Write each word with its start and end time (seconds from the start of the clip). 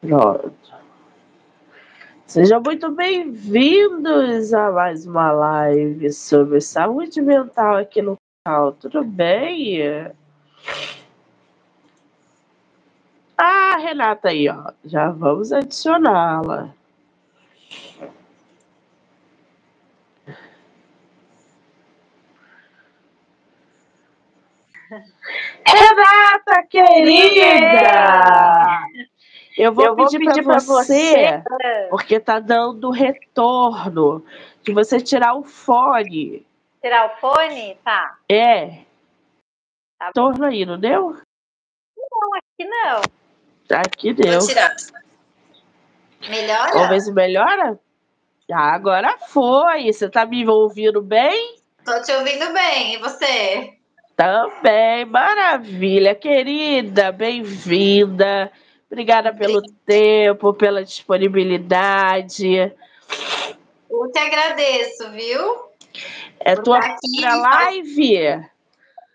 Pronto. 0.00 0.54
Sejam 2.26 2.62
muito 2.62 2.90
bem-vindos 2.90 4.54
a 4.54 4.70
mais 4.72 5.06
uma 5.06 5.30
live 5.30 6.10
sobre 6.10 6.60
saúde 6.62 7.20
mental 7.20 7.76
aqui 7.76 8.00
no 8.00 8.16
canal. 8.42 8.72
Tudo 8.72 9.04
bem? 9.04 10.10
Ah, 13.36 13.76
Renata 13.76 14.28
aí, 14.30 14.48
ó. 14.48 14.72
Já 14.84 15.10
vamos 15.10 15.52
adicioná-la. 15.52 16.74
Renata, 25.66 26.66
querida! 26.70 27.50
Eu 29.56 29.72
vou, 29.72 29.84
eu 29.84 29.96
vou 29.96 30.06
pedir, 30.06 30.18
pedir 30.18 30.44
para 30.44 30.58
você, 30.58 31.42
você, 31.42 31.88
porque 31.90 32.20
tá 32.20 32.38
dando 32.38 32.90
retorno, 32.90 34.24
de 34.62 34.72
você 34.72 35.00
tirar 35.00 35.34
o 35.34 35.42
fone. 35.42 36.46
Tirar 36.80 37.06
o 37.06 37.20
fone? 37.20 37.76
Tá. 37.84 38.16
É. 38.28 38.84
Tá 39.98 40.06
retorno 40.06 40.44
aí, 40.44 40.64
não 40.64 40.78
deu? 40.78 41.16
Não, 41.96 42.34
aqui 42.34 42.64
não. 42.64 43.00
Aqui 43.78 44.12
deu. 44.14 44.38
Vou 44.38 44.48
tirar. 44.48 44.74
Melhora? 46.28 46.72
Vamos 46.72 46.88
ver 46.88 47.00
se 47.00 47.12
melhora? 47.12 47.78
Ah, 48.52 48.74
agora 48.74 49.16
foi. 49.28 49.92
Você 49.92 50.08
tá 50.08 50.26
me 50.26 50.46
ouvindo 50.46 51.00
bem? 51.00 51.56
Tô 51.84 52.00
te 52.02 52.12
ouvindo 52.12 52.52
bem. 52.52 52.94
E 52.94 52.98
você? 52.98 53.74
Também, 54.16 55.06
maravilha, 55.06 56.14
querida, 56.14 57.10
bem-vinda. 57.10 58.52
Obrigada 58.90 59.32
pelo 59.32 59.62
tempo, 59.86 60.52
pela 60.52 60.82
disponibilidade. 60.84 62.72
Eu 63.88 64.10
te 64.12 64.18
agradeço, 64.18 65.12
viu? 65.12 65.70
É 66.40 66.56
Por 66.56 66.64
tua 66.64 66.80
primeira 66.80 67.36
live? 67.36 68.48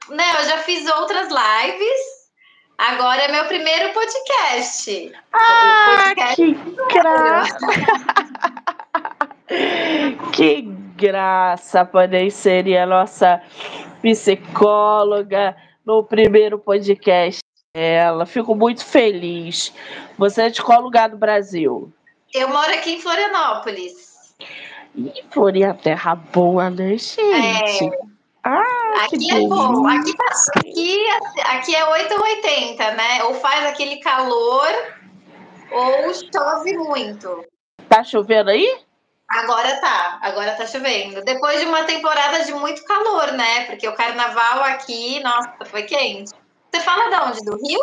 Não, 0.08 0.34
eu 0.40 0.46
já 0.46 0.60
fiz 0.60 0.90
outras 0.90 1.28
lives. 1.28 2.16
Agora 2.78 3.24
é 3.24 3.32
meu 3.32 3.46
primeiro 3.48 3.94
podcast. 3.94 5.12
Ah, 5.34 6.14
podcast 6.16 6.36
que 6.36 6.54
graça! 6.94 7.58
que 10.32 10.62
graça 10.96 11.86
poder 11.86 12.24
inserir 12.24 12.78
a 12.78 12.86
nossa 12.86 13.42
psicóloga 14.02 15.56
no 15.86 16.04
primeiro 16.04 16.60
podcast 16.60 17.45
dela. 17.76 18.26
Fico 18.26 18.56
muito 18.56 18.86
feliz. 18.86 19.74
Você 20.18 20.44
é 20.44 20.50
de 20.50 20.64
qual 20.64 20.82
lugar 20.82 21.10
do 21.10 21.18
Brasil? 21.18 21.92
Eu 22.34 22.48
moro 22.48 22.72
aqui 22.72 22.94
em 22.94 23.02
Florianópolis. 23.02 24.34
E 24.96 25.12
Florianópolis, 25.30 25.82
é 25.82 25.96
terra 25.96 26.16
boa, 26.16 26.70
né, 26.70 26.98
gente? 26.98 27.20
É. 27.20 28.16
Ah, 28.44 29.06
aqui 29.06 29.30
é 29.30 29.42
bom. 29.42 29.88
Aqui, 29.88 30.16
tá, 30.16 30.26
aqui, 30.56 31.06
aqui 31.44 31.76
é 31.76 31.86
8 31.86 32.14
ou 32.14 32.22
80, 32.22 32.92
né? 32.92 33.24
Ou 33.24 33.34
faz 33.34 33.66
aquele 33.66 33.98
calor 33.98 34.68
ou 35.72 36.14
chove 36.14 36.78
muito. 36.78 37.44
Tá 37.90 38.04
chovendo 38.04 38.52
aí? 38.52 38.80
Agora 39.28 39.76
tá, 39.82 40.20
agora 40.22 40.52
tá 40.52 40.68
chovendo. 40.68 41.24
Depois 41.24 41.60
de 41.60 41.66
uma 41.66 41.84
temporada 41.86 42.46
de 42.46 42.54
muito 42.54 42.86
calor, 42.86 43.32
né? 43.34 43.66
Porque 43.66 43.88
o 43.88 43.96
carnaval 43.96 44.64
aqui, 44.64 45.20
nossa, 45.22 45.66
foi 45.66 45.84
quente. 45.84 46.32
Você 46.76 46.82
fala 46.82 47.10
de 47.10 47.16
onde? 47.16 47.46
Do 47.46 47.56
Rio? 47.66 47.80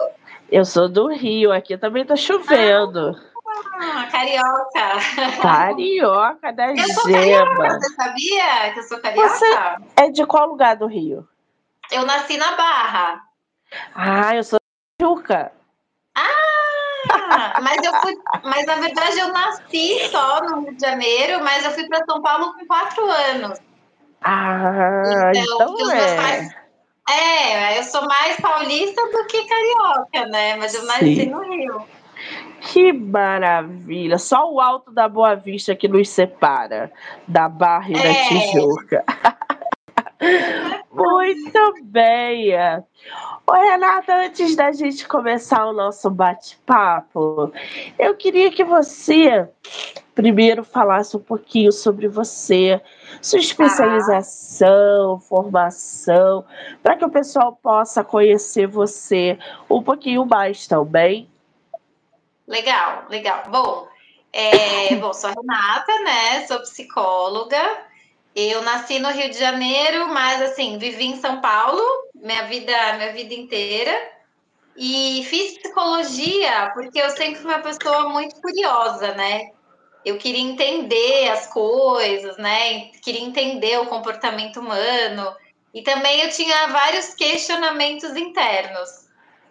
Eu 0.50 0.66
sou 0.66 0.86
do 0.86 1.08
Rio, 1.08 1.50
aqui 1.50 1.78
também 1.78 2.04
tá 2.04 2.14
chovendo. 2.14 3.18
Ah. 3.80 4.06
Carioca. 4.10 5.40
Carioca 5.40 6.52
da 6.52 6.72
eu 6.72 6.88
sou 6.88 7.10
gema. 7.10 7.56
Carioca, 7.56 7.80
você 7.80 7.94
sabia 7.94 8.72
que 8.74 8.78
eu 8.78 8.82
sou 8.82 9.00
carioca? 9.00 9.28
Você 9.30 9.46
é 9.96 10.10
de 10.10 10.26
qual 10.26 10.46
lugar 10.46 10.76
do 10.76 10.86
Rio? 10.86 11.26
Eu 11.90 12.04
nasci 12.04 12.36
na 12.36 12.52
Barra. 12.54 13.22
Ah, 13.94 14.36
eu 14.36 14.44
sou 14.44 14.58
Juca. 15.00 15.52
Ah, 16.14 17.60
mas 17.62 17.82
eu 17.82 17.94
fui, 18.00 18.14
mas 18.44 18.66
na 18.66 18.74
verdade 18.74 19.18
eu 19.18 19.32
nasci 19.32 20.06
só 20.10 20.42
no 20.42 20.60
Rio 20.60 20.76
de 20.76 20.80
Janeiro, 20.82 21.42
mas 21.42 21.64
eu 21.64 21.70
fui 21.70 21.88
para 21.88 22.04
São 22.04 22.20
Paulo 22.20 22.52
com 22.52 22.66
quatro 22.66 23.08
anos. 23.08 23.58
Ah, 24.22 25.32
então, 25.34 25.74
então 25.78 25.90
é. 25.90 26.61
É, 27.08 27.78
eu 27.78 27.82
sou 27.82 28.06
mais 28.06 28.36
paulista 28.36 29.02
do 29.10 29.26
que 29.26 29.44
carioca, 29.44 30.26
né? 30.26 30.56
Mas 30.56 30.74
eu 30.74 30.84
nasci 30.84 31.16
Sim. 31.16 31.26
no 31.26 31.42
Rio. 31.42 31.82
Que 32.60 32.92
maravilha! 32.92 34.18
Só 34.18 34.50
o 34.50 34.60
alto 34.60 34.92
da 34.92 35.08
Boa 35.08 35.34
Vista 35.34 35.74
que 35.74 35.88
nos 35.88 36.08
separa 36.08 36.92
da 37.26 37.48
Barra 37.48 37.90
e 37.90 37.94
é. 37.94 38.02
da 38.02 38.28
Tijuca. 38.28 39.04
Muito 40.92 41.74
bem. 41.82 42.52
Oi, 43.46 43.58
Renata, 43.58 44.14
antes 44.16 44.54
da 44.54 44.70
gente 44.70 45.06
começar 45.08 45.66
o 45.66 45.72
nosso 45.72 46.08
bate-papo, 46.10 47.52
eu 47.98 48.14
queria 48.14 48.50
que 48.50 48.62
você 48.62 49.48
primeiro 50.14 50.62
falasse 50.62 51.16
um 51.16 51.20
pouquinho 51.20 51.72
sobre 51.72 52.06
você, 52.06 52.80
sua 53.20 53.38
especialização, 53.38 55.18
formação, 55.18 56.44
para 56.82 56.96
que 56.96 57.04
o 57.04 57.10
pessoal 57.10 57.58
possa 57.62 58.04
conhecer 58.04 58.66
você 58.66 59.38
um 59.68 59.82
pouquinho 59.82 60.24
mais 60.26 60.66
também. 60.66 61.28
Legal, 62.46 63.06
legal. 63.08 63.44
Bom, 63.48 63.88
é, 64.32 64.94
bom, 64.96 65.12
sou 65.12 65.30
a 65.30 65.32
Renata, 65.32 65.98
né? 66.04 66.46
Sou 66.46 66.60
psicóloga. 66.60 67.91
Eu 68.34 68.62
nasci 68.62 68.98
no 68.98 69.10
Rio 69.10 69.30
de 69.30 69.38
Janeiro, 69.38 70.08
mas 70.08 70.40
assim, 70.42 70.78
vivi 70.78 71.04
em 71.04 71.20
São 71.20 71.40
Paulo 71.40 71.82
minha 72.22 72.44
vida, 72.44 72.72
minha 72.94 73.12
vida 73.12 73.34
inteira. 73.34 74.12
E 74.76 75.22
fiz 75.28 75.58
psicologia 75.58 76.70
porque 76.72 76.98
eu 76.98 77.10
sempre 77.10 77.36
fui 77.36 77.50
uma 77.50 77.60
pessoa 77.60 78.08
muito 78.08 78.40
curiosa, 78.40 79.12
né? 79.14 79.50
Eu 80.04 80.16
queria 80.16 80.40
entender 80.40 81.28
as 81.28 81.46
coisas, 81.48 82.36
né? 82.38 82.86
Queria 83.02 83.20
entender 83.20 83.78
o 83.78 83.86
comportamento 83.86 84.60
humano. 84.60 85.34
E 85.74 85.82
também 85.82 86.22
eu 86.22 86.30
tinha 86.30 86.68
vários 86.68 87.14
questionamentos 87.14 88.16
internos. 88.16 89.02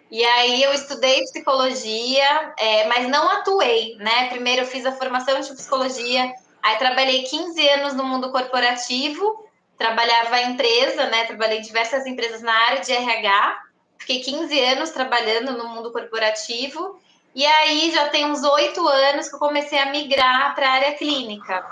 E 0.09 0.23
aí 0.23 0.61
eu 0.61 0.73
estudei 0.73 1.23
psicologia, 1.23 2.53
é, 2.57 2.85
mas 2.87 3.07
não 3.07 3.29
atuei, 3.29 3.95
né? 3.97 4.27
Primeiro 4.29 4.63
eu 4.63 4.67
fiz 4.67 4.85
a 4.85 4.91
formação 4.91 5.39
de 5.39 5.53
psicologia, 5.53 6.33
aí 6.61 6.77
trabalhei 6.77 7.23
15 7.23 7.69
anos 7.69 7.93
no 7.93 8.03
mundo 8.03 8.31
corporativo, 8.31 9.45
trabalhava 9.77 10.39
em 10.41 10.51
empresa, 10.51 11.07
né? 11.07 11.25
Trabalhei 11.25 11.59
em 11.59 11.63
diversas 11.63 12.05
empresas 12.05 12.41
na 12.41 12.53
área 12.53 12.81
de 12.81 12.91
RH, 12.91 13.61
fiquei 13.97 14.19
15 14.21 14.59
anos 14.65 14.89
trabalhando 14.91 15.57
no 15.57 15.69
mundo 15.69 15.91
corporativo, 15.91 16.99
e 17.33 17.45
aí 17.45 17.91
já 17.91 18.09
tem 18.09 18.25
uns 18.25 18.43
oito 18.43 18.87
anos 18.87 19.29
que 19.29 19.35
eu 19.35 19.39
comecei 19.39 19.79
a 19.79 19.87
migrar 19.87 20.53
para 20.53 20.67
a 20.67 20.73
área 20.73 20.93
clínica. 20.93 21.65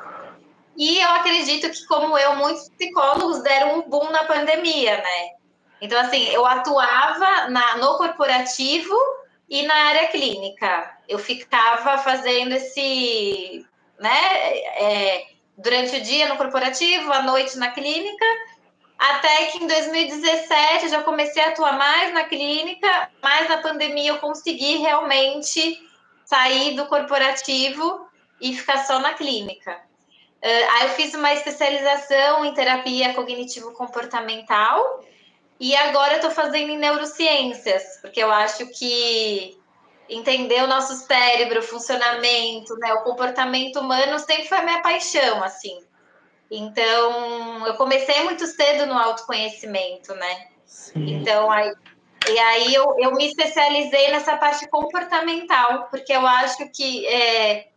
E 0.78 0.98
eu 1.00 1.10
acredito 1.10 1.70
que, 1.70 1.86
como 1.86 2.18
eu, 2.18 2.36
muitos 2.38 2.70
psicólogos 2.70 3.44
deram 3.44 3.80
um 3.80 3.90
boom 3.90 4.10
na 4.12 4.24
pandemia, 4.24 4.98
né? 4.98 5.30
Então, 5.82 6.00
assim, 6.00 6.24
eu 6.30 6.46
atuava 6.46 7.50
na, 7.50 7.78
no 7.78 7.98
corporativo 7.98 8.96
e 9.50 9.64
na 9.64 9.74
área 9.74 10.08
clínica. 10.08 10.98
Eu 11.08 11.20
ficava 11.20 11.98
fazendo 11.98 12.54
esse, 12.54 13.66
né, 14.00 14.58
é, 14.78 15.28
durante 15.58 15.98
o 15.98 16.02
dia 16.02 16.28
no 16.28 16.38
corporativo, 16.38 17.12
à 17.12 17.22
noite 17.22 17.58
na 17.58 17.72
clínica, 17.72 18.26
até 18.98 19.46
que 19.46 19.64
em 19.64 19.68
2017 19.68 20.86
eu 20.86 20.90
já 20.90 21.04
comecei 21.04 21.42
a 21.44 21.50
atuar 21.50 21.78
mais 21.78 22.14
na 22.14 22.24
clínica, 22.26 23.10
mas 23.22 23.48
na 23.48 23.58
pandemia 23.58 24.12
eu 24.12 24.20
consegui 24.20 24.78
realmente 24.78 25.80
sair 26.26 26.76
do 26.76 26.86
corporativo 26.86 28.08
e 28.42 28.54
ficar 28.56 28.86
só 28.86 29.00
na 29.00 29.14
clínica. 29.14 29.72
Uh, 30.42 30.72
aí 30.72 30.84
eu 30.84 30.90
fiz 30.90 31.14
uma 31.14 31.34
especialização 31.34 32.46
em 32.46 32.54
terapia 32.54 33.14
cognitivo-comportamental, 33.14 35.04
e 35.60 35.76
agora 35.76 36.14
eu 36.14 36.18
estou 36.18 36.32
fazendo 36.32 36.72
em 36.72 36.78
neurociências, 36.78 38.00
porque 38.02 38.24
eu 38.24 38.32
acho 38.32 38.66
que 38.68 39.59
entender 40.10 40.64
o 40.64 40.68
nosso 40.68 40.94
cérebro, 40.96 41.60
o 41.60 41.64
funcionamento, 41.64 42.76
né, 42.78 42.94
o 42.94 43.04
comportamento 43.04 43.80
humano 43.80 44.18
sempre 44.20 44.48
foi 44.48 44.58
a 44.58 44.64
minha 44.64 44.82
paixão, 44.82 45.44
assim. 45.44 45.80
Então, 46.50 47.68
eu 47.68 47.76
comecei 47.76 48.24
muito 48.24 48.46
cedo 48.48 48.88
no 48.88 48.98
autoconhecimento, 48.98 50.14
né? 50.16 50.48
Sim. 50.66 51.18
Então, 51.18 51.52
aí, 51.52 51.72
e 52.28 52.40
aí 52.40 52.74
eu, 52.74 52.96
eu 52.98 53.14
me 53.14 53.28
especializei 53.28 54.12
nessa 54.12 54.36
parte 54.38 54.68
comportamental, 54.68 55.88
porque 55.92 56.12
eu 56.12 56.26
acho 56.26 56.68
que 56.72 57.06
é, 57.08 57.70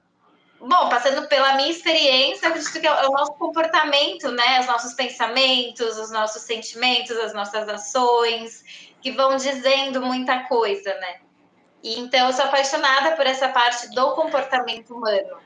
Bom, 0.64 0.88
passando 0.88 1.26
pela 1.26 1.56
minha 1.56 1.70
experiência, 1.70 2.46
eu 2.46 2.50
acredito 2.50 2.80
que 2.80 2.86
é 2.86 3.08
o 3.08 3.10
nosso 3.10 3.32
comportamento, 3.32 4.30
né? 4.30 4.60
Os 4.60 4.66
nossos 4.66 4.92
pensamentos, 4.94 5.98
os 5.98 6.12
nossos 6.12 6.42
sentimentos, 6.42 7.16
as 7.16 7.34
nossas 7.34 7.68
ações, 7.68 8.62
que 9.02 9.10
vão 9.10 9.36
dizendo 9.36 10.00
muita 10.00 10.44
coisa, 10.44 10.94
né? 11.00 11.20
Então, 11.82 12.28
eu 12.28 12.32
sou 12.32 12.44
apaixonada 12.44 13.16
por 13.16 13.26
essa 13.26 13.48
parte 13.48 13.90
do 13.90 14.12
comportamento 14.12 14.94
humano. 14.94 15.36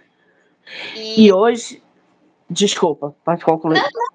E, 0.94 1.26
e 1.26 1.32
hoje. 1.32 1.82
Desculpa, 2.48 3.16
pode 3.24 3.44
concluir. 3.44 3.74
Não, 3.74 3.88
não. 3.92 4.08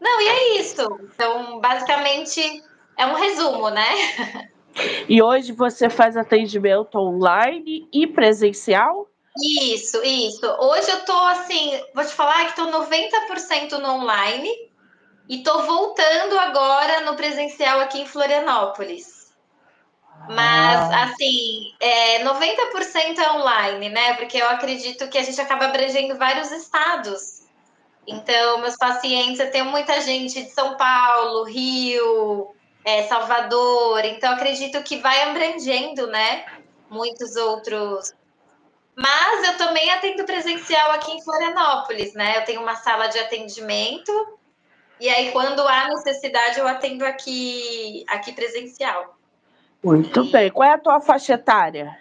não, 0.00 0.20
e 0.20 0.28
é 0.28 0.60
isso. 0.60 0.82
Então, 1.14 1.60
basicamente, 1.60 2.62
é 2.96 3.06
um 3.06 3.14
resumo, 3.14 3.70
né? 3.70 3.88
E 5.08 5.22
hoje 5.22 5.52
você 5.52 5.90
faz 5.90 6.16
atendimento 6.16 6.96
online 6.96 7.88
e 7.92 8.06
presencial? 8.06 9.06
Isso, 9.38 10.02
isso. 10.02 10.46
Hoje 10.46 10.90
eu 10.90 11.04
tô 11.04 11.18
assim, 11.28 11.80
vou 11.94 12.04
te 12.04 12.12
falar 12.12 12.46
que 12.46 12.56
tô 12.56 12.66
90% 12.66 13.78
no 13.78 13.88
online 13.96 14.50
e 15.28 15.42
tô 15.42 15.62
voltando 15.62 16.38
agora 16.38 17.00
no 17.02 17.16
presencial 17.16 17.80
aqui 17.80 18.00
em 18.00 18.06
Florianópolis. 18.06 19.11
Mas, 20.28 20.90
ah. 20.90 21.04
assim, 21.04 21.74
é, 21.80 22.24
90% 22.24 23.18
é 23.18 23.32
online, 23.32 23.88
né? 23.88 24.14
Porque 24.14 24.38
eu 24.38 24.48
acredito 24.48 25.08
que 25.08 25.18
a 25.18 25.22
gente 25.22 25.40
acaba 25.40 25.66
abrangendo 25.66 26.16
vários 26.16 26.50
estados. 26.50 27.42
Então, 28.06 28.60
meus 28.60 28.76
pacientes, 28.76 29.40
eu 29.40 29.50
tenho 29.50 29.66
muita 29.66 30.00
gente 30.00 30.42
de 30.42 30.50
São 30.50 30.76
Paulo, 30.76 31.44
Rio, 31.44 32.54
é, 32.84 33.04
Salvador. 33.04 34.04
Então, 34.04 34.32
acredito 34.32 34.82
que 34.82 34.98
vai 34.98 35.22
abrangendo, 35.22 36.06
né? 36.06 36.44
Muitos 36.88 37.36
outros 37.36 38.12
mas 38.94 39.48
eu 39.48 39.56
também 39.56 39.90
atendo 39.90 40.24
presencial 40.24 40.90
aqui 40.92 41.12
em 41.12 41.22
Florianópolis, 41.22 42.12
né? 42.12 42.38
Eu 42.38 42.44
tenho 42.44 42.60
uma 42.60 42.76
sala 42.76 43.06
de 43.06 43.18
atendimento 43.18 44.12
e 45.00 45.08
aí 45.08 45.32
quando 45.32 45.66
há 45.66 45.88
necessidade 45.88 46.58
eu 46.58 46.68
atendo 46.68 47.04
aqui 47.04 48.04
aqui 48.06 48.32
presencial. 48.32 49.16
Muito 49.82 50.24
bem. 50.30 50.50
Qual 50.50 50.68
é 50.68 50.74
a 50.74 50.78
tua 50.78 51.00
faixa 51.00 51.34
etária? 51.34 51.96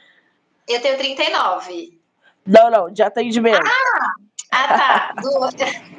Eu 0.68 0.82
tenho 0.82 0.98
39. 0.98 2.00
Não, 2.46 2.70
não, 2.70 2.92
de 2.92 3.04
atendimento. 3.04 3.66
Ah, 3.66 4.12
ah 4.52 4.68
tá. 4.68 5.14
Do... 5.22 5.40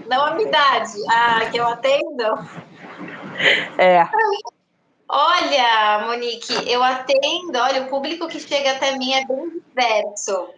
não 0.09 0.25
a 0.25 0.35
minha 0.35 0.49
idade. 0.49 0.93
Ah, 1.11 1.47
que 1.51 1.59
eu 1.59 1.67
atendo? 1.67 2.25
É. 3.79 4.07
Olha, 5.09 6.07
Monique, 6.07 6.71
eu 6.71 6.83
atendo, 6.83 7.59
olha, 7.59 7.83
o 7.83 7.89
público 7.89 8.29
que 8.29 8.41
chega 8.41 8.73
até 8.73 8.97
mim 8.97 9.13
é 9.13 9.27
bem 9.27 9.51
diverso 9.51 10.49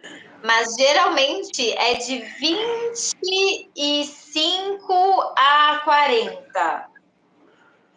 mas 0.45 0.75
geralmente 0.75 1.71
é 1.71 1.95
de 1.95 2.19
25 2.39 4.93
a 5.35 5.81
40, 5.83 6.87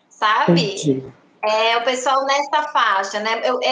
sabe? 0.08 0.52
Entendi. 0.52 1.04
É 1.48 1.76
o 1.76 1.84
pessoal 1.84 2.24
nessa 2.24 2.64
faixa, 2.68 3.20
né? 3.20 3.40
Eu, 3.44 3.58
é, 3.62 3.68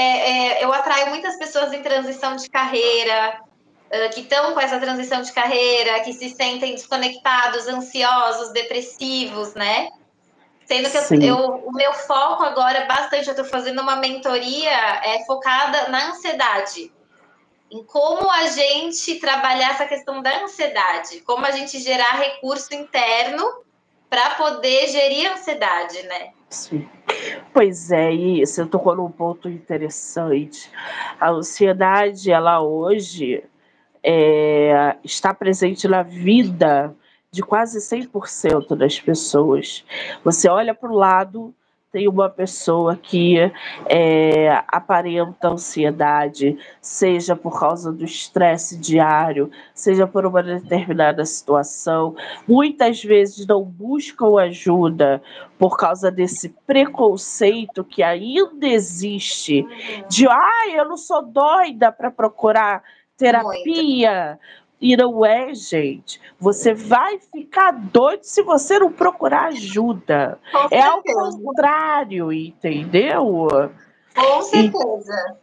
é, 0.59 0.65
eu 0.65 0.73
atraio 0.73 1.11
muitas 1.11 1.37
pessoas 1.37 1.73
em 1.73 1.83
transição 1.83 2.37
de 2.37 2.49
carreira, 2.49 3.41
uh, 3.87 4.15
que 4.15 4.21
estão 4.21 4.55
com 4.55 4.61
essa 4.61 4.79
transição 4.79 5.23
de 5.23 5.33
carreira, 5.33 6.01
que 6.01 6.13
se 6.13 6.31
sentem 6.31 6.75
desconectados, 6.75 7.67
ansiosos, 7.69 8.53
depressivos, 8.53 9.55
né? 9.55 9.89
Sendo 10.65 10.91
que 10.91 10.97
eu, 10.97 11.21
eu, 11.21 11.39
o 11.67 11.73
meu 11.73 11.93
foco 11.93 12.43
agora 12.43 12.87
bastante, 12.87 13.29
eu 13.29 13.33
estou 13.33 13.45
fazendo 13.45 13.81
uma 13.81 13.97
mentoria 13.97 14.71
é, 15.05 15.25
focada 15.25 15.89
na 15.89 16.11
ansiedade 16.11 16.93
em 17.71 17.85
como 17.85 18.31
a 18.31 18.47
gente 18.47 19.17
trabalhar 19.17 19.71
essa 19.71 19.87
questão 19.87 20.23
da 20.23 20.43
ansiedade, 20.43 21.21
como 21.21 21.45
a 21.45 21.51
gente 21.51 21.79
gerar 21.79 22.13
recurso 22.13 22.73
interno 22.75 23.45
para 24.09 24.31
poder 24.37 24.89
gerir 24.89 25.31
a 25.31 25.35
ansiedade, 25.35 26.03
né? 26.05 26.31
Sim. 26.49 26.89
Pois 27.53 27.91
é, 27.91 28.13
isso. 28.13 28.61
Eu 28.61 28.69
tocou 28.69 28.95
num 28.95 29.11
ponto 29.11 29.49
interessante. 29.49 30.71
A 31.21 31.31
ansiedade, 31.31 32.31
ela 32.31 32.61
hoje 32.61 33.43
é, 34.03 34.97
está 35.03 35.35
presente 35.35 35.89
na 35.89 36.03
vida 36.03 36.95
de 37.31 37.43
quase 37.43 37.79
100% 37.79 38.77
das 38.77 39.01
pessoas. 39.01 39.85
Você 40.25 40.49
olha 40.49 40.75
para 40.75 40.91
o 40.91 40.95
lado 40.95 41.55
tem 41.97 42.09
uma 42.09 42.29
pessoa 42.29 42.95
que 42.95 43.39
é, 43.87 44.63
aparenta 44.69 45.49
ansiedade, 45.49 46.59
seja 46.79 47.35
por 47.35 47.59
causa 47.59 47.91
do 47.91 48.05
estresse 48.05 48.77
diário, 48.77 49.51
seja 49.73 50.07
por 50.07 50.27
uma 50.27 50.43
determinada 50.43 51.25
situação, 51.25 52.15
muitas 52.47 53.03
vezes 53.03 53.47
não 53.47 53.63
buscam 53.65 54.39
ajuda 54.39 55.23
por 55.59 55.79
causa 55.79 56.11
desse 56.11 56.51
preconceito 56.67 57.83
que 57.83 58.03
ainda 58.03 58.67
existe 58.67 59.67
de, 60.07 60.29
ah, 60.29 60.69
eu 60.75 60.87
não 60.87 60.99
sou 60.99 61.23
doida 61.23 61.91
para 61.91 62.11
procurar 62.11 62.83
terapia. 63.17 64.39
Muito 64.39 64.66
e 64.81 64.97
não 64.97 65.25
é, 65.25 65.55
gente. 65.55 66.21
Você 66.39 66.75
vai 66.75 67.19
ficar 67.19 67.73
doido 67.73 68.25
se 68.25 68.43
você 68.43 68.79
não 68.79 68.93
procurar 68.93 69.47
ajuda. 69.47 70.39
É 70.71 70.83
ao 70.83 71.03
contrário, 71.03 72.33
entendeu? 72.33 73.49
Com 74.15 74.43
certeza. 74.43 75.37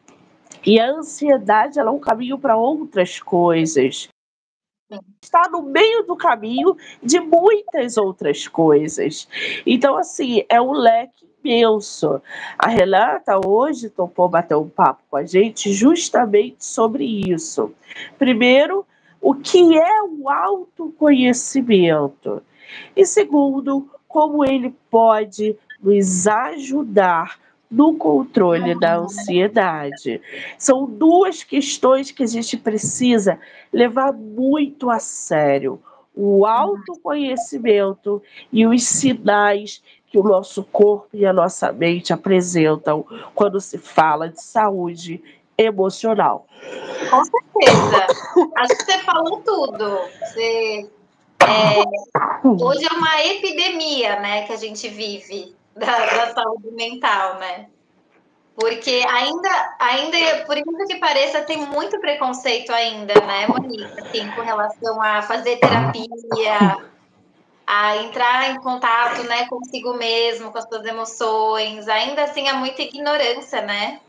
E, 0.64 0.76
e 0.76 0.80
a 0.80 0.92
ansiedade 0.92 1.80
ela 1.80 1.90
é 1.90 1.94
um 1.94 2.00
caminho 2.00 2.38
para 2.38 2.56
outras 2.56 3.20
coisas. 3.20 4.08
Está 5.22 5.50
no 5.50 5.64
meio 5.64 6.04
do 6.04 6.16
caminho 6.16 6.78
de 7.02 7.20
muitas 7.20 7.98
outras 7.98 8.48
coisas. 8.48 9.28
Então, 9.66 9.98
assim, 9.98 10.44
é 10.48 10.62
um 10.62 10.72
leque 10.72 11.26
imenso. 11.44 12.22
A 12.58 12.70
Renata 12.70 13.40
hoje 13.46 13.90
topou 13.90 14.30
bater 14.30 14.56
um 14.56 14.70
papo 14.70 15.02
com 15.10 15.18
a 15.18 15.26
gente 15.26 15.74
justamente 15.74 16.64
sobre 16.64 17.04
isso. 17.04 17.74
Primeiro, 18.18 18.86
o 19.24 19.34
que 19.34 19.76
é 19.78 20.04
o 20.04 20.30
autoconhecimento. 20.30 22.44
E 22.94 23.06
segundo, 23.06 23.90
como 24.08 24.44
ele 24.44 24.76
pode 24.92 25.56
nos 25.82 26.28
ajudar 26.28 27.40
no 27.72 27.96
controle 27.96 28.78
da 28.80 28.98
ansiedade. 28.98 30.22
São 30.60 30.86
duas 30.86 31.44
questões 31.44 32.12
que 32.12 32.22
a 32.22 32.28
gente 32.28 32.56
precisa 32.58 33.40
levar 33.72 34.12
muito 34.14 34.92
a 34.92 35.00
sério: 35.00 35.82
o 36.14 36.46
autoconhecimento 36.46 38.22
e 38.52 38.68
os 38.68 38.84
sinais 38.84 39.82
que 40.08 40.20
o 40.20 40.24
nosso 40.24 40.64
corpo 40.66 41.08
e 41.14 41.26
a 41.26 41.32
nossa 41.34 41.72
mente 41.72 42.14
apresentam 42.14 43.04
quando 43.34 43.60
se 43.60 43.80
fala 43.80 44.30
de 44.30 44.44
saúde 44.44 45.24
emocional. 45.58 46.46
Com 47.10 47.24
certeza. 47.26 48.08
Acho 48.58 48.78
que 48.78 48.84
você 48.86 48.98
falou 49.00 49.42
tudo. 49.42 50.00
Você, 50.20 50.90
é, 51.48 51.84
hoje 52.46 52.86
é 52.86 52.94
uma 52.94 53.24
epidemia, 53.26 54.20
né, 54.20 54.44
que 54.46 54.54
a 54.54 54.58
gente 54.58 54.88
vive 54.90 55.56
da, 55.76 55.86
da 55.86 56.34
saúde 56.34 56.72
mental, 56.72 57.36
né? 57.40 57.68
Porque 58.56 59.04
ainda, 59.10 59.76
ainda, 59.80 60.46
por 60.46 60.56
incrível 60.56 60.88
que 60.88 61.00
pareça, 61.00 61.42
tem 61.42 61.66
muito 61.66 62.00
preconceito 62.00 62.72
ainda, 62.72 63.16
né, 63.16 63.48
Monique? 63.48 63.84
Assim, 64.00 64.30
com 64.32 64.42
relação 64.42 65.02
a 65.02 65.24
fazer 65.24 65.58
terapia, 65.58 66.78
a 67.66 67.98
entrar 67.98 68.52
em 68.52 68.60
contato, 68.62 69.24
né, 69.24 69.48
consigo 69.48 69.96
mesmo, 69.96 70.52
com 70.52 70.58
as 70.60 70.68
suas 70.68 70.86
emoções. 70.86 71.88
Ainda 71.88 72.26
assim, 72.26 72.48
há 72.48 72.54
muita 72.54 72.84
ignorância, 72.84 73.62
né? 73.64 74.00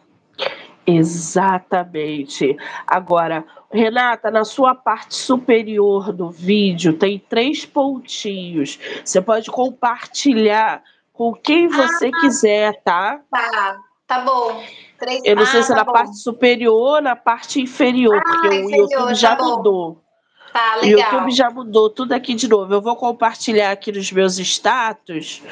Exatamente. 0.86 2.56
Agora, 2.86 3.44
Renata, 3.72 4.30
na 4.30 4.44
sua 4.44 4.74
parte 4.74 5.14
superior 5.14 6.12
do 6.12 6.30
vídeo 6.30 6.92
tem 6.92 7.18
três 7.18 7.64
pontinhos. 7.64 8.78
Você 9.04 9.20
pode 9.20 9.50
compartilhar 9.50 10.82
com 11.12 11.32
quem 11.32 11.68
você 11.68 12.10
ah, 12.14 12.20
quiser, 12.20 12.82
tá? 12.82 13.20
Tá, 13.30 13.78
tá 14.06 14.20
bom. 14.20 14.62
Três... 14.98 15.22
Eu 15.24 15.36
não 15.36 15.42
ah, 15.44 15.46
sei 15.46 15.62
se 15.62 15.72
é 15.72 15.74
tá 15.74 15.80
na 15.80 15.84
bom. 15.84 15.92
parte 15.92 16.18
superior 16.18 16.96
ou 16.96 17.00
na 17.00 17.16
parte 17.16 17.60
inferior, 17.60 18.18
ah, 18.18 18.22
porque 18.22 18.48
inferior, 18.48 18.66
o 18.66 18.90
YouTube 18.90 19.14
já 19.14 19.36
tá 19.36 19.44
mudou. 19.44 20.04
Tá, 20.52 20.76
legal. 20.76 20.82
O 20.82 21.14
YouTube 21.14 21.30
já 21.32 21.50
mudou 21.50 21.90
tudo 21.90 22.12
aqui 22.12 22.34
de 22.34 22.46
novo. 22.46 22.72
Eu 22.72 22.82
vou 22.82 22.94
compartilhar 22.94 23.70
aqui 23.70 23.90
nos 23.90 24.12
meus 24.12 24.38
status 24.38 25.42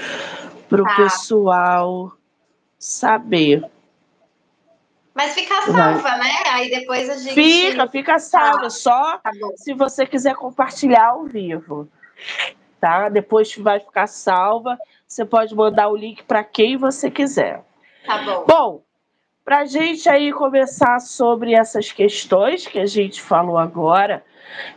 para 0.68 0.82
o 0.82 0.84
tá. 0.84 0.96
pessoal 0.96 2.12
saber. 2.78 3.64
Mas 5.14 5.34
fica 5.34 5.60
salva, 5.62 6.16
né? 6.16 6.30
Aí 6.52 6.70
depois 6.70 7.08
a 7.10 7.16
gente. 7.16 7.34
Fica, 7.34 7.88
fica 7.88 8.18
salva. 8.18 8.62
Tá. 8.62 8.70
Só 8.70 9.18
tá 9.18 9.30
se 9.56 9.74
você 9.74 10.06
quiser 10.06 10.34
compartilhar 10.34 11.08
ao 11.08 11.24
vivo. 11.24 11.88
Tá? 12.80 13.08
Depois 13.08 13.54
vai 13.56 13.78
ficar 13.78 14.06
salva. 14.06 14.78
Você 15.06 15.24
pode 15.24 15.54
mandar 15.54 15.88
o 15.88 15.96
link 15.96 16.22
para 16.22 16.42
quem 16.42 16.76
você 16.76 17.10
quiser. 17.10 17.62
Tá 18.06 18.18
bom. 18.22 18.44
Bom, 18.46 18.82
para 19.44 19.60
a 19.60 19.64
gente 19.64 20.08
aí 20.08 20.32
começar 20.32 21.00
sobre 21.00 21.54
essas 21.54 21.90
questões 21.90 22.66
que 22.66 22.78
a 22.78 22.86
gente 22.86 23.20
falou 23.20 23.58
agora, 23.58 24.24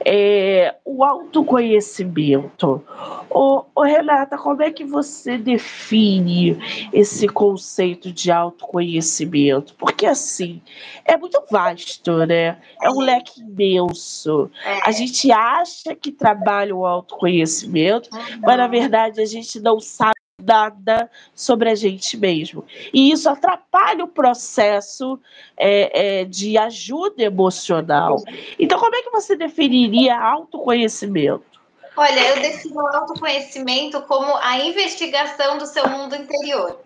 é, 0.06 0.76
o 0.86 1.04
autoconhecimento. 1.04 2.84
Ô, 3.30 3.66
ô, 3.76 3.84
Renata, 3.84 4.38
como 4.38 4.64
é 4.64 4.72
que 4.72 4.84
você 4.84 5.38
define 5.38 6.58
esse 6.94 7.28
conceito 7.28 8.12
de 8.12 8.32
autoconhecimento? 8.32 9.76
Porque, 9.76 10.06
assim, 10.06 10.62
é 11.04 11.18
muito 11.18 11.44
vasto, 11.52 12.26
né? 12.26 12.58
É 12.82 12.90
um 12.90 13.00
leque 13.00 13.42
imenso. 13.42 14.50
A 14.84 14.92
gente 14.92 15.32
acha 15.32 15.96
que 15.96 16.12
trabalha 16.12 16.76
o 16.76 16.86
autoconhecimento, 16.86 18.10
mas, 18.42 18.58
na 18.58 18.68
verdade, 18.68 19.22
a 19.22 19.26
gente 19.26 19.60
não 19.60 19.80
sabe 19.80 20.15
nada 20.44 21.10
sobre 21.34 21.70
a 21.70 21.76
gente 21.76 22.18
mesmo. 22.18 22.66
E 22.94 23.12
isso 23.12 23.30
atrapalha 23.30 24.04
o 24.04 24.08
processo 24.08 25.20
é, 25.58 26.20
é, 26.20 26.26
de 26.26 26.58
ajuda 26.58 27.24
emocional. 27.24 28.22
Então, 28.60 28.80
como 28.80 28.96
é 28.96 29.02
que 29.02 29.10
você 29.10 29.36
definiria 29.36 30.18
autoconhecimento? 30.18 31.56
Olha, 31.98 32.30
eu 32.30 32.42
defino 32.42 32.86
autoconhecimento 32.88 34.02
como 34.02 34.36
a 34.42 34.60
investigação 34.60 35.58
do 35.58 35.66
seu 35.66 35.88
mundo 35.88 36.16
interior. 36.16 36.82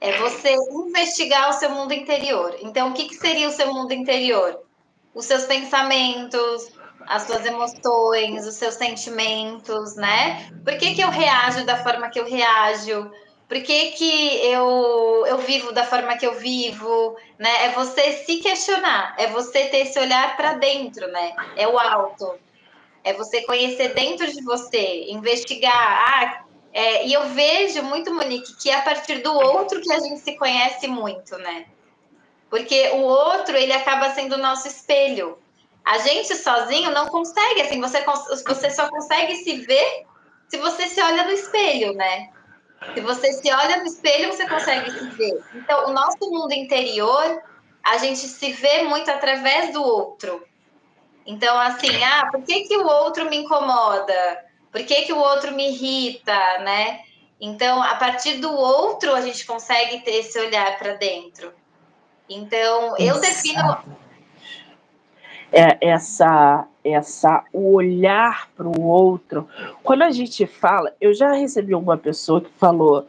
É 0.00 0.18
você 0.18 0.54
investigar 0.54 1.50
o 1.50 1.52
seu 1.54 1.70
mundo 1.70 1.92
interior. 1.92 2.56
Então, 2.62 2.90
o 2.90 2.92
que, 2.92 3.08
que 3.08 3.14
seria 3.14 3.48
o 3.48 3.52
seu 3.52 3.72
mundo 3.72 3.92
interior? 3.92 4.60
Os 5.12 5.24
seus 5.24 5.44
pensamentos, 5.44 6.72
as 7.06 7.22
suas 7.22 7.44
emoções, 7.44 8.46
os 8.46 8.54
seus 8.54 8.74
sentimentos, 8.74 9.96
né? 9.96 10.50
Por 10.64 10.76
que, 10.78 10.94
que 10.94 11.00
eu 11.00 11.10
reajo 11.10 11.64
da 11.64 11.82
forma 11.82 12.08
que 12.08 12.18
eu 12.18 12.24
reajo? 12.24 13.10
Por 13.48 13.62
que, 13.62 13.92
que 13.92 14.40
eu, 14.46 15.24
eu 15.26 15.38
vivo 15.38 15.72
da 15.72 15.84
forma 15.84 16.16
que 16.16 16.26
eu 16.26 16.34
vivo, 16.34 17.16
né? 17.38 17.66
É 17.66 17.68
você 17.70 18.12
se 18.24 18.38
questionar, 18.38 19.14
é 19.18 19.26
você 19.26 19.66
ter 19.66 19.78
esse 19.78 19.98
olhar 19.98 20.36
para 20.36 20.54
dentro, 20.54 21.06
né? 21.08 21.34
É 21.56 21.68
o 21.68 21.78
alto. 21.78 22.38
É 23.02 23.12
você 23.12 23.42
conhecer 23.42 23.92
dentro 23.94 24.26
de 24.32 24.42
você, 24.42 25.04
investigar. 25.10 25.74
Ah, 25.74 26.44
é, 26.72 27.06
e 27.06 27.12
eu 27.12 27.28
vejo 27.28 27.82
muito, 27.82 28.12
Monique, 28.12 28.56
que 28.56 28.70
é 28.70 28.76
a 28.76 28.82
partir 28.82 29.18
do 29.18 29.32
outro 29.32 29.80
que 29.80 29.92
a 29.92 30.00
gente 30.00 30.20
se 30.20 30.36
conhece 30.36 30.88
muito, 30.88 31.36
né? 31.38 31.66
Porque 32.48 32.90
o 32.90 33.00
outro, 33.00 33.56
ele 33.56 33.72
acaba 33.72 34.10
sendo 34.10 34.36
o 34.36 34.38
nosso 34.38 34.66
espelho. 34.66 35.38
A 35.84 35.98
gente 35.98 36.34
sozinho 36.34 36.90
não 36.90 37.06
consegue, 37.06 37.60
assim, 37.60 37.80
você, 37.80 38.02
você 38.46 38.70
só 38.70 38.88
consegue 38.88 39.36
se 39.36 39.56
ver 39.66 40.06
se 40.48 40.56
você 40.58 40.86
se 40.88 41.00
olha 41.02 41.24
no 41.24 41.32
espelho, 41.32 41.94
né? 41.94 42.30
Se 42.94 43.00
você 43.00 43.32
se 43.32 43.52
olha 43.52 43.78
no 43.78 43.86
espelho, 43.86 44.32
você 44.32 44.46
consegue 44.48 44.90
se 44.90 45.04
ver. 45.10 45.42
Então, 45.54 45.88
o 45.88 45.92
nosso 45.92 46.18
mundo 46.30 46.52
interior, 46.52 47.42
a 47.82 47.98
gente 47.98 48.18
se 48.18 48.52
vê 48.52 48.82
muito 48.82 49.10
através 49.10 49.72
do 49.72 49.82
outro. 49.82 50.44
Então, 51.26 51.58
assim, 51.58 52.02
ah, 52.04 52.28
por 52.30 52.42
que, 52.42 52.62
que 52.62 52.76
o 52.76 52.86
outro 52.86 53.28
me 53.28 53.38
incomoda? 53.38 54.44
Por 54.70 54.82
que, 54.84 55.02
que 55.02 55.12
o 55.12 55.18
outro 55.18 55.52
me 55.52 55.70
irrita, 55.70 56.58
né? 56.58 57.00
Então, 57.40 57.82
a 57.82 57.94
partir 57.96 58.34
do 58.34 58.52
outro, 58.52 59.14
a 59.14 59.20
gente 59.20 59.44
consegue 59.46 60.00
ter 60.00 60.16
esse 60.16 60.38
olhar 60.38 60.78
para 60.78 60.94
dentro. 60.94 61.52
Então, 62.28 62.96
eu 62.98 63.20
defino 63.20 63.82
é, 65.54 65.78
essa 65.80 66.66
essa 66.84 67.42
o 67.50 67.72
olhar 67.72 68.50
para 68.54 68.68
o 68.68 68.82
outro. 68.82 69.48
Quando 69.82 70.02
a 70.02 70.10
gente 70.10 70.46
fala, 70.46 70.92
eu 71.00 71.14
já 71.14 71.32
recebi 71.32 71.74
uma 71.74 71.96
pessoa 71.96 72.42
que 72.42 72.50
falou 72.58 73.06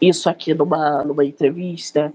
isso 0.00 0.30
aqui 0.30 0.54
numa, 0.54 1.04
numa 1.04 1.24
entrevista, 1.24 2.12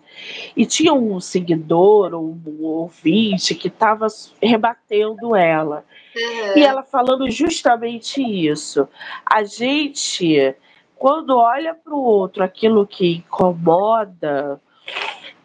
e 0.56 0.66
tinha 0.66 0.94
um 0.94 1.22
seguidor, 1.22 2.16
um, 2.16 2.38
um 2.46 2.64
ouvinte, 2.64 3.56
que 3.56 3.68
estava 3.68 4.08
rebatendo 4.42 5.36
ela. 5.36 5.86
Uhum. 6.16 6.58
E 6.58 6.64
ela 6.64 6.84
falando 6.84 7.30
justamente 7.30 8.22
isso. 8.22 8.90
A 9.26 9.44
gente, 9.44 10.54
quando 10.98 11.38
olha 11.38 11.74
para 11.76 11.94
o 11.94 12.04
outro 12.04 12.44
aquilo 12.44 12.86
que 12.86 13.18
incomoda, 13.18 14.60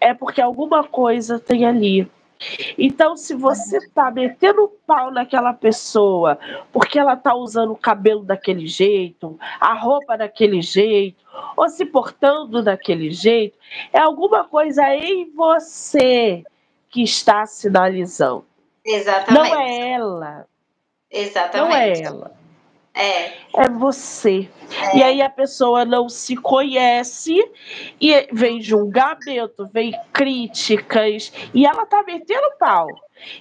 é 0.00 0.12
porque 0.12 0.41
alguma 0.41 0.83
coisa 0.83 1.38
tem 1.38 1.64
ali. 1.64 2.11
Então, 2.76 3.16
se 3.16 3.34
você 3.34 3.78
tá 3.90 4.11
metendo 4.11 4.72
pau 4.87 5.11
naquela 5.11 5.52
pessoa 5.52 6.38
porque 6.72 6.99
ela 6.99 7.16
tá 7.16 7.34
usando 7.34 7.72
o 7.72 7.76
cabelo 7.76 8.25
daquele 8.25 8.66
jeito, 8.66 9.38
a 9.61 9.75
roupa 9.75 10.16
daquele 10.16 10.61
jeito, 10.62 11.22
ou 11.56 11.68
se 11.68 11.84
portando 11.84 12.62
daquele 12.62 13.11
jeito, 13.11 13.56
é 13.92 13.99
alguma 13.99 14.44
coisa 14.44 14.82
em 14.94 15.30
você 15.32 16.42
que 16.90 17.02
está 17.02 17.46
sinalizando. 17.46 18.44
Exatamente. 18.84 19.50
Não 19.50 19.61
é 19.61 19.90
ela. 19.92 20.46
Exatamente. 21.11 21.68
Não 21.68 21.76
é 21.76 22.00
ela. 22.00 22.41
É. 22.94 23.32
É 23.56 23.68
você. 23.70 24.49
É. 24.70 24.96
E 24.99 25.02
aí 25.02 25.22
a 25.22 25.30
pessoa 25.30 25.84
não 25.84 26.08
se 26.08 26.37
conhece 26.37 27.37
e 28.00 28.28
vem 28.32 28.61
julgamento, 28.61 29.68
vem 29.72 29.99
críticas 30.12 31.32
e 31.54 31.66
ela 31.66 31.87
tá 31.87 32.02
metendo 32.02 32.56
pau. 32.58 32.87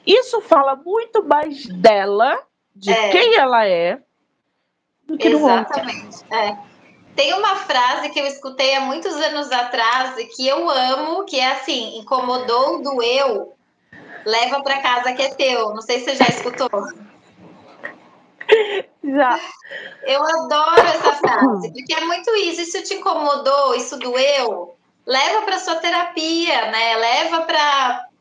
Isso 0.05 0.41
fala 0.41 0.75
muito 0.75 1.23
mais 1.23 1.65
dela, 1.65 2.41
de 2.75 2.91
é. 2.91 3.09
quem 3.09 3.35
ela 3.35 3.65
é, 3.67 3.99
do 5.05 5.17
que 5.17 5.27
Exatamente. 5.27 6.23
do 6.23 6.35
É. 6.35 6.57
Tem 7.15 7.33
uma 7.33 7.57
frase 7.57 8.09
que 8.09 8.19
eu 8.19 8.25
escutei 8.25 8.73
há 8.75 8.81
muitos 8.81 9.13
anos 9.15 9.51
atrás 9.51 10.17
e 10.17 10.25
que 10.27 10.47
eu 10.47 10.69
amo, 10.69 11.25
que 11.25 11.37
é 11.37 11.51
assim: 11.51 11.99
incomodou, 11.99 12.81
doeu, 12.81 13.53
leva 14.25 14.61
para 14.63 14.81
casa 14.81 15.13
que 15.13 15.21
é 15.21 15.33
teu. 15.33 15.73
Não 15.73 15.81
sei 15.81 15.99
se 15.99 16.05
você 16.05 16.15
já 16.15 16.27
escutou. 16.29 16.69
Já. 19.03 19.39
Eu 20.03 20.23
adoro 20.23 20.81
essa 20.81 21.13
frase, 21.13 21.71
porque 21.73 21.93
é 21.93 22.01
muito 22.01 22.29
isso. 22.35 22.61
Isso 22.61 22.83
te 22.83 22.93
incomodou, 22.95 23.75
isso 23.75 23.97
doeu, 23.97 24.75
leva 25.05 25.41
para 25.41 25.59
sua 25.59 25.75
terapia, 25.75 26.71
né? 26.71 26.95
Leva 26.97 27.41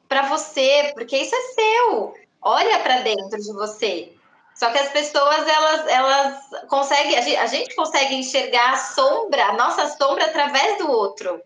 para 0.09 0.23
você, 0.29 0.93
porque 0.95 1.17
isso 1.17 1.35
é 1.35 1.41
seu. 1.41 2.15
Olha 2.43 2.79
para 2.81 3.01
dentro 3.01 3.39
de 3.39 3.53
você. 3.53 4.13
Só 4.55 4.71
que 4.71 4.79
as 4.79 4.91
pessoas 4.91 5.47
elas 5.49 5.87
elas 5.89 6.67
conseguem 6.69 7.17
a 7.17 7.21
gente, 7.23 7.37
a 7.37 7.47
gente 7.47 7.75
consegue 7.75 8.15
enxergar 8.15 8.75
a 8.75 8.77
sombra, 8.77 9.47
a 9.47 9.53
nossa 9.55 9.89
sombra 9.97 10.27
através 10.27 10.77
do 10.79 10.91
outro. 10.91 11.41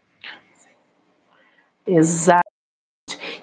Exato. 1.86 2.43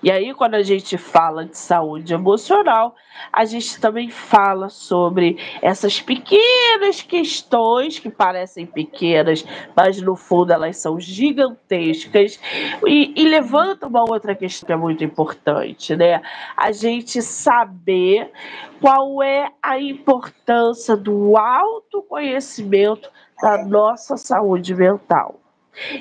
E 0.03 0.09
aí, 0.09 0.33
quando 0.33 0.55
a 0.55 0.63
gente 0.63 0.97
fala 0.97 1.45
de 1.45 1.55
saúde 1.55 2.11
emocional, 2.11 2.95
a 3.31 3.45
gente 3.45 3.79
também 3.79 4.09
fala 4.09 4.67
sobre 4.67 5.37
essas 5.61 6.01
pequenas 6.01 7.01
questões 7.03 7.99
que 7.99 8.09
parecem 8.09 8.65
pequenas, 8.65 9.45
mas 9.75 10.01
no 10.01 10.15
fundo 10.15 10.51
elas 10.51 10.77
são 10.77 10.99
gigantescas 10.99 12.39
e, 12.87 13.13
e 13.15 13.27
levanta 13.27 13.87
uma 13.87 14.01
outra 14.01 14.33
questão 14.33 14.65
que 14.65 14.73
é 14.73 14.77
muito 14.77 15.03
importante, 15.03 15.95
né? 15.95 16.21
A 16.57 16.71
gente 16.71 17.21
saber 17.21 18.31
qual 18.79 19.21
é 19.21 19.51
a 19.61 19.79
importância 19.79 20.97
do 20.97 21.37
autoconhecimento 21.37 23.07
da 23.41 23.63
nossa 23.65 24.17
saúde 24.17 24.73
mental. 24.73 25.40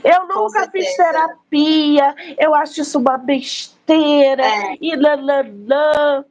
Eu 0.02 0.26
nunca 0.26 0.70
fiz 0.70 0.96
terapia, 0.96 2.14
eu 2.38 2.54
acho 2.54 2.80
isso 2.80 2.98
uma 2.98 3.16
besteira, 3.16 4.44
é. 4.44 4.76
e 4.80 4.96
nananã. 4.96 6.24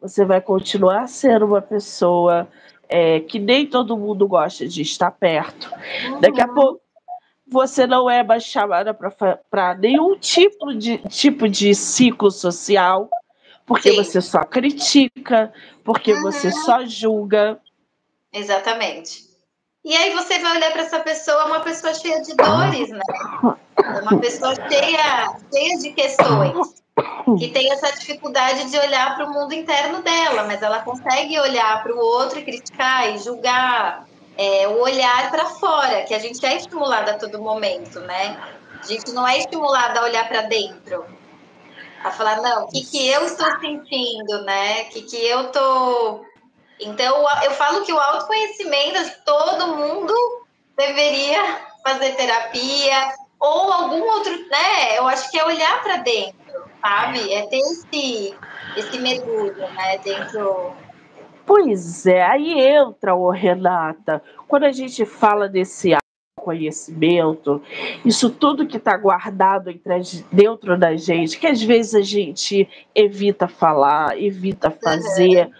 Você 0.00 0.24
vai 0.24 0.40
continuar 0.40 1.08
sendo 1.08 1.46
uma 1.46 1.62
pessoa 1.62 2.48
é, 2.88 3.20
que 3.20 3.38
nem 3.38 3.66
todo 3.66 3.96
mundo 3.96 4.26
gosta 4.28 4.66
de 4.66 4.82
estar 4.82 5.10
perto. 5.10 5.70
Uhum. 6.06 6.20
Daqui 6.20 6.40
a 6.40 6.48
pouco 6.48 6.80
você 7.46 7.86
não 7.86 8.10
é 8.10 8.22
mais 8.22 8.44
chamada 8.44 8.92
para 8.94 9.74
nenhum 9.74 10.16
tipo 10.18 10.74
de, 10.74 10.98
tipo 11.08 11.48
de 11.48 11.74
ciclo 11.74 12.30
social, 12.30 13.08
porque 13.64 13.90
Sim. 13.90 13.96
você 13.96 14.20
só 14.20 14.44
critica, 14.44 15.52
porque 15.84 16.12
uhum. 16.12 16.22
você 16.22 16.50
só 16.50 16.84
julga. 16.84 17.60
Exatamente. 18.32 19.25
E 19.86 19.96
aí 19.96 20.12
você 20.12 20.40
vai 20.40 20.56
olhar 20.56 20.72
para 20.72 20.82
essa 20.82 20.98
pessoa, 20.98 21.46
uma 21.46 21.60
pessoa 21.60 21.94
cheia 21.94 22.20
de 22.20 22.34
dores, 22.34 22.88
né? 22.88 22.98
Uma 24.02 24.18
pessoa 24.18 24.52
cheia, 24.68 25.38
cheia 25.54 25.78
de 25.78 25.92
questões, 25.92 26.82
que 27.38 27.46
tem 27.52 27.70
essa 27.70 27.92
dificuldade 27.92 28.68
de 28.68 28.76
olhar 28.76 29.14
para 29.14 29.26
o 29.26 29.32
mundo 29.32 29.54
interno 29.54 30.02
dela, 30.02 30.42
mas 30.42 30.60
ela 30.60 30.80
consegue 30.80 31.38
olhar 31.38 31.84
para 31.84 31.94
o 31.94 31.98
outro 32.00 32.40
e 32.40 32.42
criticar 32.42 33.14
e 33.14 33.18
julgar. 33.18 34.08
É, 34.36 34.66
o 34.66 34.82
olhar 34.82 35.30
para 35.30 35.46
fora, 35.46 36.02
que 36.02 36.12
a 36.12 36.18
gente 36.18 36.44
é 36.44 36.56
estimulado 36.56 37.12
a 37.12 37.14
todo 37.14 37.40
momento, 37.40 38.00
né? 38.00 38.36
A 38.82 38.86
gente 38.86 39.12
não 39.12 39.26
é 39.26 39.38
estimulado 39.38 39.98
a 39.98 40.02
olhar 40.02 40.26
para 40.26 40.42
dentro, 40.42 41.06
a 42.02 42.10
falar, 42.10 42.42
não, 42.42 42.64
o 42.64 42.68
que, 42.68 42.84
que 42.84 43.08
eu 43.08 43.24
estou 43.24 43.48
sentindo, 43.60 44.42
né? 44.42 44.82
O 44.82 44.88
que, 44.90 45.02
que 45.02 45.16
eu 45.16 45.42
estou 45.42 46.25
então, 46.80 47.24
eu 47.44 47.50
falo 47.52 47.84
que 47.84 47.92
o 47.92 47.98
autoconhecimento, 47.98 48.98
todo 49.24 49.76
mundo 49.76 50.14
deveria 50.76 51.42
fazer 51.82 52.12
terapia, 52.16 53.14
ou 53.38 53.72
algum 53.72 54.02
outro, 54.02 54.32
né? 54.48 54.98
Eu 54.98 55.06
acho 55.06 55.30
que 55.30 55.38
é 55.38 55.44
olhar 55.44 55.82
para 55.82 55.98
dentro, 55.98 56.36
sabe? 56.80 57.32
É 57.32 57.46
ter 57.46 57.58
esse, 57.58 58.34
esse 58.76 58.98
mergulho, 58.98 59.56
né? 59.56 59.98
Dentro. 59.98 60.72
Pois 61.44 62.06
é, 62.06 62.22
aí 62.22 62.60
entra, 62.60 63.14
o 63.14 63.30
Renata, 63.30 64.22
quando 64.48 64.64
a 64.64 64.72
gente 64.72 65.06
fala 65.06 65.48
desse 65.48 65.96
conhecimento, 66.36 67.62
isso 68.04 68.30
tudo 68.30 68.66
que 68.66 68.76
está 68.76 68.96
guardado 68.96 69.72
dentro 70.30 70.76
da 70.76 70.96
gente, 70.96 71.38
que 71.38 71.46
às 71.46 71.62
vezes 71.62 71.94
a 71.94 72.02
gente 72.02 72.68
evita 72.94 73.48
falar, 73.48 74.20
evita 74.20 74.70
fazer. 74.70 75.50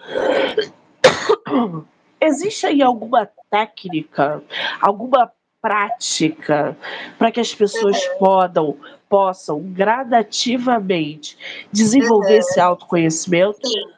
Existe 2.19 2.65
aí 2.65 2.81
alguma 2.81 3.29
técnica, 3.49 4.41
alguma 4.81 5.31
prática 5.61 6.77
para 7.17 7.31
que 7.31 7.39
as 7.39 7.53
pessoas 7.53 7.97
uhum. 7.97 8.17
podam, 8.17 8.77
possam 9.09 9.59
gradativamente 9.61 11.37
desenvolver 11.71 12.33
uhum. 12.33 12.39
esse 12.39 12.59
autoconhecimento? 12.59 13.67
Sim. 13.67 13.97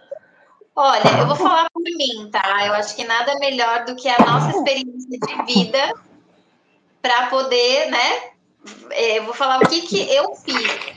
Olha, 0.75 1.19
eu 1.19 1.27
vou 1.27 1.35
falar 1.35 1.67
por 1.73 1.83
mim, 1.83 2.29
tá? 2.31 2.65
Eu 2.65 2.73
acho 2.73 2.95
que 2.95 3.03
nada 3.03 3.35
melhor 3.39 3.83
do 3.83 3.95
que 3.95 4.07
a 4.07 4.17
nossa 4.19 4.57
experiência 4.57 5.19
de 5.19 5.53
vida 5.53 5.93
para 7.01 7.27
poder, 7.27 7.91
né? 7.91 8.21
É, 8.91 9.17
eu 9.19 9.25
vou 9.25 9.33
falar 9.33 9.57
o 9.61 9.67
que, 9.67 9.81
que 9.81 10.09
eu 10.09 10.33
fiz. 10.35 10.93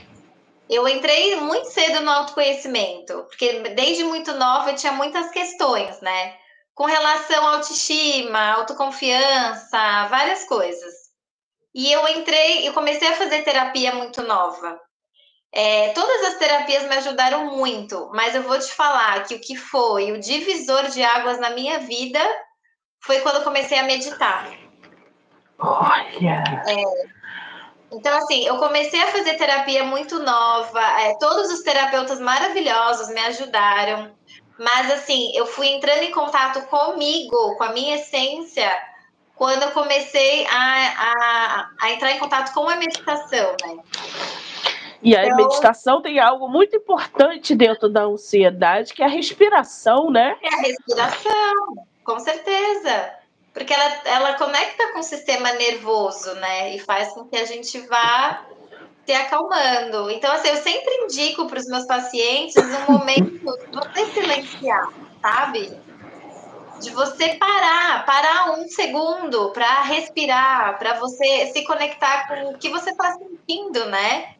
Eu 0.69 0.87
entrei 0.87 1.35
muito 1.35 1.67
cedo 1.69 2.01
no 2.01 2.09
autoconhecimento, 2.09 3.25
porque 3.29 3.59
desde 3.75 4.05
muito 4.05 4.33
nova 4.35 4.71
eu 4.71 4.75
tinha 4.75 4.93
muitas 4.93 5.29
questões, 5.31 5.99
né? 5.99 6.33
Com 6.75 6.85
relação 6.85 7.47
à 7.47 7.55
autoestima, 7.55 8.53
autoconfiança, 8.53 10.07
várias 10.07 10.43
coisas. 10.45 10.93
E 11.73 11.91
eu 11.91 12.07
entrei, 12.07 12.67
eu 12.67 12.73
comecei 12.73 13.07
a 13.07 13.15
fazer 13.15 13.43
terapia 13.43 13.93
muito 13.93 14.21
nova. 14.21 14.79
É, 15.51 15.89
todas 15.89 16.23
as 16.25 16.39
terapias 16.39 16.83
me 16.85 16.95
ajudaram 16.95 17.55
muito, 17.55 18.09
mas 18.13 18.33
eu 18.33 18.41
vou 18.41 18.57
te 18.57 18.71
falar 18.73 19.23
que 19.23 19.35
o 19.35 19.39
que 19.39 19.55
foi 19.55 20.11
o 20.11 20.19
divisor 20.19 20.87
de 20.87 21.03
águas 21.03 21.39
na 21.39 21.51
minha 21.51 21.79
vida 21.79 22.19
foi 22.99 23.19
quando 23.19 23.35
eu 23.35 23.43
comecei 23.43 23.77
a 23.77 23.83
meditar. 23.83 24.49
Olha! 25.59 26.43
É, 26.67 26.83
então, 27.91 28.17
assim, 28.17 28.43
eu 28.47 28.57
comecei 28.57 28.99
a 28.99 29.11
fazer 29.11 29.35
terapia 29.35 29.83
muito 29.83 30.17
nova, 30.17 30.81
é, 30.99 31.15
todos 31.19 31.51
os 31.51 31.61
terapeutas 31.61 32.19
maravilhosos 32.19 33.09
me 33.09 33.19
ajudaram, 33.19 34.11
mas, 34.57 34.91
assim, 34.91 35.31
eu 35.35 35.45
fui 35.45 35.67
entrando 35.67 36.03
em 36.03 36.11
contato 36.11 36.61
comigo, 36.67 37.55
com 37.57 37.63
a 37.63 37.71
minha 37.71 37.95
essência, 37.95 38.69
quando 39.35 39.63
eu 39.63 39.71
comecei 39.71 40.45
a, 40.47 40.51
a, 40.51 41.69
a 41.81 41.91
entrar 41.91 42.11
em 42.11 42.19
contato 42.19 42.53
com 42.53 42.69
a 42.69 42.75
meditação, 42.75 43.55
né? 43.63 43.77
E 45.01 45.17
a 45.17 45.25
então, 45.25 45.35
meditação 45.35 46.01
tem 46.01 46.19
algo 46.19 46.47
muito 46.47 46.77
importante 46.77 47.53
dentro 47.53 47.89
da 47.89 48.03
ansiedade, 48.03 48.93
que 48.93 49.03
é 49.03 49.05
a 49.05 49.09
respiração, 49.09 50.09
né? 50.09 50.37
É 50.41 50.47
a 50.47 50.61
respiração, 50.61 51.75
com 52.05 52.19
certeza. 52.19 53.13
Porque 53.53 53.73
ela, 53.73 54.01
ela 54.05 54.33
conecta 54.35 54.93
com 54.93 54.99
o 54.99 55.03
sistema 55.03 55.51
nervoso, 55.53 56.33
né? 56.35 56.75
E 56.75 56.79
faz 56.79 57.09
com 57.09 57.25
que 57.25 57.35
a 57.35 57.45
gente 57.45 57.79
vá 57.81 58.45
se 59.05 59.13
acalmando. 59.13 60.09
Então, 60.09 60.31
assim, 60.33 60.49
eu 60.49 60.57
sempre 60.57 60.93
indico 61.03 61.47
para 61.47 61.59
os 61.59 61.67
meus 61.67 61.85
pacientes 61.85 62.55
um 62.55 62.91
momento 62.91 63.31
de 63.31 63.75
você 63.75 64.05
silenciar, 64.13 64.89
sabe? 65.21 65.77
De 66.79 66.89
você 66.91 67.35
parar, 67.35 68.05
parar 68.05 68.51
um 68.51 68.67
segundo 68.67 69.51
para 69.51 69.81
respirar, 69.81 70.77
para 70.79 70.99
você 70.99 71.47
se 71.47 71.63
conectar 71.65 72.27
com 72.27 72.51
o 72.51 72.57
que 72.57 72.69
você 72.69 72.91
está 72.91 73.13
sentindo, 73.13 73.85
né? 73.85 74.35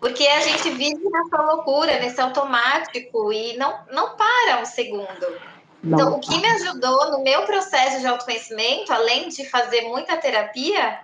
Porque 0.00 0.26
a 0.26 0.40
gente 0.40 0.68
vive 0.70 1.08
nessa 1.08 1.42
loucura, 1.42 2.00
nesse 2.00 2.20
automático 2.20 3.32
e 3.32 3.56
não, 3.56 3.78
não 3.92 4.16
para 4.16 4.60
um 4.60 4.64
segundo. 4.64 5.40
Não. 5.82 5.98
Então, 5.98 6.16
o 6.16 6.20
que 6.20 6.36
me 6.38 6.46
ajudou 6.48 7.12
no 7.12 7.22
meu 7.22 7.42
processo 7.42 8.00
de 8.00 8.06
autoconhecimento, 8.06 8.92
além 8.92 9.28
de 9.28 9.48
fazer 9.48 9.82
muita 9.82 10.16
terapia, 10.16 11.00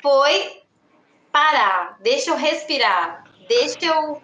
foi 0.00 0.57
parar, 1.38 1.96
deixa 2.00 2.30
eu 2.30 2.36
respirar, 2.36 3.22
deixa 3.48 3.78
eu, 3.84 4.20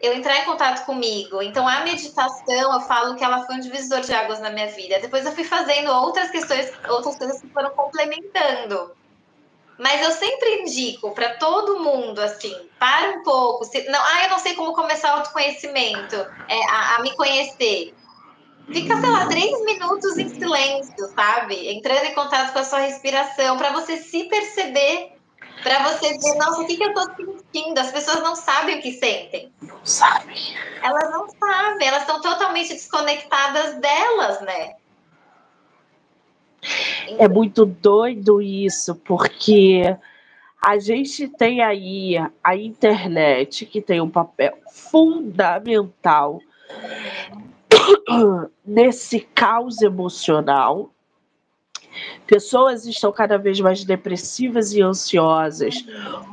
eu 0.00 0.12
entrar 0.12 0.38
em 0.38 0.44
contato 0.44 0.84
comigo. 0.84 1.40
Então, 1.40 1.68
a 1.68 1.82
meditação, 1.82 2.72
eu 2.74 2.80
falo 2.80 3.14
que 3.14 3.22
ela 3.22 3.46
foi 3.46 3.54
um 3.54 3.60
divisor 3.60 4.00
de 4.00 4.12
águas 4.12 4.40
na 4.40 4.50
minha 4.50 4.66
vida. 4.66 4.98
Depois 4.98 5.24
eu 5.24 5.30
fui 5.30 5.44
fazendo 5.44 5.92
outras 5.92 6.30
questões, 6.30 6.72
outras 6.88 7.16
coisas 7.16 7.40
que 7.40 7.48
foram 7.50 7.70
complementando. 7.70 8.90
Mas 9.78 10.02
eu 10.02 10.10
sempre 10.10 10.62
indico 10.62 11.12
para 11.12 11.34
todo 11.34 11.78
mundo 11.78 12.18
assim, 12.18 12.54
para 12.76 13.10
um 13.10 13.22
pouco. 13.22 13.64
Se, 13.64 13.88
não, 13.88 14.00
ah, 14.00 14.24
eu 14.24 14.30
não 14.30 14.38
sei 14.40 14.54
como 14.54 14.74
começar 14.74 15.14
o 15.14 15.18
autoconhecimento, 15.18 16.16
é, 16.48 16.64
a, 16.68 16.96
a 16.96 17.02
me 17.02 17.14
conhecer. 17.14 17.94
Fica, 18.66 19.00
sei 19.00 19.10
lá, 19.10 19.26
três 19.26 19.64
minutos 19.64 20.18
em 20.18 20.28
silêncio, 20.28 21.08
sabe? 21.14 21.68
Entrando 21.72 22.04
em 22.04 22.14
contato 22.14 22.52
com 22.52 22.58
a 22.58 22.64
sua 22.64 22.80
respiração, 22.80 23.56
para 23.56 23.72
você 23.72 23.96
se 23.96 24.24
perceber, 24.24 25.21
para 25.62 25.88
você 25.88 26.18
ver, 26.18 26.34
nossa, 26.34 26.60
o 26.60 26.66
que, 26.66 26.76
que 26.76 26.84
eu 26.84 26.94
tô 26.94 27.02
sentindo? 27.14 27.78
As 27.78 27.90
pessoas 27.90 28.22
não 28.22 28.34
sabem 28.34 28.78
o 28.78 28.82
que 28.82 28.92
sentem. 28.92 29.52
Não 29.60 29.84
sabem. 29.84 30.56
Elas 30.82 31.10
não 31.10 31.28
sabem, 31.28 31.88
elas 31.88 32.02
estão 32.02 32.20
totalmente 32.20 32.72
desconectadas 32.72 33.76
delas, 33.76 34.40
né? 34.42 34.74
É 37.18 37.28
muito 37.28 37.64
doido 37.64 38.40
isso, 38.40 38.94
porque 38.96 39.96
a 40.60 40.78
gente 40.78 41.26
tem 41.26 41.60
aí 41.60 42.14
a 42.42 42.56
internet, 42.56 43.66
que 43.66 43.80
tem 43.80 44.00
um 44.00 44.08
papel 44.08 44.56
fundamental 44.70 46.40
nesse 48.64 49.20
caos 49.20 49.82
emocional. 49.82 50.91
Pessoas 52.26 52.86
estão 52.86 53.12
cada 53.12 53.36
vez 53.38 53.60
mais 53.60 53.84
depressivas 53.84 54.72
e 54.72 54.82
ansiosas 54.82 55.84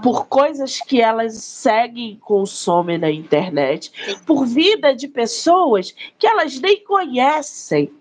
por 0.02 0.28
coisas 0.28 0.80
que 0.80 1.02
elas 1.02 1.34
seguem 1.36 2.12
e 2.12 2.18
consomem 2.18 2.98
na 2.98 3.12
internet, 3.12 3.92
por 4.26 4.46
vida 4.46 4.96
de 4.96 5.08
pessoas 5.08 5.94
que 6.18 6.28
elas 6.28 6.60
nem 6.60 6.84
conhecem. 6.84 7.92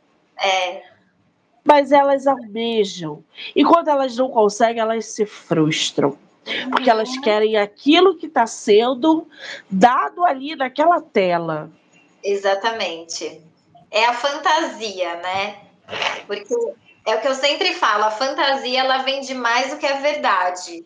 É 0.40 0.88
mas 1.68 1.92
elas 1.92 2.26
almejam. 2.26 3.22
E 3.54 3.62
quando 3.62 3.88
elas 3.88 4.16
não 4.16 4.30
conseguem, 4.30 4.80
elas 4.80 5.04
se 5.04 5.26
frustram. 5.26 6.16
Porque 6.70 6.88
elas 6.88 7.14
querem 7.18 7.58
aquilo 7.58 8.16
que 8.16 8.24
está 8.24 8.46
sendo 8.46 9.28
dado 9.68 10.24
ali 10.24 10.56
naquela 10.56 10.98
tela. 11.02 11.70
Exatamente. 12.24 13.42
É 13.90 14.06
a 14.06 14.14
fantasia, 14.14 15.16
né? 15.16 15.58
Porque 16.26 16.54
é 17.08 17.16
o 17.16 17.20
que 17.20 17.28
eu 17.28 17.34
sempre 17.34 17.72
falo, 17.74 18.04
a 18.04 18.10
fantasia 18.10 18.80
ela 18.80 18.98
vende 18.98 19.34
mais 19.34 19.70
do 19.70 19.78
que 19.78 19.86
a 19.86 19.94
verdade. 19.94 20.84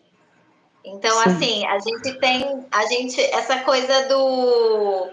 Então, 0.85 1.11
Sim. 1.23 1.29
assim, 1.29 1.65
a 1.67 1.79
gente 1.79 2.19
tem 2.19 2.65
a 2.71 2.85
gente 2.85 3.21
essa 3.21 3.59
coisa 3.59 4.07
do 4.07 5.09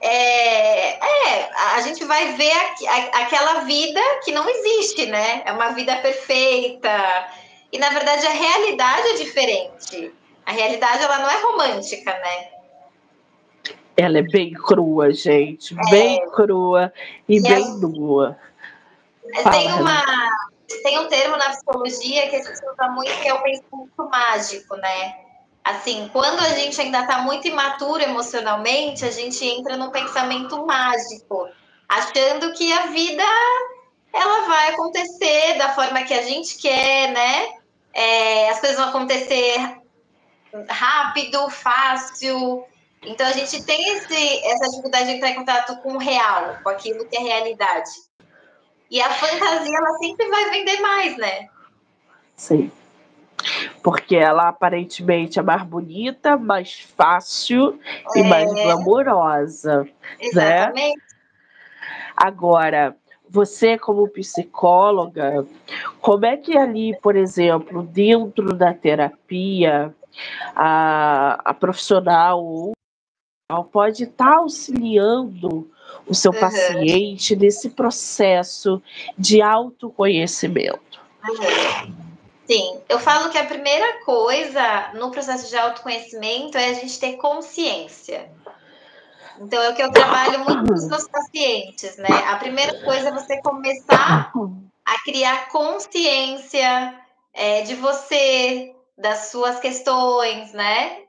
é, 0.00 0.94
é, 0.94 1.50
a 1.76 1.80
gente 1.80 2.04
vai 2.04 2.32
ver 2.34 2.52
a, 2.52 3.18
a, 3.18 3.22
aquela 3.22 3.60
vida 3.60 4.00
que 4.24 4.32
não 4.32 4.48
existe, 4.48 5.06
né? 5.06 5.42
É 5.44 5.52
uma 5.52 5.70
vida 5.70 5.96
perfeita. 5.96 7.28
E 7.72 7.78
na 7.78 7.90
verdade 7.90 8.26
a 8.26 8.30
realidade 8.30 9.08
é 9.08 9.14
diferente. 9.14 10.12
A 10.46 10.52
realidade 10.52 11.02
ela 11.02 11.18
não 11.18 11.28
é 11.28 11.42
romântica, 11.42 12.12
né? 12.12 12.48
Ela 13.96 14.18
é 14.18 14.22
bem 14.22 14.52
crua, 14.52 15.12
gente. 15.12 15.74
É. 15.78 15.90
Bem 15.90 16.30
crua 16.30 16.92
e, 17.28 17.38
e 17.38 17.42
bem 17.42 17.64
a... 17.64 17.68
nua. 17.70 18.38
Fala, 19.34 19.50
tem 19.50 19.72
uma 19.74 20.04
tem 20.82 20.98
um 20.98 21.08
termo 21.08 21.36
na 21.36 21.50
psicologia 21.50 22.28
que 22.28 22.36
a 22.36 22.42
gente 22.42 22.60
usa 22.64 22.88
muito 22.90 23.20
que 23.20 23.28
é 23.28 23.34
o 23.34 23.42
pensamento 23.42 24.08
mágico, 24.10 24.76
né? 24.76 25.14
Assim, 25.64 26.08
quando 26.12 26.40
a 26.40 26.50
gente 26.50 26.80
ainda 26.80 27.00
está 27.00 27.18
muito 27.18 27.46
imaturo 27.46 28.02
emocionalmente, 28.02 29.04
a 29.04 29.10
gente 29.10 29.44
entra 29.44 29.76
num 29.76 29.90
pensamento 29.90 30.64
mágico, 30.64 31.48
achando 31.88 32.52
que 32.52 32.72
a 32.72 32.86
vida 32.86 33.24
ela 34.12 34.46
vai 34.46 34.70
acontecer 34.70 35.58
da 35.58 35.74
forma 35.74 36.02
que 36.04 36.14
a 36.14 36.22
gente 36.22 36.56
quer, 36.58 37.12
né? 37.12 37.48
É, 37.92 38.50
as 38.50 38.60
coisas 38.60 38.78
vão 38.78 38.88
acontecer 38.88 39.78
rápido, 40.68 41.50
fácil. 41.50 42.64
Então 43.02 43.26
a 43.26 43.32
gente 43.32 43.62
tem 43.64 43.96
esse, 43.96 44.46
essa 44.46 44.70
dificuldade 44.70 45.06
de 45.06 45.12
entrar 45.12 45.30
em 45.30 45.34
contato 45.34 45.76
com 45.82 45.94
o 45.94 45.98
real, 45.98 46.58
com 46.62 46.68
aquilo 46.70 47.06
que 47.06 47.16
é 47.16 47.20
realidade. 47.20 47.90
E 48.90 49.00
a 49.00 49.10
fantasia 49.10 49.76
ela 49.76 49.92
sempre 49.98 50.28
vai 50.28 50.50
vender 50.50 50.80
mais, 50.80 51.16
né? 51.16 51.48
Sim 52.36 52.70
porque 53.82 54.16
ela 54.16 54.48
aparentemente 54.48 55.38
é 55.38 55.42
mais 55.42 55.62
bonita, 55.62 56.36
mais 56.36 56.80
fácil 56.80 57.78
é. 58.14 58.20
e 58.20 58.22
mais 58.24 58.52
glamourosa. 58.52 59.84
Né? 59.84 59.90
Exatamente. 60.20 60.96
Né? 60.96 61.02
Agora, 62.16 62.96
você 63.28 63.78
como 63.78 64.08
psicóloga, 64.08 65.46
como 66.00 66.26
é 66.26 66.36
que 66.36 66.56
ali, 66.56 66.98
por 67.00 67.14
exemplo, 67.14 67.82
dentro 67.82 68.54
da 68.54 68.74
terapia, 68.74 69.94
a, 70.54 71.40
a 71.44 71.54
profissional 71.54 72.72
pode 73.70 74.04
estar 74.04 74.32
tá 74.32 74.38
auxiliando 74.38 75.70
o 76.08 76.14
seu 76.14 76.32
uhum. 76.32 76.40
paciente 76.40 77.36
nesse 77.36 77.70
processo 77.70 78.82
de 79.16 79.42
autoconhecimento. 79.42 81.00
Uhum. 81.28 82.08
Sim, 82.46 82.80
eu 82.88 82.98
falo 82.98 83.28
que 83.30 83.36
a 83.36 83.44
primeira 83.44 84.04
coisa 84.04 84.92
no 84.94 85.10
processo 85.10 85.50
de 85.50 85.56
autoconhecimento 85.56 86.56
é 86.56 86.70
a 86.70 86.72
gente 86.72 86.98
ter 86.98 87.16
consciência. 87.16 88.30
Então, 89.38 89.62
é 89.62 89.68
o 89.68 89.74
que 89.74 89.82
eu 89.82 89.92
trabalho 89.92 90.44
muito 90.44 90.66
com 90.66 90.74
os 90.74 90.88
meus 90.88 91.06
pacientes, 91.06 91.96
né? 91.98 92.08
A 92.26 92.36
primeira 92.36 92.82
coisa 92.82 93.08
é 93.08 93.12
você 93.12 93.40
começar 93.42 94.32
a 94.84 95.02
criar 95.04 95.48
consciência 95.50 96.98
é, 97.34 97.62
de 97.62 97.74
você, 97.74 98.74
das 98.96 99.30
suas 99.30 99.60
questões, 99.60 100.52
né? 100.52 101.02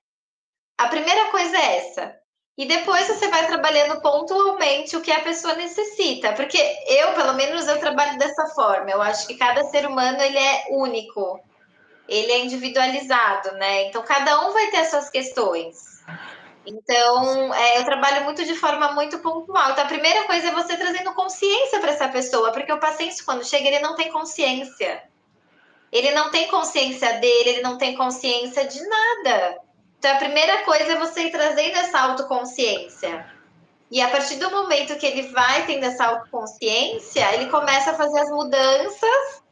A 0.78 0.88
primeira 0.90 1.32
coisa 1.32 1.58
é 1.58 1.78
essa. 1.78 2.19
E 2.60 2.66
depois 2.66 3.08
você 3.08 3.30
vai 3.30 3.48
trabalhando 3.48 4.02
pontualmente 4.02 4.98
o 4.98 5.00
que 5.00 5.14
a 5.14 5.22
pessoa 5.22 5.56
necessita, 5.56 6.34
porque 6.34 6.58
eu, 6.88 7.14
pelo 7.14 7.34
menos, 7.36 7.66
eu 7.70 7.80
trabalho 7.80 8.18
dessa 8.18 8.48
forma. 8.48 8.92
Eu 8.92 9.02
acho 9.02 9.26
que 9.26 9.38
cada 9.38 9.64
ser 9.64 9.88
humano 9.88 10.22
ele 10.22 10.38
é 10.38 10.66
único, 10.70 11.40
ele 12.06 12.30
é 12.30 12.44
individualizado, 12.44 13.54
né? 13.54 13.84
Então 13.84 14.04
cada 14.04 14.46
um 14.46 14.52
vai 14.52 14.68
ter 14.72 14.80
as 14.80 14.90
suas 14.90 15.10
questões. 15.10 16.04
Então 16.66 17.54
é, 17.54 17.80
eu 17.80 17.86
trabalho 17.86 18.26
muito 18.26 18.44
de 18.44 18.56
forma 18.56 18.92
muito 18.92 19.20
pontual. 19.20 19.72
Então 19.72 19.86
a 19.86 19.88
primeira 19.88 20.26
coisa 20.26 20.50
é 20.50 20.52
você 20.52 20.76
trazendo 20.76 21.14
consciência 21.14 21.80
para 21.80 21.92
essa 21.92 22.10
pessoa, 22.10 22.52
porque 22.52 22.74
o 22.74 22.78
paciente 22.78 23.24
quando 23.24 23.46
chega 23.46 23.70
ele 23.70 23.80
não 23.80 23.96
tem 23.96 24.12
consciência. 24.12 25.02
Ele 25.94 26.12
não 26.12 26.30
tem 26.30 26.50
consciência 26.50 27.14
dele, 27.20 27.52
ele 27.52 27.62
não 27.62 27.78
tem 27.78 27.96
consciência 27.96 28.66
de 28.68 28.86
nada. 28.86 29.69
Então, 30.00 30.16
a 30.16 30.18
primeira 30.18 30.64
coisa 30.64 30.94
é 30.94 30.98
você 30.98 31.24
ir 31.24 31.32
trazendo 31.32 31.76
essa 31.76 32.00
autoconsciência. 32.00 33.26
E 33.92 34.02
a 34.02 34.08
partir 34.08 34.38
do 34.38 34.50
momento 34.50 34.96
que 34.98 35.06
ele 35.06 35.24
vai 35.30 35.66
tendo 35.66 35.84
essa 35.84 36.06
autoconsciência, 36.06 37.34
ele 37.34 37.48
começa 37.48 37.92
a 37.92 37.96
fazer 37.96 38.20
as 38.20 38.30
mudanças 38.30 39.44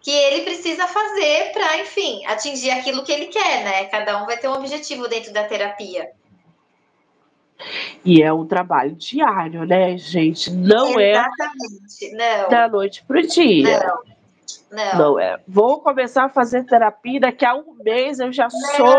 que 0.00 0.10
ele 0.10 0.42
precisa 0.44 0.86
fazer 0.86 1.52
para, 1.52 1.80
enfim, 1.80 2.24
atingir 2.26 2.70
aquilo 2.70 3.04
que 3.04 3.12
ele 3.12 3.26
quer, 3.26 3.64
né? 3.64 3.84
Cada 3.86 4.22
um 4.22 4.26
vai 4.26 4.38
ter 4.38 4.48
um 4.48 4.54
objetivo 4.54 5.08
dentro 5.08 5.32
da 5.32 5.44
terapia. 5.44 6.10
E 8.04 8.22
é 8.22 8.32
um 8.32 8.46
trabalho 8.46 8.94
diário, 8.94 9.64
né, 9.64 9.96
gente? 9.96 10.50
Não 10.50 10.98
Exatamente. 10.98 12.06
é 12.06 12.42
não. 12.42 12.48
da 12.48 12.68
noite 12.68 13.04
para 13.04 13.18
o 13.18 13.26
dia. 13.26 13.80
Não. 13.80 14.13
Não. 14.70 14.98
não 14.98 15.20
é. 15.20 15.38
Vou 15.46 15.80
começar 15.80 16.24
a 16.24 16.28
fazer 16.28 16.64
terapia 16.64 17.20
daqui 17.20 17.44
a 17.44 17.54
um 17.54 17.76
mês, 17.84 18.18
eu 18.18 18.32
já 18.32 18.48
não. 18.50 18.60
sou 18.76 18.98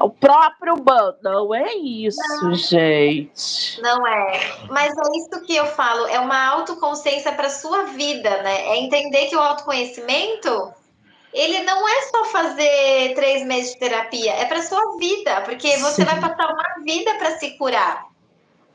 o 0.00 0.10
próprio 0.10 0.76
bando. 0.76 1.18
Não 1.22 1.54
é 1.54 1.74
isso, 1.74 2.18
não. 2.42 2.54
gente. 2.54 3.80
Não 3.80 4.06
é. 4.06 4.40
Mas 4.68 4.96
é 4.96 5.16
isso 5.16 5.40
que 5.46 5.56
eu 5.56 5.66
falo, 5.66 6.06
é 6.06 6.20
uma 6.20 6.46
autoconsciência 6.48 7.32
para 7.32 7.48
sua 7.48 7.84
vida, 7.84 8.42
né? 8.42 8.68
É 8.68 8.76
entender 8.78 9.26
que 9.26 9.36
o 9.36 9.40
autoconhecimento 9.40 10.72
ele 11.32 11.60
não 11.62 11.86
é 11.86 12.02
só 12.02 12.24
fazer 12.26 13.14
três 13.14 13.44
meses 13.46 13.72
de 13.72 13.78
terapia, 13.78 14.32
é 14.32 14.44
para 14.46 14.62
sua 14.62 14.96
vida, 14.98 15.42
porque 15.42 15.76
você 15.76 16.02
Sim. 16.02 16.04
vai 16.04 16.20
passar 16.20 16.52
uma 16.52 16.84
vida 16.84 17.14
para 17.14 17.38
se 17.38 17.50
curar 17.58 18.06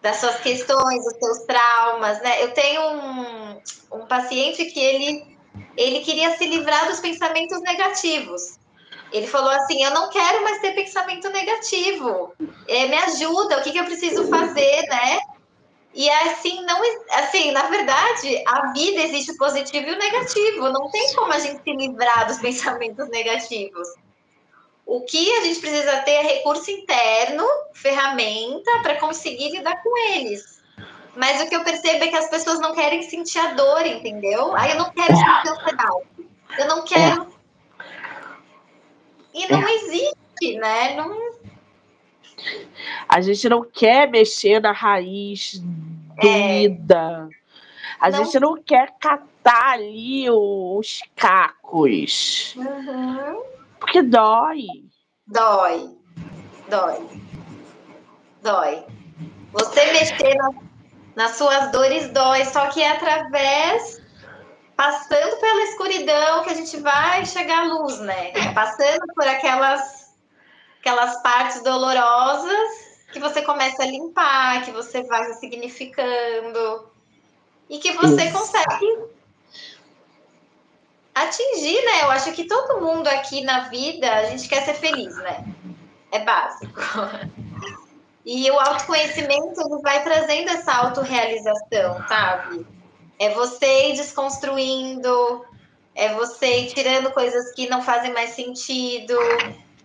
das 0.02 0.18
suas 0.18 0.39
questões, 0.42 1.04
dos 1.04 1.16
seus 1.18 1.39
traumas, 1.46 2.22
né? 2.22 2.44
Eu 2.44 2.54
tenho 2.54 2.82
um, 2.82 3.62
um 3.94 4.06
paciente 4.06 4.66
que 4.66 4.80
ele 4.80 5.33
ele 5.78 6.02
queria 6.02 6.36
se 6.38 6.46
livrar 6.46 6.88
dos 6.88 7.00
pensamentos 7.00 7.60
negativos. 7.62 8.60
Ele 9.12 9.28
falou 9.28 9.52
assim: 9.52 9.84
Eu 9.84 9.92
não 9.92 10.10
quero 10.10 10.44
mais 10.44 10.60
ter 10.60 10.74
pensamento 10.74 11.30
negativo. 11.30 12.34
É, 12.68 12.88
me 12.88 12.96
ajuda, 12.96 13.60
o 13.60 13.64
que, 13.64 13.72
que 13.72 13.80
eu 13.80 13.86
preciso 13.86 14.28
fazer, 14.28 14.82
né? 14.88 15.20
E 15.94 16.10
assim, 16.10 16.66
não, 16.66 16.82
assim, 17.12 17.52
na 17.52 17.68
verdade, 17.68 18.44
a 18.48 18.72
vida 18.72 19.04
existe 19.04 19.32
o 19.32 19.38
positivo 19.38 19.88
e 19.88 19.94
o 19.94 20.00
negativo. 20.00 20.70
Não 20.70 20.90
tem 20.90 21.14
como 21.14 21.32
a 21.32 21.40
gente 21.40 21.62
se 21.64 21.72
livrar 21.72 22.28
dos 22.28 22.40
pensamentos 22.42 23.08
negativos. 23.10 23.88
O 24.86 25.02
que 25.02 25.32
a 25.38 25.42
gente 25.42 25.60
precisa 25.60 26.02
ter 26.02 26.12
é 26.12 26.22
recurso 26.22 26.70
interno, 26.70 27.46
ferramenta 27.74 28.72
para 28.82 29.00
conseguir 29.00 29.52
lidar 29.52 29.82
com 29.82 29.98
eles. 30.12 30.53
Mas 31.15 31.41
o 31.41 31.47
que 31.47 31.56
eu 31.56 31.63
percebo 31.63 32.04
é 32.04 32.08
que 32.08 32.15
as 32.15 32.30
pessoas 32.30 32.60
não 32.60 32.73
querem 32.73 33.02
sentir 33.04 33.39
a 33.39 33.54
dor, 33.54 33.86
entendeu? 33.86 34.56
Aí 34.56 34.71
eu 34.71 34.78
não 34.78 34.89
quero 34.91 35.15
sentir 35.15 35.49
ansiedade. 35.49 36.08
Eu 36.58 36.67
não 36.67 36.84
quero. 36.84 37.21
É. 37.23 37.34
E 39.34 39.52
não 39.52 39.67
é. 39.67 39.73
existe, 39.76 40.58
né? 40.58 40.95
Não... 40.95 41.34
A 43.08 43.21
gente 43.21 43.47
não 43.47 43.63
quer 43.63 44.10
mexer 44.10 44.60
na 44.60 44.71
raiz 44.71 45.62
doída. 46.19 47.30
É. 47.30 47.43
A 47.99 48.10
não... 48.10 48.23
gente 48.23 48.39
não 48.39 48.62
quer 48.62 48.93
catar 48.99 49.73
ali 49.73 50.30
os 50.30 51.02
cacos. 51.15 52.56
Uhum. 52.58 53.43
Porque 53.80 54.02
dói. 54.02 54.65
Dói. 55.28 55.95
Dói. 56.69 57.21
Dói. 58.41 58.84
Você 59.54 59.86
mexer 59.91 60.36
na 60.36 60.49
nas 61.15 61.38
suas 61.38 61.71
dores 61.71 62.10
dói, 62.10 62.45
só 62.45 62.67
que 62.67 62.82
é 62.82 62.91
através 62.91 64.02
passando 64.76 65.38
pela 65.39 65.63
escuridão 65.63 66.43
que 66.43 66.49
a 66.49 66.56
gente 66.56 66.78
vai 66.78 67.26
chegar 67.26 67.60
à 67.60 67.65
luz, 67.65 67.99
né? 67.99 68.32
Passando 68.54 69.06
por 69.15 69.28
aquelas 69.28 70.04
aquelas 70.80 71.21
partes 71.21 71.63
dolorosas 71.63 72.69
que 73.13 73.19
você 73.19 73.41
começa 73.41 73.84
a 73.84 73.86
limpar, 73.86 74.65
que 74.65 74.71
você 74.71 75.04
vai 75.04 75.32
significando 75.36 76.91
e 77.69 77.78
que 77.78 77.91
você 77.93 78.26
Isso. 78.26 78.38
consegue 78.38 79.06
atingir, 81.15 81.86
né? 81.86 82.02
Eu 82.02 82.12
acho 82.12 82.34
que 82.34 82.45
todo 82.45 82.82
mundo 82.82 83.08
aqui 83.08 83.41
na 83.43 83.69
vida, 83.69 84.12
a 84.12 84.26
gente 84.26 84.49
quer 84.49 84.65
ser 84.65 84.73
feliz, 84.73 85.15
né? 85.17 85.45
É 86.12 86.19
básico. 86.19 86.82
E 88.26 88.50
o 88.50 88.60
autoconhecimento 88.60 89.60
ele 89.60 89.82
vai 89.82 90.02
trazendo 90.04 90.50
essa 90.50 90.74
autorrealização, 90.74 92.08
sabe? 92.08 92.66
É 93.20 93.30
você 93.32 93.90
ir 93.90 93.98
desconstruindo, 93.98 95.46
é 95.94 96.14
você 96.14 96.62
ir 96.62 96.74
tirando 96.74 97.12
coisas 97.12 97.52
que 97.54 97.70
não 97.70 97.82
fazem 97.82 98.14
mais 98.14 98.32
sentido, 98.32 99.14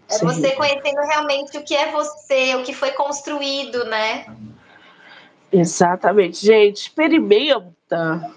é 0.08 0.14
Sim. 0.14 0.26
você 0.26 0.52
conhecendo 0.52 1.00
realmente 1.00 1.58
o 1.58 1.64
que 1.64 1.74
é 1.74 1.90
você, 1.90 2.54
o 2.54 2.62
que 2.62 2.72
foi 2.72 2.92
construído, 2.92 3.84
né? 3.86 4.26
Exatamente. 5.50 6.44
Gente, 6.44 6.82
experimenta 6.82 8.34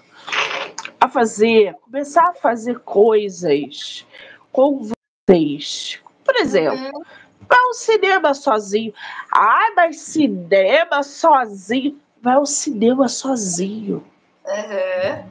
a 1.00 1.08
fazer, 1.08 1.74
começar 1.82 2.28
a 2.28 2.34
fazer 2.34 2.80
coisas 2.80 4.04
com 4.50 4.92
vocês. 5.28 6.00
Por 6.24 6.36
exemplo, 6.36 6.90
uhum 6.92 7.21
vai 7.52 7.60
ao 7.60 7.74
cinema 7.74 8.34
sozinho. 8.34 8.94
Ai, 9.30 9.74
mas 9.74 10.00
cinema 10.00 11.02
sozinho. 11.02 11.98
Vai 12.20 12.34
ao 12.34 12.46
cinema 12.46 13.08
sozinho. 13.08 14.04
Uhum. 14.46 15.24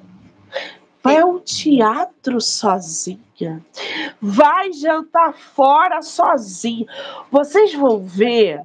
Vai 1.04 1.18
ao 1.18 1.40
teatro 1.40 2.40
sozinha. 2.40 3.66
Vai 4.22 4.72
jantar 4.74 5.34
fora 5.34 6.02
sozinho. 6.02 6.86
Vocês 7.32 7.74
vão 7.74 8.06
ver. 8.06 8.62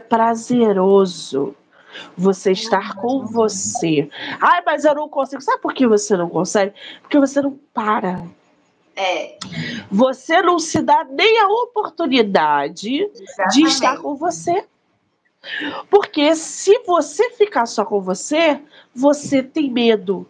É 0.00 0.04
prazeroso 0.04 1.54
você 2.16 2.52
estar 2.52 2.94
com 2.96 3.24
você. 3.26 4.10
Ai, 4.40 4.62
mas 4.66 4.84
eu 4.84 4.94
não 4.94 5.08
consigo. 5.08 5.40
Sabe 5.40 5.62
por 5.62 5.72
que 5.72 5.86
você 5.86 6.16
não 6.16 6.28
consegue? 6.28 6.74
Porque 7.02 7.20
você 7.20 7.40
não 7.40 7.52
para. 7.72 8.22
É. 8.96 9.36
Você 9.90 10.40
não 10.40 10.58
se 10.58 10.80
dá 10.80 11.04
nem 11.04 11.38
a 11.38 11.48
oportunidade 11.48 13.02
Exatamente. 13.02 13.54
de 13.54 13.62
estar 13.64 13.98
com 13.98 14.16
você. 14.16 14.64
Porque 15.90 16.34
se 16.34 16.82
você 16.86 17.30
ficar 17.30 17.66
só 17.66 17.84
com 17.84 18.00
você, 18.00 18.60
você 18.94 19.42
tem 19.42 19.70
medo. 19.70 20.26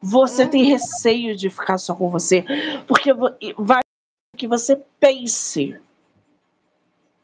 Você 0.00 0.44
hum. 0.44 0.48
tem 0.48 0.64
receio 0.64 1.34
de 1.34 1.48
ficar 1.48 1.78
só 1.78 1.94
com 1.94 2.10
você. 2.10 2.44
Porque 2.86 3.12
vai 3.56 3.80
que 4.36 4.46
você 4.46 4.80
pense. 5.00 5.78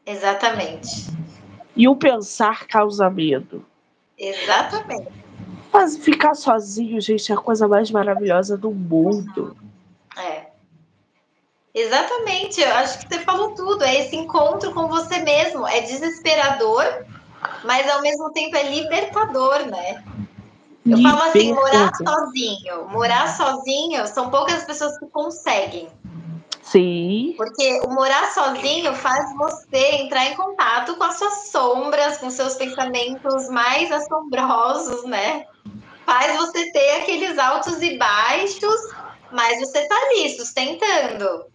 Exatamente. 0.05 1.07
E 1.75 1.87
o 1.87 1.95
pensar 1.95 2.67
causa 2.67 3.09
medo. 3.09 3.65
Exatamente. 4.17 5.07
Mas 5.71 5.97
ficar 5.97 6.33
sozinho, 6.33 6.99
gente, 6.99 7.31
é 7.31 7.35
a 7.35 7.37
coisa 7.37 7.67
mais 7.67 7.91
maravilhosa 7.91 8.57
do 8.57 8.71
mundo. 8.71 9.55
É. 10.17 10.48
Exatamente, 11.73 12.61
eu 12.61 12.73
acho 12.73 12.99
que 12.99 13.13
você 13.13 13.21
falou 13.21 13.53
tudo. 13.53 13.83
É 13.83 14.01
esse 14.01 14.15
encontro 14.15 14.73
com 14.73 14.87
você 14.87 15.19
mesmo. 15.19 15.67
É 15.67 15.81
desesperador, 15.81 16.83
mas 17.63 17.89
ao 17.89 18.01
mesmo 18.01 18.31
tempo 18.31 18.55
é 18.55 18.63
libertador, 18.63 19.65
né? 19.67 20.03
Eu 20.85 20.97
falo 21.01 21.21
assim, 21.23 21.53
morar 21.53 21.91
sozinho. 21.95 22.89
Morar 22.89 23.27
sozinho 23.35 24.07
são 24.07 24.29
poucas 24.29 24.63
pessoas 24.63 24.97
que 24.97 25.05
conseguem. 25.07 25.87
Sim. 26.63 27.33
Porque 27.35 27.81
o 27.83 27.89
morar 27.89 28.31
sozinho 28.31 28.93
faz 28.93 29.35
você 29.35 29.95
entrar 29.95 30.25
em 30.25 30.35
contato 30.35 30.95
com 30.95 31.03
as 31.03 31.17
suas 31.17 31.49
sombras, 31.49 32.17
com 32.17 32.29
seus 32.29 32.55
pensamentos 32.55 33.49
mais 33.49 33.91
assombrosos, 33.91 35.03
né? 35.05 35.45
Faz 36.05 36.37
você 36.37 36.71
ter 36.71 37.01
aqueles 37.01 37.37
altos 37.37 37.81
e 37.81 37.97
baixos, 37.97 38.81
mas 39.31 39.59
você 39.59 39.87
tá 39.87 39.95
ali 39.95 40.29
sustentando. 40.35 41.45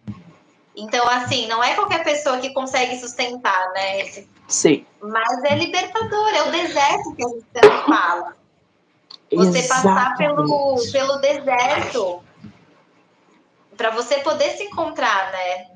Então, 0.77 1.09
assim, 1.09 1.47
não 1.47 1.63
é 1.63 1.75
qualquer 1.75 2.03
pessoa 2.03 2.39
que 2.39 2.53
consegue 2.53 2.97
sustentar, 2.99 3.73
né? 3.73 4.01
Esse... 4.01 4.29
Sim. 4.49 4.85
Mas 5.01 5.45
é 5.45 5.57
libertador, 5.57 6.29
é 6.35 6.43
o 6.43 6.51
deserto 6.51 7.15
que 7.15 7.25
a 7.25 7.29
gente 7.29 7.87
fala. 7.87 8.37
Você 9.33 9.59
Exatamente. 9.59 9.69
passar 9.69 10.17
pelo, 10.17 10.77
pelo 10.93 11.17
deserto 11.19 12.23
para 13.77 13.91
você 13.91 14.19
poder 14.19 14.51
se 14.51 14.65
encontrar, 14.65 15.33
né? 15.33 15.67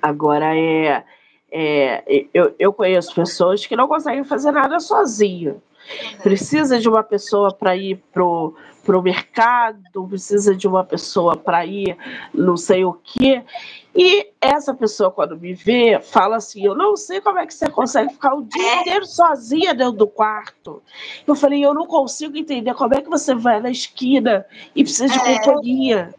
Agora 0.00 0.56
é, 0.56 1.04
é 1.50 2.26
eu, 2.32 2.54
eu 2.58 2.72
conheço 2.72 3.14
pessoas 3.14 3.66
que 3.66 3.76
não 3.76 3.88
conseguem 3.88 4.24
fazer 4.24 4.52
nada 4.52 4.78
sozinho. 4.78 5.60
Precisa 6.22 6.78
de 6.78 6.88
uma 6.88 7.02
pessoa 7.02 7.52
para 7.52 7.76
ir 7.76 8.02
pro 8.12 8.54
pro 8.84 9.02
mercado, 9.02 10.08
precisa 10.08 10.54
de 10.54 10.66
uma 10.66 10.82
pessoa 10.82 11.36
para 11.36 11.64
ir 11.66 11.96
não 12.32 12.56
sei 12.56 12.84
o 12.84 12.94
quê. 12.94 13.44
E 13.94 14.28
essa 14.40 14.72
pessoa, 14.72 15.10
quando 15.10 15.38
me 15.38 15.52
vê, 15.52 16.00
fala 16.00 16.36
assim: 16.36 16.64
Eu 16.64 16.74
não 16.74 16.96
sei 16.96 17.20
como 17.20 17.38
é 17.38 17.46
que 17.46 17.54
você 17.54 17.68
consegue 17.68 18.12
ficar 18.12 18.34
o 18.34 18.42
dia 18.42 18.62
é. 18.62 18.80
inteiro 18.80 19.06
sozinha 19.06 19.74
dentro 19.74 19.92
do 19.92 20.06
quarto. 20.06 20.82
Eu 21.26 21.34
falei: 21.34 21.64
Eu 21.64 21.74
não 21.74 21.86
consigo 21.86 22.36
entender 22.36 22.74
como 22.74 22.94
é 22.94 23.02
que 23.02 23.10
você 23.10 23.34
vai 23.34 23.60
na 23.60 23.70
esquina 23.70 24.46
e 24.74 24.82
precisa 24.82 25.08
de 25.08 25.18
é. 25.18 25.38
companhia. 25.38 26.14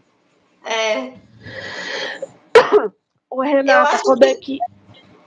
É. 0.65 1.13
O 3.33 3.41
Renata, 3.41 3.97
como 4.03 4.25
é 4.25 4.35
que. 4.35 4.59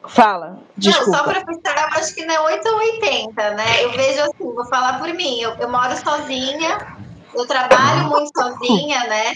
Fala, 0.09 0.59
desculpa. 0.77 1.11
Não, 1.11 1.19
só 1.19 1.25
para 1.25 1.45
fechar, 1.47 1.83
eu 1.83 1.99
acho 1.99 2.15
que 2.15 2.25
não 2.27 2.35
é 2.35 2.41
8 2.41 2.69
ou 2.69 2.77
80, 2.77 3.51
né? 3.53 3.85
Eu 3.85 3.93
vejo 3.93 4.21
assim, 4.23 4.55
vou 4.55 4.65
falar 4.67 4.99
por 4.99 5.09
mim, 5.15 5.41
eu, 5.41 5.55
eu 5.55 5.71
moro 5.71 5.97
sozinha, 5.97 6.97
eu 7.35 7.47
trabalho 7.47 8.09
muito 8.09 8.31
sozinha, 8.39 9.05
né? 9.09 9.35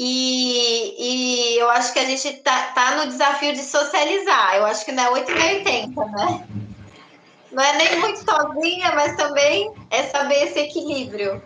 E, 0.00 0.94
e 0.96 1.58
eu 1.58 1.68
acho 1.70 1.92
que 1.92 1.98
a 1.98 2.04
gente 2.04 2.32
tá, 2.44 2.70
tá 2.72 2.96
no 2.96 3.08
desafio 3.08 3.52
de 3.52 3.62
socializar. 3.62 4.54
Eu 4.54 4.66
acho 4.66 4.84
que 4.84 4.92
não 4.92 5.02
é 5.02 5.10
8 5.10 5.32
nem 5.32 5.56
80, 5.56 6.04
né? 6.04 6.46
Não 7.50 7.64
é 7.64 7.76
nem 7.78 7.98
muito 7.98 8.18
sozinha, 8.18 8.92
mas 8.94 9.16
também 9.16 9.72
é 9.90 10.04
saber 10.04 10.44
esse 10.44 10.60
equilíbrio. 10.60 11.42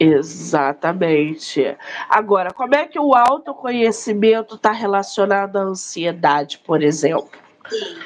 Exatamente. 0.00 1.76
Agora, 2.08 2.50
como 2.52 2.74
é 2.74 2.86
que 2.86 2.98
o 2.98 3.14
autoconhecimento 3.14 4.56
está 4.56 4.72
relacionado 4.72 5.56
à 5.56 5.60
ansiedade, 5.60 6.58
por 6.58 6.82
exemplo? 6.82 7.43
Sim. 7.68 7.98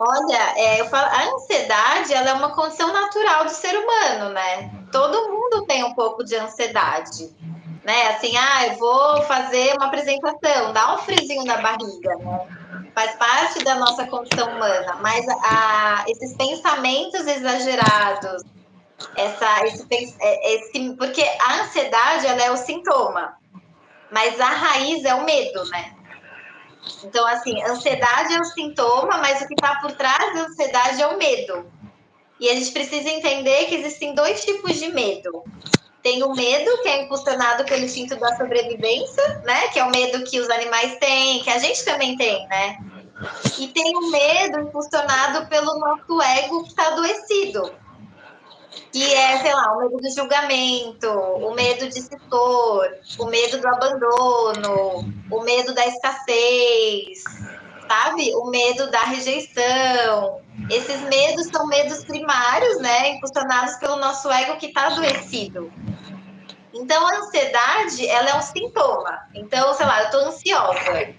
Olha, 0.00 0.54
é, 0.56 0.84
falo, 0.88 1.06
a 1.06 1.34
ansiedade 1.34 2.14
ela 2.14 2.30
é 2.30 2.32
uma 2.32 2.54
condição 2.54 2.92
natural 2.92 3.44
do 3.44 3.50
ser 3.50 3.76
humano, 3.76 4.30
né? 4.30 4.70
Todo 4.92 5.28
mundo 5.28 5.66
tem 5.66 5.82
um 5.82 5.92
pouco 5.92 6.22
de 6.22 6.36
ansiedade, 6.36 7.34
né? 7.84 8.08
Assim, 8.08 8.36
ah, 8.36 8.66
eu 8.68 8.74
vou 8.76 9.22
fazer 9.22 9.74
uma 9.74 9.86
apresentação, 9.86 10.72
dá 10.72 10.94
um 10.94 10.98
frisinho 10.98 11.44
na 11.44 11.56
barriga, 11.56 12.14
né? 12.16 12.46
Faz 12.94 13.16
parte 13.16 13.64
da 13.64 13.74
nossa 13.74 14.06
condição 14.06 14.48
humana, 14.54 14.98
mas 15.00 15.26
a, 15.28 16.04
esses 16.06 16.36
pensamentos 16.36 17.26
exagerados, 17.26 18.44
essa, 19.16 19.66
esse, 19.66 20.16
é, 20.20 20.54
esse, 20.54 20.94
porque 20.96 21.22
a 21.40 21.62
ansiedade 21.62 22.26
ela 22.26 22.42
é 22.42 22.50
o 22.52 22.56
sintoma, 22.56 23.36
mas 24.12 24.40
a 24.40 24.48
raiz 24.48 25.04
é 25.04 25.14
o 25.14 25.24
medo, 25.24 25.64
né? 25.70 25.97
Então, 27.04 27.26
assim, 27.26 27.62
ansiedade 27.62 28.34
é 28.34 28.40
o 28.40 28.44
sintoma, 28.44 29.18
mas 29.18 29.40
o 29.40 29.46
que 29.46 29.54
está 29.54 29.76
por 29.76 29.92
trás 29.92 30.34
da 30.34 30.46
ansiedade 30.46 31.02
é 31.02 31.06
o 31.06 31.18
medo. 31.18 31.70
E 32.40 32.48
a 32.48 32.54
gente 32.54 32.70
precisa 32.70 33.08
entender 33.08 33.66
que 33.66 33.74
existem 33.74 34.14
dois 34.14 34.44
tipos 34.44 34.76
de 34.76 34.88
medo. 34.92 35.42
Tem 36.02 36.22
o 36.22 36.32
medo, 36.32 36.82
que 36.82 36.88
é 36.88 37.02
impulsionado 37.02 37.64
pelo 37.64 37.84
instinto 37.84 38.16
da 38.16 38.36
sobrevivência, 38.36 39.42
né? 39.44 39.68
Que 39.68 39.80
é 39.80 39.84
o 39.84 39.90
medo 39.90 40.24
que 40.24 40.38
os 40.38 40.48
animais 40.48 40.96
têm, 40.98 41.42
que 41.42 41.50
a 41.50 41.58
gente 41.58 41.84
também 41.84 42.16
tem, 42.16 42.46
né? 42.48 42.78
E 43.58 43.66
tem 43.68 43.96
o 43.96 44.10
medo 44.10 44.60
impulsionado 44.60 45.46
pelo 45.48 45.78
nosso 45.80 46.22
ego 46.22 46.62
que 46.62 46.68
está 46.68 46.86
adoecido 46.86 47.87
que 48.92 49.14
é, 49.14 49.38
sei 49.38 49.54
lá, 49.54 49.76
o 49.76 49.80
medo 49.80 49.96
do 49.96 50.10
julgamento, 50.10 51.08
o 51.08 51.54
medo 51.54 51.88
de 51.88 52.00
se 52.00 52.14
expor, 52.14 52.88
o 53.18 53.26
medo 53.26 53.60
do 53.60 53.68
abandono, 53.68 55.12
o 55.30 55.40
medo 55.42 55.74
da 55.74 55.86
escassez, 55.86 57.22
sabe? 57.86 58.34
O 58.34 58.46
medo 58.50 58.90
da 58.90 59.00
rejeição. 59.00 60.40
Esses 60.70 61.00
medos 61.02 61.46
são 61.46 61.66
medos 61.66 62.04
primários, 62.04 62.80
né? 62.80 63.10
Impulsionados 63.10 63.76
pelo 63.76 63.96
nosso 63.96 64.30
ego 64.30 64.56
que 64.56 64.66
está 64.66 64.86
adoecido. 64.86 65.72
Então, 66.72 67.06
a 67.06 67.16
ansiedade, 67.18 68.06
ela 68.06 68.30
é 68.30 68.34
um 68.34 68.42
sintoma. 68.42 69.18
Então, 69.34 69.74
sei 69.74 69.86
lá, 69.86 70.00
eu 70.00 70.04
estou 70.06 70.20
ansiosa. 70.20 71.14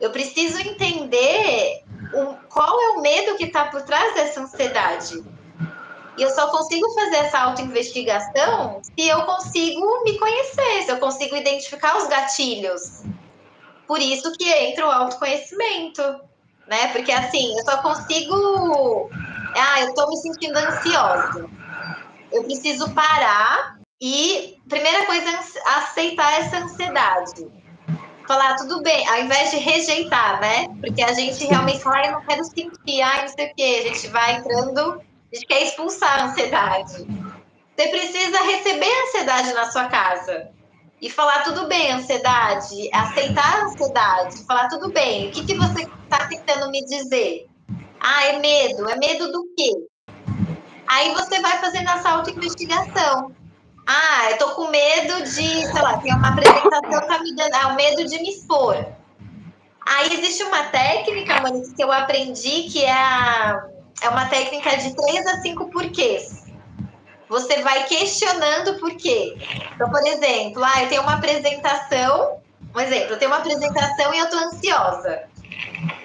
Eu 0.00 0.10
preciso 0.10 0.60
entender 0.60 1.82
o, 2.12 2.34
qual 2.48 2.80
é 2.80 2.88
o 2.90 3.00
medo 3.00 3.36
que 3.36 3.44
está 3.44 3.66
por 3.66 3.82
trás 3.82 4.14
dessa 4.14 4.40
ansiedade 4.42 5.33
e 6.16 6.22
eu 6.22 6.30
só 6.30 6.48
consigo 6.48 6.88
fazer 6.94 7.16
essa 7.16 7.38
autoinvestigação 7.40 8.80
se 8.82 9.08
eu 9.08 9.22
consigo 9.22 10.04
me 10.04 10.18
conhecer, 10.18 10.82
se 10.84 10.90
eu 10.90 10.98
consigo 10.98 11.34
identificar 11.34 11.96
os 11.96 12.06
gatilhos. 12.06 13.02
Por 13.86 14.00
isso 14.00 14.32
que 14.32 14.48
entra 14.48 14.86
o 14.86 14.90
autoconhecimento, 14.90 16.02
né? 16.66 16.88
Porque 16.92 17.12
assim, 17.12 17.56
eu 17.58 17.64
só 17.64 17.78
consigo. 17.82 19.10
Ah, 19.56 19.80
eu 19.82 19.94
tô 19.94 20.08
me 20.08 20.16
sentindo 20.16 20.56
ansiosa. 20.56 21.50
Eu 22.32 22.44
preciso 22.44 22.92
parar 22.94 23.78
e, 24.00 24.56
primeira 24.68 25.06
coisa, 25.06 25.30
aceitar 25.76 26.40
essa 26.40 26.58
ansiedade. 26.58 27.46
Falar, 28.26 28.56
tudo 28.56 28.82
bem, 28.82 29.06
ao 29.06 29.20
invés 29.20 29.50
de 29.50 29.58
rejeitar, 29.58 30.40
né? 30.40 30.66
Porque 30.80 31.02
a 31.02 31.12
gente 31.12 31.44
realmente 31.44 31.80
fala, 31.80 31.98
ah, 31.98 32.06
eu 32.06 32.12
não 32.12 32.22
quero 32.22 32.44
sentir, 32.44 33.02
ai, 33.02 33.22
não 33.22 33.28
sei 33.28 33.50
o 33.50 33.54
quê. 33.54 33.82
A 33.84 33.88
gente 33.88 34.08
vai 34.08 34.36
entrando 34.36 35.00
gente 35.34 35.46
quer 35.46 35.62
expulsar 35.62 36.20
a 36.20 36.24
ansiedade. 36.26 37.06
Você 37.76 37.88
precisa 37.88 38.38
receber 38.44 38.86
a 38.86 39.02
ansiedade 39.02 39.52
na 39.52 39.70
sua 39.70 39.88
casa 39.88 40.48
e 41.02 41.10
falar 41.10 41.42
tudo 41.42 41.66
bem, 41.66 41.92
ansiedade, 41.92 42.88
aceitar 42.92 43.60
a 43.60 43.64
ansiedade, 43.64 44.46
falar 44.46 44.68
tudo 44.68 44.90
bem. 44.92 45.28
O 45.28 45.32
que, 45.32 45.44
que 45.44 45.54
você 45.54 45.82
está 45.82 46.28
tentando 46.28 46.70
me 46.70 46.84
dizer? 46.84 47.46
Ah, 48.00 48.26
é 48.26 48.38
medo. 48.38 48.88
É 48.88 48.96
medo 48.96 49.32
do 49.32 49.44
quê? 49.56 49.70
Aí 50.86 51.12
você 51.14 51.40
vai 51.40 51.58
fazendo 51.58 51.90
essa 51.90 52.10
autoinvestigação. 52.10 53.32
Ah, 53.86 54.30
eu 54.30 54.38
tô 54.38 54.50
com 54.54 54.68
medo 54.68 55.22
de, 55.24 55.66
sei 55.66 55.82
lá, 55.82 55.98
tem 55.98 56.14
uma 56.14 56.28
apresentação 56.28 57.06
tá 57.06 57.18
me 57.18 57.34
dando, 57.34 57.54
ah, 57.54 57.68
o 57.68 57.74
medo 57.74 58.04
de 58.04 58.18
me 58.18 58.30
expor. 58.30 58.86
Aí 59.86 60.14
existe 60.14 60.42
uma 60.44 60.62
técnica, 60.64 61.40
Monique, 61.42 61.74
que 61.74 61.84
eu 61.84 61.92
aprendi 61.92 62.62
que 62.70 62.82
é 62.82 62.92
a 62.92 63.73
é 64.02 64.08
uma 64.08 64.26
técnica 64.26 64.76
de 64.76 64.94
três 64.94 65.26
a 65.26 65.40
cinco 65.40 65.70
porquês. 65.70 66.44
Você 67.28 67.62
vai 67.62 67.84
questionando 67.84 68.78
por 68.78 68.94
quê. 68.96 69.36
Então, 69.74 69.90
por 69.90 70.06
exemplo, 70.06 70.62
ah, 70.62 70.82
eu 70.82 70.88
tenho 70.88 71.02
uma 71.02 71.14
apresentação, 71.14 72.38
um 72.74 72.80
exemplo, 72.80 73.14
eu 73.14 73.18
tenho 73.18 73.30
uma 73.30 73.38
apresentação 73.38 74.14
e 74.14 74.18
eu 74.18 74.30
tô 74.30 74.36
ansiosa. 74.36 75.22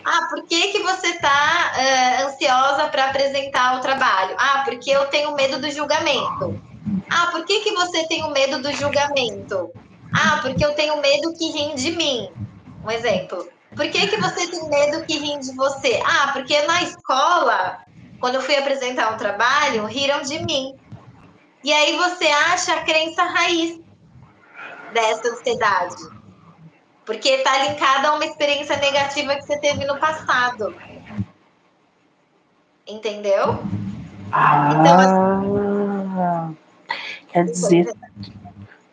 Ah, 0.06 0.28
por 0.30 0.44
que, 0.48 0.70
que 0.70 0.80
você 0.80 1.14
tá 1.20 1.74
uh, 1.76 2.28
ansiosa 2.28 2.88
para 2.88 3.10
apresentar 3.10 3.78
o 3.78 3.82
trabalho? 3.82 4.36
Ah, 4.40 4.64
porque 4.66 4.90
eu 4.90 5.06
tenho 5.08 5.36
medo 5.36 5.60
do 5.60 5.70
julgamento. 5.70 6.60
Ah, 7.10 7.28
por 7.32 7.46
que, 7.46 7.60
que 7.62 7.72
você 7.74 8.08
tem 8.08 8.24
o 8.24 8.32
medo 8.32 8.62
do 8.62 8.72
julgamento? 8.74 9.72
Ah, 10.14 10.40
porque 10.42 10.66
eu 10.66 10.74
tenho 10.74 11.00
medo 11.02 11.34
que 11.38 11.52
riem 11.52 11.76
de 11.76 11.92
mim. 11.92 12.30
Um 12.84 12.90
exemplo. 12.90 13.48
Por 13.76 13.90
que, 13.90 14.08
que 14.08 14.20
você 14.20 14.48
tem 14.48 14.68
medo 14.70 15.06
que 15.06 15.18
riem 15.18 15.40
de 15.40 15.56
você? 15.56 16.02
Ah, 16.04 16.32
porque 16.34 16.62
na 16.64 16.82
escola, 16.84 17.80
quando 18.20 18.36
eu 18.36 18.42
fui 18.42 18.56
apresentar 18.56 19.14
um 19.14 19.18
trabalho, 19.18 19.86
riram 19.86 20.22
de 20.22 20.44
mim. 20.44 20.76
E 21.64 21.72
aí 21.72 21.96
você 21.98 22.28
acha 22.28 22.74
a 22.74 22.84
crença 22.84 23.24
raiz 23.24 23.80
dessa 24.94 25.28
ansiedade. 25.30 25.96
Porque 27.06 27.30
está 27.30 27.66
linkada 27.66 28.10
a 28.10 28.16
uma 28.16 28.26
experiência 28.26 28.78
negativa 28.78 29.36
que 29.36 29.44
você 29.44 29.60
teve 29.60 29.86
no 29.86 30.00
passado. 30.00 30.76
Entendeu? 32.88 33.64
Ah, 34.32 34.70
então, 34.74 35.00
assim, 35.00 36.58
quer 37.28 37.46
dizer, 37.46 37.94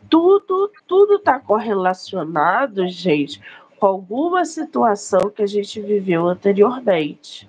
tudo 0.09 0.71
tudo 0.87 1.17
está 1.17 1.39
correlacionado, 1.39 2.87
gente, 2.89 3.41
com 3.79 3.87
alguma 3.87 4.45
situação 4.45 5.31
que 5.31 5.43
a 5.43 5.47
gente 5.47 5.81
viveu 5.81 6.27
anteriormente. 6.27 7.49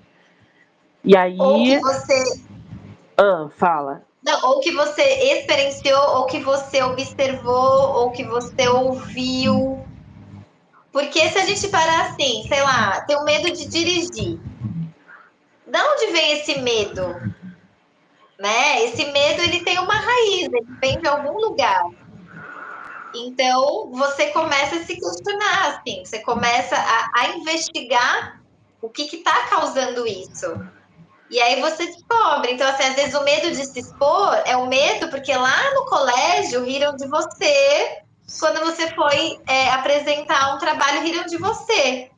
E 1.03 1.15
aí. 1.15 1.37
Ou 1.39 1.63
que 1.63 1.79
você. 1.79 2.41
Ah, 3.17 3.49
fala. 3.55 4.03
Não, 4.23 4.49
ou 4.49 4.59
que 4.59 4.71
você 4.71 5.01
experienciou, 5.01 6.17
ou 6.17 6.25
que 6.25 6.39
você 6.39 6.83
observou, 6.83 7.95
ou 7.95 8.11
que 8.11 8.25
você 8.25 8.67
ouviu. 8.67 9.85
Porque 10.91 11.29
se 11.29 11.37
a 11.37 11.45
gente 11.45 11.67
parar 11.69 12.07
assim, 12.07 12.43
sei 12.47 12.61
lá, 12.61 13.01
ter 13.01 13.15
o 13.15 13.23
medo 13.23 13.51
de 13.51 13.67
dirigir, 13.67 14.39
de 15.67 15.77
onde 15.77 16.11
vem 16.11 16.31
esse 16.33 16.59
medo? 16.59 17.07
Né? 18.39 18.83
Esse 18.83 19.05
medo 19.11 19.41
ele 19.43 19.61
tem 19.61 19.79
uma 19.79 19.93
raiz, 19.93 20.49
ele 20.51 20.65
vem 20.81 20.99
de 20.99 21.07
algum 21.07 21.39
lugar. 21.39 21.85
Então 23.25 23.89
você 23.91 24.27
começa 24.27 24.75
a 24.75 24.83
se 24.83 24.95
questionar, 24.95 25.67
assim, 25.67 26.03
você 26.05 26.19
começa 26.19 26.75
a, 26.75 27.09
a 27.15 27.29
investigar 27.29 28.41
o 28.81 28.89
que 28.89 29.03
está 29.03 29.47
causando 29.47 30.05
isso. 30.07 30.59
E 31.29 31.39
aí 31.41 31.59
você 31.59 31.85
descobre. 31.87 32.53
Então, 32.53 32.67
assim, 32.67 32.83
às 32.83 32.95
vezes 32.95 33.13
o 33.13 33.23
medo 33.23 33.51
de 33.51 33.65
se 33.65 33.79
expor 33.79 34.41
é 34.45 34.55
o 34.55 34.67
medo 34.67 35.09
porque 35.09 35.33
lá 35.33 35.73
no 35.73 35.85
colégio 35.85 36.63
riram 36.63 36.95
de 36.95 37.07
você 37.07 38.01
quando 38.39 38.59
você 38.59 38.89
foi 38.93 39.39
é, 39.47 39.69
apresentar 39.71 40.55
um 40.55 40.57
trabalho, 40.57 41.01
riram 41.01 41.25
de 41.25 41.37
você. 41.37 42.09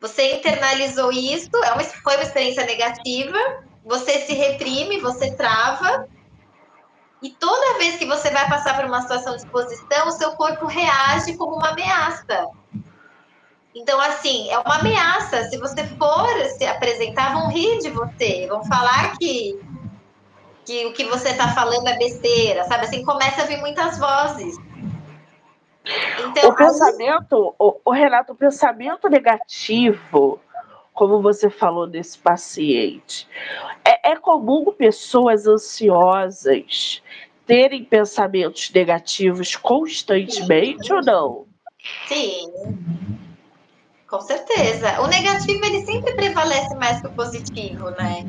Você 0.00 0.36
internalizou 0.36 1.10
isso, 1.10 1.50
é 1.64 1.72
uma, 1.72 1.82
foi 1.82 2.14
uma 2.14 2.22
experiência 2.22 2.64
negativa, 2.64 3.36
você 3.84 4.20
se 4.20 4.32
reprime, 4.34 5.00
você 5.00 5.32
trava, 5.32 6.08
e 7.22 7.30
toda 7.30 7.78
vez 7.78 7.96
que 7.96 8.06
você 8.06 8.30
vai 8.30 8.48
passar 8.48 8.76
por 8.76 8.84
uma 8.84 9.02
situação 9.02 9.34
de 9.34 9.42
exposição, 9.42 10.06
o 10.06 10.12
seu 10.12 10.32
corpo 10.32 10.66
reage 10.66 11.36
como 11.36 11.56
uma 11.56 11.70
ameaça. 11.70 12.46
Então, 13.74 14.00
assim, 14.00 14.48
é 14.50 14.58
uma 14.58 14.76
ameaça. 14.76 15.44
Se 15.44 15.58
você 15.58 15.84
for 15.84 16.28
se 16.56 16.64
apresentar, 16.66 17.32
vão 17.32 17.48
rir 17.48 17.78
de 17.78 17.90
você, 17.90 18.46
vão 18.48 18.64
falar 18.64 19.16
que, 19.18 19.60
que 20.64 20.86
o 20.86 20.92
que 20.92 21.04
você 21.04 21.30
está 21.30 21.48
falando 21.48 21.88
é 21.88 21.98
besteira, 21.98 22.64
sabe? 22.64 22.86
Assim, 22.86 23.04
começa 23.04 23.42
a 23.42 23.46
vir 23.46 23.58
muitas 23.58 23.98
vozes. 23.98 24.56
Então, 26.20 26.50
o 26.50 26.54
pensamento, 26.54 27.54
o, 27.58 27.80
o 27.84 27.90
Renato, 27.90 28.32
o 28.32 28.36
pensamento 28.36 29.08
negativo, 29.08 30.40
como 30.98 31.22
você 31.22 31.48
falou 31.48 31.86
desse 31.86 32.18
paciente, 32.18 33.28
é, 33.84 34.10
é 34.10 34.16
comum 34.16 34.72
pessoas 34.72 35.46
ansiosas 35.46 37.00
terem 37.46 37.84
pensamentos 37.84 38.68
negativos 38.74 39.54
constantemente 39.54 40.88
Sim. 40.88 40.92
ou 40.92 41.02
não? 41.04 41.46
Sim. 42.08 42.50
Com 44.08 44.20
certeza. 44.22 45.00
O 45.00 45.06
negativo 45.06 45.64
ele 45.64 45.86
sempre 45.86 46.14
prevalece 46.14 46.74
mais 46.74 47.00
que 47.00 47.06
o 47.06 47.12
positivo, 47.12 47.90
né? 47.90 48.24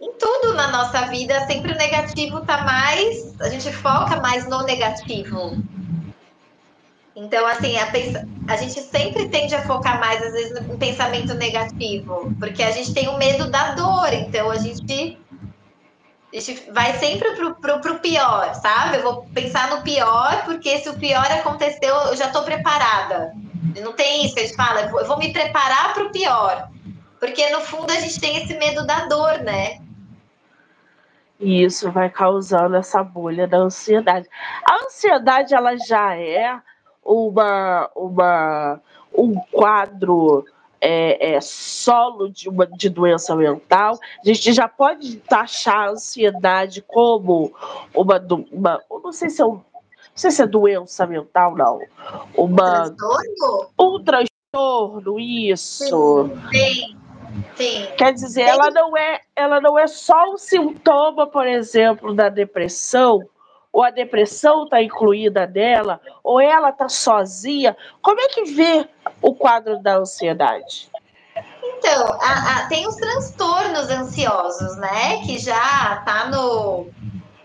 Em 0.00 0.12
tudo 0.18 0.54
na 0.54 0.72
nossa 0.72 1.02
vida, 1.02 1.46
sempre 1.46 1.72
o 1.72 1.76
negativo 1.76 2.40
tá 2.44 2.64
mais. 2.64 3.40
A 3.40 3.48
gente 3.48 3.72
foca 3.72 4.20
mais 4.20 4.48
no 4.48 4.64
negativo. 4.64 5.56
Então, 7.16 7.46
assim, 7.46 7.76
a, 7.78 7.86
a, 8.52 8.56
gente 8.56 8.80
sempre 8.80 9.28
tende 9.28 9.54
a 9.54 9.62
focar 9.62 10.00
mais, 10.00 10.20
às 10.20 10.32
vezes, 10.32 10.66
no 10.66 10.76
pensamento 10.76 11.32
negativo, 11.34 12.34
porque 12.40 12.62
a 12.62 12.72
gente 12.72 12.92
tem 12.92 13.08
o 13.08 13.16
medo 13.16 13.48
da 13.48 13.74
dor, 13.74 14.12
então 14.12 14.50
a 14.50 14.56
gente, 14.56 15.16
a 16.32 16.40
gente 16.40 16.70
vai 16.72 16.92
sempre 16.94 17.30
pro, 17.36 17.54
pro, 17.54 17.80
pro 17.80 17.98
pior, 18.00 18.52
sabe? 18.54 18.96
Eu 18.96 19.02
vou 19.04 19.26
pensar 19.32 19.70
no 19.70 19.82
pior, 19.82 20.44
porque 20.44 20.78
se 20.78 20.88
o 20.88 20.98
pior 20.98 21.30
aconteceu, 21.30 21.94
eu 21.94 22.16
já 22.16 22.26
estou 22.26 22.42
preparada. 22.42 23.32
Não 23.80 23.92
tem 23.92 24.24
isso 24.24 24.34
que 24.34 24.40
a 24.40 24.46
gente 24.46 24.56
fala, 24.56 24.80
eu 24.80 25.06
vou 25.06 25.16
me 25.16 25.32
preparar 25.32 25.94
para 25.94 26.04
o 26.04 26.10
pior, 26.10 26.68
porque 27.20 27.48
no 27.50 27.60
fundo 27.60 27.92
a 27.92 28.00
gente 28.00 28.18
tem 28.18 28.42
esse 28.42 28.58
medo 28.58 28.84
da 28.84 29.06
dor, 29.06 29.38
né? 29.38 29.78
E 31.38 31.62
isso 31.62 31.92
vai 31.92 32.10
causando 32.10 32.74
essa 32.74 33.04
bolha 33.04 33.46
da 33.46 33.58
ansiedade. 33.58 34.28
A 34.68 34.84
ansiedade, 34.84 35.54
ela 35.54 35.76
já 35.76 36.16
é 36.16 36.60
uma, 37.04 37.90
uma, 37.94 38.80
um 39.16 39.34
quadro 39.52 40.44
é, 40.80 41.34
é, 41.34 41.40
solo 41.40 42.30
de, 42.30 42.48
uma, 42.48 42.66
de 42.66 42.88
doença 42.90 43.34
mental, 43.34 43.98
a 44.22 44.28
gente 44.28 44.52
já 44.52 44.68
pode 44.68 45.16
taxar 45.16 45.88
a 45.88 45.90
ansiedade 45.90 46.82
como 46.82 47.52
uma, 47.94 48.22
uma 48.52 48.82
não 49.02 49.12
sei 49.12 49.30
se 49.30 49.40
é 49.40 49.46
um, 49.46 49.54
não 49.54 49.62
sei 50.14 50.30
se 50.30 50.42
é 50.42 50.46
doença 50.46 51.06
mental, 51.06 51.56
não. 51.56 51.80
Uma, 52.36 52.90
transtorno? 52.90 53.70
Um 53.80 54.04
transtorno, 54.04 55.18
isso. 55.18 56.30
Sim, 56.52 56.96
sim. 57.56 57.88
Quer 57.96 58.12
dizer, 58.12 58.42
ela 58.42 58.70
não, 58.70 58.96
é, 58.96 59.20
ela 59.34 59.60
não 59.60 59.78
é 59.78 59.86
só 59.86 60.32
um 60.32 60.36
sintoma, 60.36 61.26
por 61.26 61.46
exemplo, 61.46 62.14
da 62.14 62.28
depressão, 62.28 63.26
ou 63.74 63.82
a 63.82 63.90
depressão 63.90 64.62
está 64.62 64.80
incluída 64.80 65.48
nela, 65.48 66.00
ou 66.22 66.40
ela 66.40 66.70
está 66.70 66.88
sozinha. 66.88 67.76
Como 68.00 68.20
é 68.20 68.28
que 68.28 68.44
vê 68.44 68.88
o 69.20 69.34
quadro 69.34 69.82
da 69.82 69.96
ansiedade? 69.96 70.88
Então, 71.60 72.06
a, 72.22 72.56
a, 72.56 72.66
tem 72.68 72.86
os 72.86 72.94
transtornos 72.94 73.90
ansiosos, 73.90 74.76
né? 74.76 75.20
Que 75.26 75.40
já 75.40 76.02
tá 76.06 76.28
no. 76.28 76.86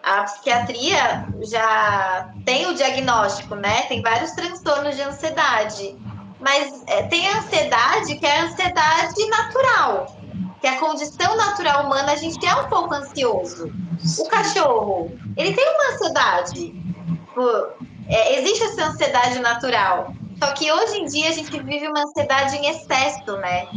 A 0.04 0.24
psiquiatria 0.24 1.26
já 1.42 2.32
tem 2.46 2.68
o 2.68 2.76
diagnóstico, 2.76 3.56
né? 3.56 3.82
Tem 3.88 4.04
vários 4.04 4.32
transtornos 4.32 4.96
de 4.96 5.02
ansiedade. 5.02 5.98
Mas 6.40 6.84
é, 6.88 7.04
tem 7.08 7.28
a 7.28 7.40
ansiedade 7.40 8.16
que 8.16 8.26
é 8.26 8.40
a 8.40 8.44
ansiedade 8.44 9.28
natural, 9.30 10.16
que 10.60 10.68
a 10.68 10.78
condição 10.78 11.38
natural 11.38 11.86
humana, 11.86 12.12
a 12.12 12.16
gente 12.16 12.46
é 12.46 12.54
um 12.56 12.68
pouco 12.68 12.94
ansioso. 12.94 13.72
O 14.20 14.28
cachorro, 14.28 15.12
ele 15.38 15.54
tem 15.54 15.66
uma 15.70 15.94
ansiedade. 15.94 16.74
É, 18.08 18.40
existe 18.40 18.64
essa 18.64 18.88
ansiedade 18.88 19.40
natural. 19.40 20.14
Só 20.38 20.52
que 20.54 20.72
hoje 20.72 21.00
em 21.00 21.06
dia 21.06 21.30
a 21.30 21.34
gente 21.34 21.52
vive 21.62 21.88
uma 21.88 22.02
ansiedade 22.02 22.56
em 22.58 22.68
excesso, 22.68 23.38
né? 23.38 23.68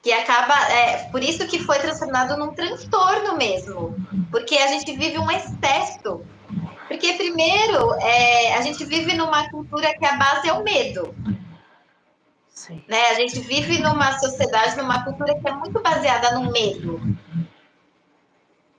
Que 0.00 0.12
acaba. 0.12 0.54
É, 0.70 1.08
por 1.10 1.22
isso 1.22 1.46
que 1.46 1.58
foi 1.58 1.78
transformado 1.78 2.36
num 2.36 2.52
transtorno 2.54 3.36
mesmo. 3.36 3.94
Porque 4.30 4.56
a 4.56 4.68
gente 4.68 4.96
vive 4.96 5.18
um 5.18 5.30
excesso. 5.30 6.22
Porque, 6.88 7.14
primeiro, 7.14 7.94
é, 8.00 8.54
a 8.54 8.60
gente 8.60 8.84
vive 8.84 9.14
numa 9.14 9.48
cultura 9.50 9.94
que 9.96 10.04
a 10.04 10.16
base 10.16 10.48
é 10.48 10.52
o 10.52 10.62
medo. 10.62 11.14
Sim. 12.62 12.80
Né? 12.86 13.06
A 13.08 13.14
gente 13.14 13.40
vive 13.40 13.82
numa 13.82 14.16
sociedade, 14.20 14.76
numa 14.76 15.02
cultura 15.02 15.34
que 15.34 15.48
é 15.48 15.52
muito 15.52 15.82
baseada 15.82 16.38
no 16.38 16.52
medo. 16.52 17.00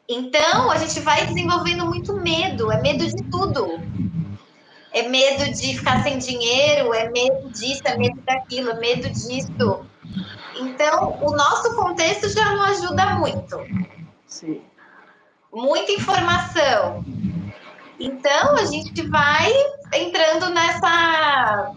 Então, 0.07 0.71
a 0.71 0.77
gente 0.77 1.01
vai 1.01 1.25
desenvolvendo 1.27 1.85
muito 1.85 2.13
medo, 2.13 2.71
é 2.71 2.81
medo 2.81 3.05
de 3.05 3.23
tudo. 3.29 3.81
É 4.93 5.09
medo 5.09 5.51
de 5.51 5.77
ficar 5.77 6.01
sem 6.01 6.17
dinheiro, 6.17 6.93
é 6.93 7.09
medo 7.09 7.49
disso, 7.51 7.81
é 7.83 7.97
medo 7.97 8.21
daquilo, 8.21 8.69
é 8.69 8.79
medo 8.79 9.09
disso. 9.09 9.85
Então, 10.61 11.19
o 11.21 11.31
nosso 11.31 11.75
contexto 11.75 12.29
já 12.29 12.51
não 12.51 12.63
ajuda 12.63 13.15
muito. 13.15 13.59
Sim. 14.25 14.61
Muita 15.51 15.91
informação. 15.91 17.03
Então, 17.99 18.55
a 18.55 18.65
gente 18.65 19.05
vai 19.09 19.51
entrando 19.93 20.49
nessa 20.51 21.73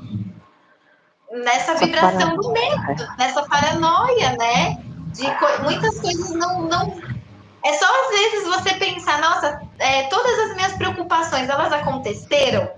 nessa 1.45 1.75
vibração 1.75 2.37
do 2.37 2.53
medo, 2.53 3.07
nessa 3.19 3.43
paranoia, 3.45 4.37
né? 4.37 4.77
De 5.13 5.27
co 5.39 5.63
muitas 5.63 5.99
coisas 6.01 6.31
não, 6.31 6.63
não 6.63 6.95
é 7.67 7.73
só 7.73 7.85
às 7.85 8.11
vezes 8.11 8.47
você 8.47 8.75
pensar, 8.75 9.21
nossa, 9.21 9.61
é, 9.81 10.05
todas 10.05 10.39
as 10.39 10.55
minhas 10.55 10.73
preocupações, 10.75 11.49
elas 11.49 11.73
aconteceram? 11.73 12.71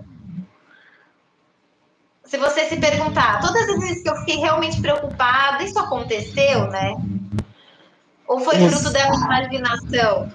Se 2.25 2.37
você 2.37 2.65
se 2.65 2.77
perguntar, 2.77 3.39
todas 3.39 3.69
as 3.69 3.79
vezes 3.79 4.01
que 4.01 4.09
eu 4.09 4.15
fiquei 4.17 4.37
realmente 4.37 4.81
preocupada, 4.81 5.61
isso 5.63 5.77
aconteceu, 5.77 6.67
né? 6.71 6.95
Ou 8.27 8.39
foi 8.39 8.67
fruto 8.67 8.91
da 8.91 9.11
minha 9.11 9.25
imaginação? 9.25 10.31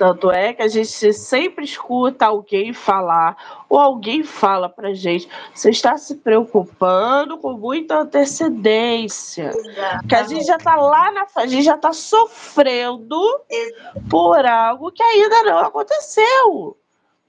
Tanto 0.00 0.30
é 0.30 0.54
que 0.54 0.62
a 0.62 0.66
gente 0.66 1.12
sempre 1.12 1.62
escuta 1.62 2.24
alguém 2.24 2.72
falar, 2.72 3.36
ou 3.68 3.78
alguém 3.78 4.24
fala 4.24 4.66
pra 4.66 4.94
gente, 4.94 5.28
você 5.54 5.68
está 5.68 5.98
se 5.98 6.14
preocupando 6.14 7.36
com 7.36 7.52
muita 7.52 7.98
antecedência. 7.98 9.50
Exatamente. 9.54 10.08
Que 10.08 10.14
a 10.14 10.22
gente 10.22 10.46
já 10.46 10.56
está 10.56 10.74
lá 10.76 11.12
na 11.12 11.26
a 11.36 11.46
gente 11.46 11.64
já 11.64 11.74
está 11.74 11.92
sofrendo 11.92 13.20
Exatamente. 13.50 14.08
por 14.08 14.46
algo 14.46 14.90
que 14.90 15.02
ainda 15.02 15.42
não 15.42 15.58
aconteceu. 15.58 16.78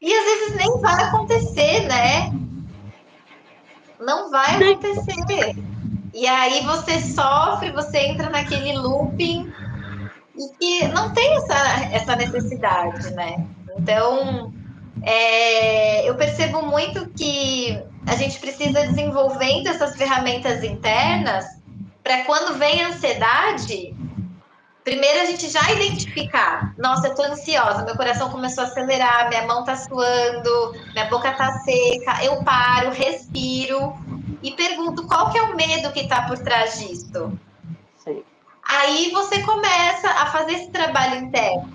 E 0.01 0.13
às 0.13 0.23
vezes 0.23 0.55
nem 0.55 0.79
vai 0.79 1.03
acontecer, 1.03 1.89
né? 1.89 2.31
Não 3.99 4.31
vai 4.31 4.71
acontecer. 4.71 5.57
E 6.13 6.25
aí 6.25 6.65
você 6.65 7.01
sofre, 7.01 7.69
você 7.73 7.97
entra 7.97 8.29
naquele 8.29 8.77
looping 8.77 9.51
e 10.41 10.57
que 10.57 10.87
não 10.87 11.13
tem 11.13 11.37
essa, 11.37 11.55
essa 11.91 12.15
necessidade, 12.15 13.11
né? 13.13 13.45
Então, 13.77 14.51
é, 15.03 16.09
eu 16.09 16.15
percebo 16.15 16.63
muito 16.63 17.07
que 17.11 17.79
a 18.07 18.15
gente 18.15 18.39
precisa 18.39 18.87
desenvolvendo 18.87 19.67
essas 19.67 19.95
ferramentas 19.95 20.63
internas 20.63 21.45
para 22.03 22.23
quando 22.23 22.57
vem 22.57 22.83
a 22.83 22.89
ansiedade, 22.89 23.95
primeiro 24.83 25.21
a 25.21 25.25
gente 25.25 25.47
já 25.47 25.71
identificar, 25.71 26.73
nossa, 26.77 27.09
eu 27.09 27.15
tô 27.15 27.21
ansiosa, 27.23 27.85
meu 27.85 27.95
coração 27.95 28.31
começou 28.31 28.63
a 28.63 28.67
acelerar, 28.67 29.29
minha 29.29 29.45
mão 29.45 29.63
tá 29.63 29.75
suando, 29.75 30.73
minha 30.93 31.05
boca 31.05 31.31
tá 31.33 31.59
seca, 31.59 32.23
eu 32.23 32.43
paro, 32.43 32.89
respiro, 32.91 33.93
e 34.41 34.51
pergunto 34.51 35.05
qual 35.05 35.31
que 35.31 35.37
é 35.37 35.43
o 35.43 35.55
medo 35.55 35.91
que 35.91 35.99
está 36.01 36.23
por 36.23 36.39
trás 36.39 36.79
disso. 36.79 37.31
Aí 38.67 39.11
você 39.11 39.41
começa 39.41 40.09
a 40.09 40.27
fazer 40.27 40.53
esse 40.53 40.69
trabalho 40.69 41.25
interno. 41.25 41.69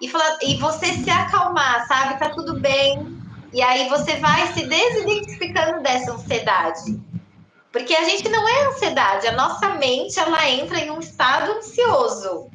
E, 0.00 0.08
fala, 0.08 0.38
e 0.42 0.56
você 0.56 0.86
se 0.92 1.10
acalmar, 1.10 1.86
sabe? 1.86 2.18
Tá 2.18 2.30
tudo 2.30 2.60
bem. 2.60 3.18
E 3.52 3.62
aí 3.62 3.88
você 3.88 4.16
vai 4.16 4.52
se 4.52 4.66
desidentificando 4.66 5.82
dessa 5.82 6.12
ansiedade. 6.12 7.00
Porque 7.72 7.94
a 7.94 8.04
gente 8.04 8.28
não 8.28 8.48
é 8.48 8.66
ansiedade, 8.66 9.26
a 9.26 9.32
nossa 9.32 9.70
mente 9.70 10.18
ela 10.18 10.48
entra 10.48 10.78
em 10.78 10.90
um 10.90 11.00
estado 11.00 11.52
ansioso. 11.52 12.48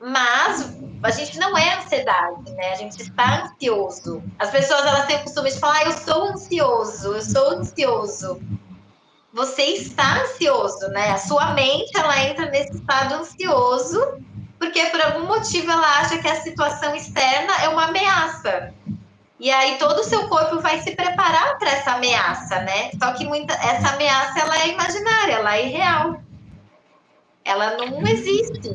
Mas 0.00 0.76
a 1.02 1.10
gente 1.10 1.38
não 1.38 1.56
é 1.56 1.78
ansiedade, 1.78 2.50
né? 2.52 2.72
A 2.72 2.74
gente 2.76 3.00
está 3.00 3.44
ansioso. 3.44 4.22
As 4.38 4.50
pessoas 4.50 4.84
elas 4.84 5.06
têm 5.06 5.16
o 5.16 5.22
costume 5.22 5.50
de 5.50 5.60
falar, 5.60 5.76
ah, 5.76 5.84
eu 5.84 5.92
sou 5.92 6.24
ansioso, 6.24 7.14
eu 7.14 7.22
sou 7.22 7.50
ansioso. 7.50 8.40
Você 9.36 9.64
está 9.64 10.22
ansioso, 10.22 10.88
né? 10.88 11.10
A 11.10 11.18
sua 11.18 11.52
mente 11.52 11.90
ela 11.94 12.24
entra 12.24 12.46
nesse 12.46 12.74
estado 12.74 13.16
ansioso 13.16 14.00
porque 14.58 14.82
por 14.86 14.98
algum 14.98 15.26
motivo 15.26 15.70
ela 15.70 16.00
acha 16.00 16.16
que 16.16 16.26
a 16.26 16.36
situação 16.36 16.96
externa 16.96 17.52
é 17.62 17.68
uma 17.68 17.88
ameaça. 17.88 18.72
E 19.38 19.50
aí 19.50 19.76
todo 19.76 19.98
o 19.98 20.04
seu 20.04 20.26
corpo 20.28 20.60
vai 20.60 20.80
se 20.80 20.96
preparar 20.96 21.58
para 21.58 21.70
essa 21.70 21.96
ameaça, 21.96 22.60
né? 22.60 22.90
Só 22.98 23.12
que 23.12 23.26
muita, 23.26 23.52
essa 23.52 23.90
ameaça 23.92 24.40
ela 24.40 24.58
é 24.58 24.68
imaginária, 24.70 25.34
ela 25.34 25.54
é 25.54 25.66
irreal. 25.66 26.22
Ela 27.44 27.76
não 27.76 28.00
existe. 28.06 28.74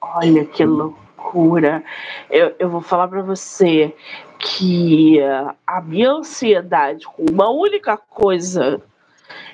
Olha 0.00 0.44
que 0.44 0.64
loucura. 0.64 1.82
Eu, 2.30 2.54
eu 2.60 2.70
vou 2.70 2.80
falar 2.80 3.08
para 3.08 3.22
você 3.22 3.92
que 4.38 5.18
a 5.66 5.80
minha 5.80 6.12
ansiedade 6.12 7.06
com 7.06 7.24
uma 7.28 7.50
única 7.50 7.96
coisa, 7.96 8.80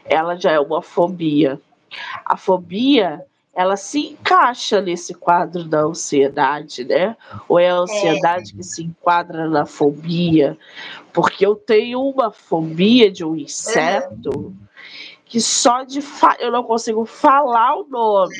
ela 0.08 0.36
já 0.36 0.52
é 0.52 0.60
uma 0.60 0.82
fobia. 0.82 1.60
A 2.24 2.36
fobia, 2.36 3.24
ela 3.54 3.76
se 3.76 4.10
encaixa 4.10 4.80
nesse 4.80 5.14
quadro 5.14 5.64
da 5.64 5.80
ansiedade, 5.80 6.84
né? 6.84 7.16
Ou 7.48 7.58
é 7.58 7.70
a 7.70 7.76
ansiedade 7.76 8.52
é. 8.52 8.56
que 8.56 8.62
se 8.62 8.84
enquadra 8.84 9.48
na 9.48 9.66
fobia? 9.66 10.56
Porque 11.12 11.44
eu 11.44 11.54
tenho 11.56 12.00
uma 12.02 12.30
fobia 12.30 13.10
de 13.10 13.24
um 13.24 13.34
inseto. 13.34 14.30
Uhum. 14.36 14.54
Que 15.24 15.42
só 15.42 15.84
de 15.84 16.00
fa 16.00 16.36
eu 16.40 16.50
não 16.50 16.62
consigo 16.62 17.04
falar 17.04 17.76
o 17.76 17.86
nome 17.86 18.34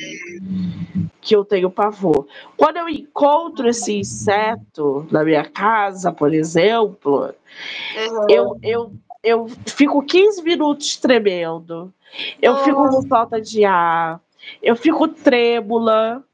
que 1.21 1.37
eu 1.37 1.45
tenho 1.45 1.71
pavor. 1.71 2.27
Quando 2.57 2.79
eu 2.79 2.89
encontro 2.89 3.69
esse 3.69 3.99
inseto 3.99 5.07
na 5.11 5.23
minha 5.23 5.45
casa, 5.45 6.11
por 6.11 6.33
exemplo, 6.33 7.27
uhum. 7.27 8.27
eu, 8.31 8.59
eu, 8.63 8.93
eu 9.23 9.49
fico 9.67 10.03
15 10.03 10.43
minutos 10.43 10.97
tremendo. 10.97 11.93
Eu 12.41 12.53
Nossa. 12.53 12.65
fico 12.65 12.89
com 12.89 13.09
falta 13.09 13.41
de 13.41 13.65
ar. 13.65 14.21
Eu 14.63 14.77
fico 14.77 15.09
trêmula. 15.09 16.25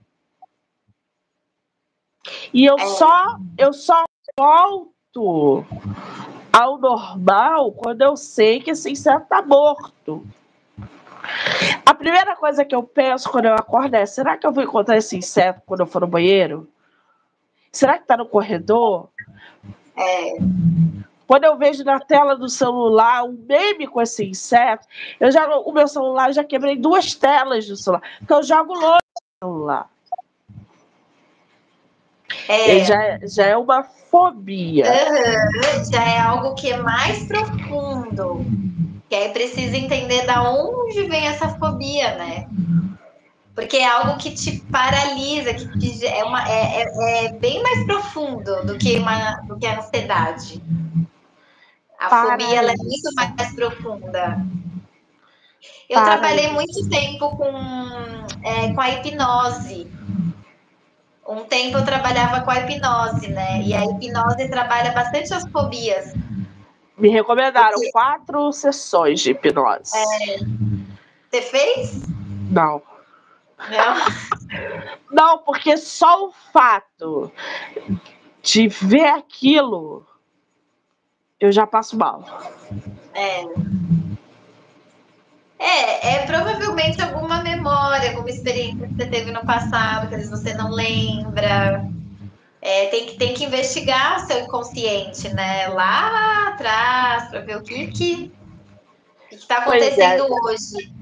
E 2.52 2.64
eu 2.64 2.76
é. 2.78 2.86
só 2.86 3.38
eu 3.58 3.72
só 3.72 4.04
volto 4.38 5.64
ao 6.52 6.78
normal 6.78 7.72
quando 7.72 8.02
eu 8.02 8.16
sei 8.16 8.60
que 8.60 8.70
esse 8.70 8.90
inseto 8.90 9.24
está 9.24 9.42
morto. 9.42 10.26
A 11.84 11.94
primeira 11.94 12.36
coisa 12.36 12.64
que 12.64 12.74
eu 12.74 12.82
penso 12.82 13.30
quando 13.30 13.46
eu 13.46 13.54
acordo 13.54 13.94
é: 13.94 14.06
será 14.06 14.36
que 14.36 14.46
eu 14.46 14.52
vou 14.52 14.62
encontrar 14.62 14.96
esse 14.96 15.16
inseto 15.16 15.62
quando 15.66 15.80
eu 15.80 15.86
for 15.86 16.00
no 16.00 16.06
banheiro? 16.06 16.68
Será 17.72 17.96
que 17.96 18.02
está 18.04 18.16
no 18.16 18.26
corredor? 18.26 19.08
É. 19.96 20.34
Quando 21.26 21.44
eu 21.44 21.56
vejo 21.56 21.84
na 21.84 22.00
tela 22.00 22.36
do 22.36 22.48
celular 22.48 23.24
um 23.24 23.32
meme 23.48 23.86
com 23.86 24.00
esse 24.00 24.24
inseto, 24.24 24.86
eu 25.18 25.30
já 25.30 25.46
o 25.48 25.72
meu 25.72 25.88
celular 25.88 26.32
já 26.32 26.44
quebrei 26.44 26.76
duas 26.76 27.14
telas 27.14 27.66
do 27.66 27.76
celular, 27.76 28.02
porque 28.18 28.32
eu 28.32 28.42
jogo 28.42 28.74
longe 28.74 28.98
do 29.42 29.46
celular. 29.46 29.88
É. 32.48 32.84
Já, 32.84 33.18
já 33.22 33.46
é 33.46 33.56
uma 33.56 33.82
fobia. 33.82 34.84
Uhum, 34.86 35.92
já 35.92 36.04
é 36.04 36.20
algo 36.20 36.54
que 36.54 36.72
é 36.72 36.76
mais 36.76 37.26
profundo. 37.26 38.44
Que 39.08 39.14
aí 39.14 39.28
precisa 39.30 39.76
entender 39.76 40.26
da 40.26 40.42
onde 40.50 41.02
vem 41.04 41.26
essa 41.26 41.48
fobia, 41.58 42.14
né? 42.16 42.48
Porque 43.54 43.76
é 43.76 43.86
algo 43.86 44.18
que 44.18 44.32
te 44.32 44.60
paralisa, 44.70 45.54
que 45.54 45.78
te, 45.78 46.06
é, 46.06 46.24
uma, 46.24 46.48
é, 46.48 46.82
é, 46.82 47.24
é, 47.26 47.32
bem 47.34 47.62
mais 47.62 47.84
profundo 47.86 48.66
do 48.66 48.76
que, 48.76 48.98
uma, 48.98 49.36
do 49.42 49.56
que 49.56 49.66
a 49.66 49.78
ansiedade. 49.78 50.60
A 51.98 52.08
paralisa. 52.08 52.48
fobia 52.48 52.58
ela 52.58 52.72
é 52.72 52.76
muito 52.76 53.14
mais 53.14 53.54
profunda. 53.54 54.46
Eu 55.88 55.94
paralisa. 55.96 56.18
trabalhei 56.18 56.50
muito 56.52 56.88
tempo 56.88 57.36
com, 57.36 58.26
é, 58.42 58.72
com 58.72 58.80
a 58.80 58.90
hipnose. 58.90 59.90
Um 61.26 61.44
tempo 61.44 61.78
eu 61.78 61.84
trabalhava 61.84 62.42
com 62.42 62.50
a 62.50 62.60
hipnose, 62.60 63.28
né? 63.28 63.62
E 63.62 63.74
a 63.74 63.84
hipnose 63.84 64.48
trabalha 64.48 64.92
bastante 64.92 65.32
as 65.32 65.48
fobias. 65.50 66.14
Me 66.96 67.08
recomendaram 67.08 67.74
porque... 67.74 67.90
quatro 67.90 68.52
sessões 68.52 69.20
de 69.20 69.30
hipnose. 69.30 69.96
É... 69.96 70.38
Você 71.30 71.42
fez? 71.42 72.02
Não. 72.50 72.82
Não? 73.70 73.96
Não, 75.10 75.38
porque 75.38 75.76
só 75.76 76.26
o 76.26 76.32
fato 76.52 77.32
de 78.42 78.68
ver 78.68 79.06
aquilo, 79.06 80.06
eu 81.46 81.52
já 81.52 81.66
passo 81.66 81.96
mal. 81.96 82.24
É. 83.14 83.44
É, 85.58 86.14
é 86.14 86.26
provavelmente 86.26 87.00
alguma 87.00 87.42
memória, 87.42 88.10
alguma 88.10 88.28
experiência 88.28 88.86
que 88.86 88.94
você 88.94 89.06
teve 89.06 89.30
no 89.30 89.44
passado, 89.46 90.08
que 90.08 90.14
às 90.14 90.22
vezes 90.22 90.30
você 90.30 90.54
não 90.54 90.70
lembra 90.70 91.84
é, 92.64 92.86
tem, 92.86 93.04
que, 93.04 93.18
tem 93.18 93.34
que 93.34 93.44
investigar 93.44 94.16
o 94.16 94.26
seu 94.26 94.40
inconsciente, 94.40 95.28
né? 95.34 95.68
Lá 95.68 96.48
atrás, 96.48 97.28
para 97.28 97.40
ver 97.40 97.58
o 97.58 97.62
que 97.62 97.88
que 97.88 98.32
está 99.30 99.58
acontecendo 99.58 100.22
é. 100.22 100.40
hoje. 100.40 100.92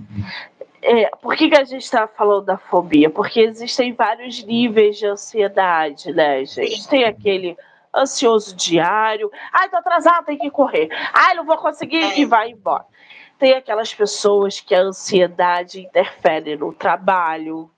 É, 0.82 1.10
por 1.22 1.36
que, 1.36 1.48
que 1.48 1.56
a 1.56 1.62
gente 1.62 1.84
está 1.84 2.08
falando 2.08 2.46
da 2.46 2.58
fobia? 2.58 3.08
Porque 3.08 3.38
existem 3.38 3.92
vários 3.92 4.42
níveis 4.42 4.98
de 4.98 5.06
ansiedade, 5.06 6.12
né, 6.12 6.44
gente? 6.44 6.82
Sim. 6.82 6.88
Tem 6.88 7.04
aquele 7.04 7.56
ansioso 7.94 8.54
diário. 8.54 9.30
Ai, 9.52 9.68
tô 9.68 9.76
atrasado, 9.76 10.24
tem 10.24 10.38
que 10.38 10.50
correr. 10.50 10.88
Ai, 11.12 11.34
não 11.34 11.44
vou 11.44 11.58
conseguir 11.58 12.02
é. 12.02 12.18
e 12.18 12.24
vai 12.24 12.50
embora. 12.50 12.86
Tem 13.38 13.54
aquelas 13.54 13.92
pessoas 13.92 14.60
que 14.60 14.74
a 14.74 14.82
ansiedade 14.82 15.80
interfere 15.80 16.56
no 16.56 16.72
trabalho, 16.72 17.70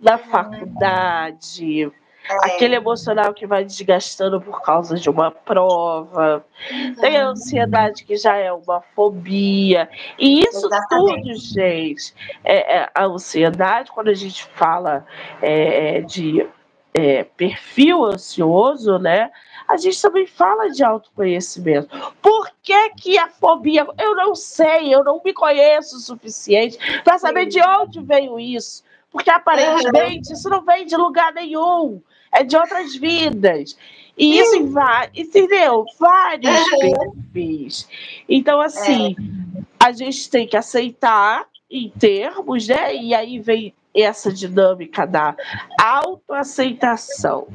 na 0.00 0.12
uhum. 0.12 0.18
faculdade, 0.18 1.92
é. 2.28 2.54
Aquele 2.54 2.76
emocional 2.76 3.34
que 3.34 3.46
vai 3.46 3.64
desgastando 3.64 4.40
por 4.40 4.62
causa 4.62 4.96
de 4.96 5.10
uma 5.10 5.30
prova. 5.30 6.44
Uhum. 6.70 6.94
Tem 6.94 7.16
a 7.16 7.26
ansiedade 7.26 8.04
que 8.04 8.16
já 8.16 8.36
é 8.36 8.52
uma 8.52 8.80
fobia. 8.94 9.88
E 10.18 10.40
isso 10.40 10.66
Exatamente. 10.66 11.22
tudo, 11.22 11.34
gente, 11.36 12.14
é, 12.44 12.78
é, 12.78 12.90
a 12.94 13.04
ansiedade, 13.04 13.90
quando 13.90 14.08
a 14.08 14.14
gente 14.14 14.44
fala 14.44 15.04
é, 15.40 16.00
de 16.02 16.46
é, 16.94 17.24
perfil 17.24 18.04
ansioso, 18.04 18.98
né? 18.98 19.30
A 19.72 19.76
gente 19.78 20.00
também 20.02 20.26
fala 20.26 20.68
de 20.68 20.84
autoconhecimento. 20.84 21.88
Por 22.20 22.50
que, 22.62 22.90
que 22.90 23.18
a 23.18 23.28
fobia? 23.28 23.86
Eu 23.98 24.14
não 24.14 24.34
sei, 24.34 24.94
eu 24.94 25.02
não 25.02 25.20
me 25.24 25.32
conheço 25.32 25.96
o 25.96 26.00
suficiente 26.00 26.78
para 27.02 27.18
saber 27.18 27.46
de 27.46 27.60
onde 27.62 28.00
veio 28.02 28.38
isso. 28.38 28.84
Porque 29.10 29.30
aparentemente 29.30 30.32
isso 30.32 30.48
não 30.50 30.62
vem 30.62 30.84
de 30.84 30.96
lugar 30.96 31.32
nenhum 31.32 32.02
é 32.32 32.42
de 32.42 32.56
outras 32.56 32.96
vidas. 32.96 33.76
E 34.16 34.38
isso 34.38 34.56
em 34.56 34.68
vários, 34.68 35.18
entendeu? 35.18 35.84
Vários 35.98 36.64
perfis. 36.80 37.88
Então, 38.28 38.60
assim, 38.60 39.14
é. 39.58 39.62
a 39.78 39.92
gente 39.92 40.28
tem 40.30 40.46
que 40.46 40.56
aceitar 40.56 41.46
em 41.70 41.88
termos, 41.90 42.66
né? 42.66 42.94
E 42.94 43.14
aí 43.14 43.38
vem 43.38 43.74
essa 43.94 44.32
dinâmica 44.32 45.06
da 45.06 45.36
autoaceitação. 45.78 47.48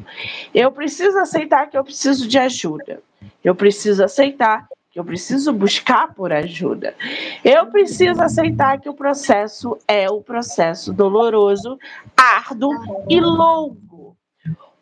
Eu 0.53 0.71
preciso 0.71 1.17
aceitar 1.17 1.67
que 1.67 1.77
eu 1.77 1.83
preciso 1.83 2.27
de 2.27 2.37
ajuda. 2.37 3.01
Eu 3.43 3.55
preciso 3.55 4.03
aceitar 4.03 4.67
que 4.91 4.99
eu 4.99 5.05
preciso 5.05 5.53
buscar 5.53 6.13
por 6.13 6.31
ajuda. 6.31 6.95
Eu 7.43 7.67
preciso 7.67 8.21
aceitar 8.21 8.79
que 8.79 8.89
o 8.89 8.93
processo 8.93 9.77
é 9.87 10.09
um 10.09 10.21
processo 10.21 10.93
doloroso, 10.93 11.77
árduo 12.15 12.71
e 13.07 13.19
longo 13.19 13.87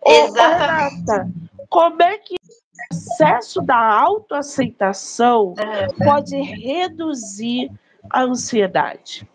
Exatamente. 0.06 1.34
como 1.70 2.02
é 2.04 2.18
que 2.18 2.36
o 2.36 2.88
processo 2.90 3.62
da 3.62 3.78
autoaceitação 3.78 5.56
é. 5.58 5.88
pode 6.04 6.36
reduzir 6.36 7.72
a 8.10 8.22
ansiedade? 8.22 9.28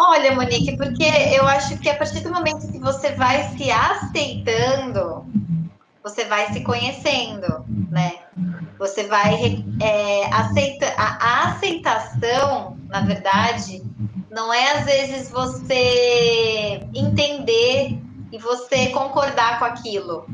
Olha, 0.00 0.32
Monique, 0.32 0.76
porque 0.76 1.02
eu 1.02 1.44
acho 1.48 1.76
que 1.78 1.90
a 1.90 1.96
partir 1.96 2.20
do 2.20 2.30
momento 2.30 2.70
que 2.70 2.78
você 2.78 3.10
vai 3.16 3.42
se 3.56 3.68
aceitando, 3.68 5.26
você 6.04 6.24
vai 6.24 6.52
se 6.52 6.60
conhecendo, 6.60 7.64
né? 7.90 8.12
Você 8.78 9.08
vai 9.08 9.64
é, 9.82 10.32
aceita 10.32 10.86
a 10.96 11.48
aceitação, 11.48 12.78
na 12.86 13.00
verdade, 13.00 13.82
não 14.30 14.54
é 14.54 14.78
às 14.78 14.84
vezes 14.84 15.30
você 15.30 16.80
entender 16.94 17.98
e 18.30 18.38
você 18.38 18.90
concordar 18.90 19.58
com 19.58 19.64
aquilo. 19.64 20.28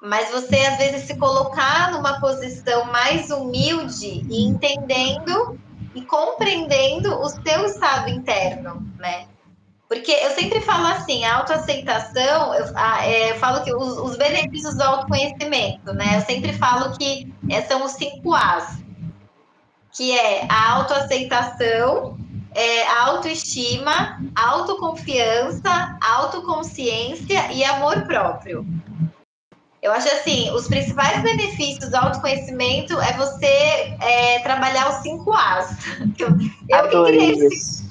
Mas 0.00 0.30
você 0.30 0.60
às 0.60 0.78
vezes 0.78 1.02
se 1.02 1.18
colocar 1.18 1.92
numa 1.92 2.18
posição 2.20 2.86
mais 2.86 3.30
humilde 3.30 4.24
e 4.30 4.46
entendendo 4.46 5.60
e 5.94 6.02
compreendendo 6.02 7.14
o 7.20 7.28
seu 7.28 7.64
estado 7.66 8.10
interno, 8.10 8.86
né? 8.98 9.26
Porque 9.88 10.10
eu 10.10 10.30
sempre 10.30 10.60
falo 10.60 10.86
assim, 10.88 11.24
a 11.24 11.36
autoaceitação, 11.36 12.54
eu, 12.54 12.76
é, 12.76 13.30
eu 13.30 13.36
falo 13.36 13.62
que 13.62 13.72
os, 13.72 13.98
os, 13.98 14.16
benefícios 14.16 14.74
do 14.76 14.82
autoconhecimento, 14.82 15.92
né? 15.92 16.16
Eu 16.16 16.20
sempre 16.22 16.52
falo 16.52 16.96
que 16.96 17.32
é, 17.48 17.62
são 17.62 17.84
os 17.84 17.92
cinco 17.92 18.34
As, 18.34 18.78
que 19.92 20.18
é 20.18 20.46
a 20.48 20.72
autoaceitação, 20.72 22.18
é, 22.54 22.86
a 22.86 23.06
autoestima, 23.08 24.20
a 24.34 24.50
autoconfiança, 24.50 25.98
a 26.02 26.12
autoconsciência 26.16 27.52
e 27.52 27.62
amor 27.62 28.02
próprio. 28.02 28.66
Eu 29.84 29.92
acho 29.92 30.08
assim, 30.08 30.50
os 30.52 30.66
principais 30.66 31.22
benefícios 31.22 31.90
do 31.90 31.96
autoconhecimento 31.96 32.98
é 32.98 33.12
você 33.18 33.46
é, 34.00 34.38
trabalhar 34.38 34.88
os 34.88 35.02
cinco 35.02 35.30
As. 35.30 35.76
Eu, 36.18 36.28
eu 36.70 36.78
Adorei 36.78 37.32
isso. 37.32 37.84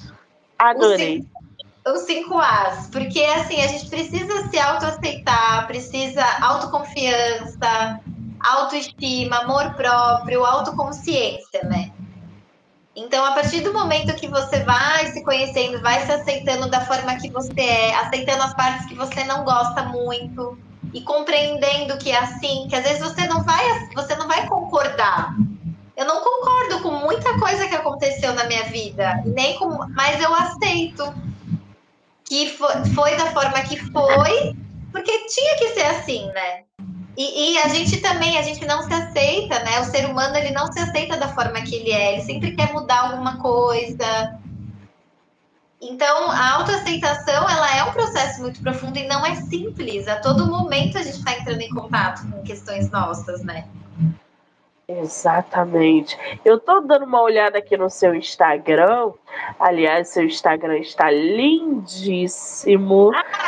Adorei 0.57 1.23
os 1.85 2.01
cinco 2.01 2.39
As, 2.39 2.87
porque 2.87 3.21
assim, 3.23 3.61
a 3.61 3.67
gente 3.67 3.89
precisa 3.89 4.49
se 4.49 4.57
autoaceitar, 4.57 5.67
precisa 5.67 6.25
autoconfiança, 6.41 7.99
autoestima, 8.39 9.41
amor 9.41 9.75
próprio, 9.75 10.43
autoconsciência, 10.43 11.61
né? 11.65 11.91
Então, 12.95 13.23
a 13.23 13.33
partir 13.33 13.61
do 13.61 13.71
momento 13.71 14.15
que 14.15 14.27
você 14.27 14.63
vai 14.63 15.11
se 15.11 15.23
conhecendo, 15.23 15.79
vai 15.81 16.03
se 16.05 16.11
aceitando 16.11 16.69
da 16.69 16.81
forma 16.81 17.17
que 17.17 17.29
você 17.29 17.51
é, 17.59 17.95
aceitando 17.97 18.41
as 18.41 18.53
partes 18.55 18.87
que 18.87 18.95
você 18.95 19.23
não 19.25 19.43
gosta 19.43 19.83
muito 19.83 20.57
e 20.93 21.01
compreendendo 21.01 21.97
que 21.97 22.11
é 22.11 22.19
assim, 22.19 22.67
que 22.69 22.75
às 22.75 22.83
vezes 22.83 22.99
você 22.99 23.25
não 23.27 23.43
vai, 23.43 23.89
você 23.93 24.15
não 24.15 24.27
vai 24.27 24.47
concordar. 24.47 25.35
Eu 25.95 26.05
não 26.05 26.21
concordo 26.21 26.81
com 26.81 26.91
muita 26.91 27.37
coisa 27.39 27.67
que 27.67 27.75
aconteceu 27.75 28.33
na 28.33 28.45
minha 28.45 28.63
vida, 28.65 29.21
nem 29.25 29.57
com, 29.57 29.69
mas 29.89 30.21
eu 30.21 30.33
aceito 30.33 31.13
que 32.23 32.49
foi, 32.49 32.85
foi 32.95 33.15
da 33.15 33.27
forma 33.27 33.61
que 33.61 33.77
foi, 33.91 34.55
porque 34.91 35.25
tinha 35.27 35.57
que 35.57 35.69
ser 35.69 35.83
assim, 35.83 36.25
né? 36.27 36.63
E, 37.15 37.53
e, 37.53 37.57
a 37.59 37.67
gente 37.67 38.01
também, 38.01 38.39
a 38.39 38.41
gente 38.41 38.65
não 38.65 38.81
se 38.81 38.91
aceita, 38.91 39.59
né? 39.59 39.79
O 39.79 39.85
ser 39.85 40.05
humano, 40.05 40.35
ele 40.35 40.49
não 40.49 40.71
se 40.71 40.79
aceita 40.79 41.15
da 41.15 41.27
forma 41.27 41.61
que 41.61 41.75
ele 41.75 41.91
é. 41.91 42.13
Ele 42.13 42.23
sempre 42.23 42.55
quer 42.55 42.73
mudar 42.73 43.01
alguma 43.01 43.37
coisa. 43.37 44.39
Então, 45.83 46.31
a 46.31 46.55
autoaceitação, 46.55 47.49
ela 47.49 47.77
é 47.77 47.83
um 47.83 47.91
processo 47.91 48.41
muito 48.41 48.61
profundo 48.61 48.97
e 48.97 49.05
não 49.05 49.25
é 49.25 49.35
simples. 49.35 50.07
A 50.07 50.15
todo 50.15 50.47
momento 50.47 50.97
a 50.97 51.03
gente 51.03 51.17
está 51.17 51.33
entrando 51.33 51.59
em 51.59 51.69
contato 51.69 52.21
com 52.31 52.41
questões 52.41 52.89
nossas, 52.89 53.43
né? 53.43 53.67
Exatamente. 54.87 56.17
Eu 56.45 56.57
tô 56.59 56.79
dando 56.81 57.05
uma 57.05 57.21
olhada 57.21 57.57
aqui 57.57 57.75
no 57.75 57.89
seu 57.89 58.15
Instagram. 58.15 59.11
Aliás, 59.59 60.07
seu 60.09 60.23
Instagram 60.23 60.77
está 60.77 61.11
lindíssimo. 61.11 61.51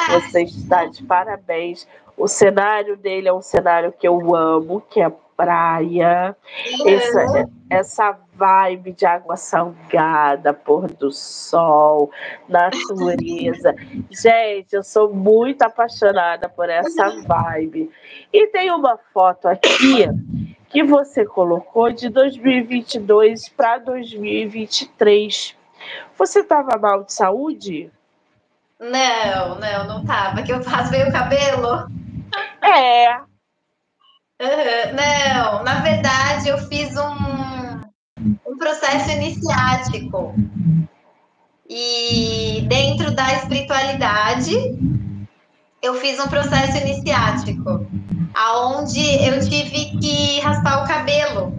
Você 0.09 0.43
está 0.43 0.85
de 0.85 1.03
parabéns. 1.03 1.87
O 2.17 2.27
cenário 2.27 2.97
dele 2.97 3.29
é 3.29 3.33
um 3.33 3.41
cenário 3.41 3.93
que 3.93 4.07
eu 4.07 4.35
amo, 4.35 4.81
que 4.89 5.01
é 5.01 5.09
praia. 5.35 6.35
Essa, 6.85 7.49
essa 7.69 8.17
vibe 8.35 8.91
de 8.91 9.05
água 9.05 9.37
salgada, 9.37 10.53
pôr 10.53 10.87
do 10.91 11.11
sol, 11.11 12.11
natureza. 12.47 13.75
Gente, 14.11 14.73
eu 14.73 14.83
sou 14.83 15.13
muito 15.13 15.61
apaixonada 15.61 16.49
por 16.49 16.69
essa 16.69 17.09
vibe. 17.21 17.89
E 18.31 18.47
tem 18.47 18.71
uma 18.71 18.97
foto 19.13 19.47
aqui 19.47 20.05
que 20.69 20.83
você 20.83 21.25
colocou 21.25 21.91
de 21.91 22.09
2022 22.09 23.49
para 23.49 23.77
2023. 23.79 25.55
Você 26.17 26.39
estava 26.39 26.77
mal 26.77 27.03
de 27.03 27.13
saúde? 27.13 27.91
Não, 28.79 29.59
não, 29.59 29.87
não 29.87 30.05
tava. 30.05 30.43
Que 30.43 30.51
eu 30.51 30.61
raspei 30.61 31.03
o 31.03 31.11
cabelo. 31.11 31.87
É. 32.61 33.17
Uhum. 34.41 34.95
Não, 34.95 35.63
na 35.63 35.79
verdade 35.79 36.49
eu 36.49 36.57
fiz 36.57 36.97
um, 36.97 37.24
um 38.55 38.57
processo 38.57 39.11
iniciático. 39.11 40.33
E 41.69 42.65
dentro 42.69 43.11
da 43.11 43.33
espiritualidade, 43.33 44.55
eu 45.81 45.95
fiz 45.95 46.19
um 46.19 46.27
processo 46.27 46.77
iniciático 46.77 47.85
aonde 48.33 49.01
eu 49.01 49.39
tive 49.41 49.97
que 49.99 50.39
raspar 50.39 50.83
o 50.83 50.87
cabelo. 50.87 51.53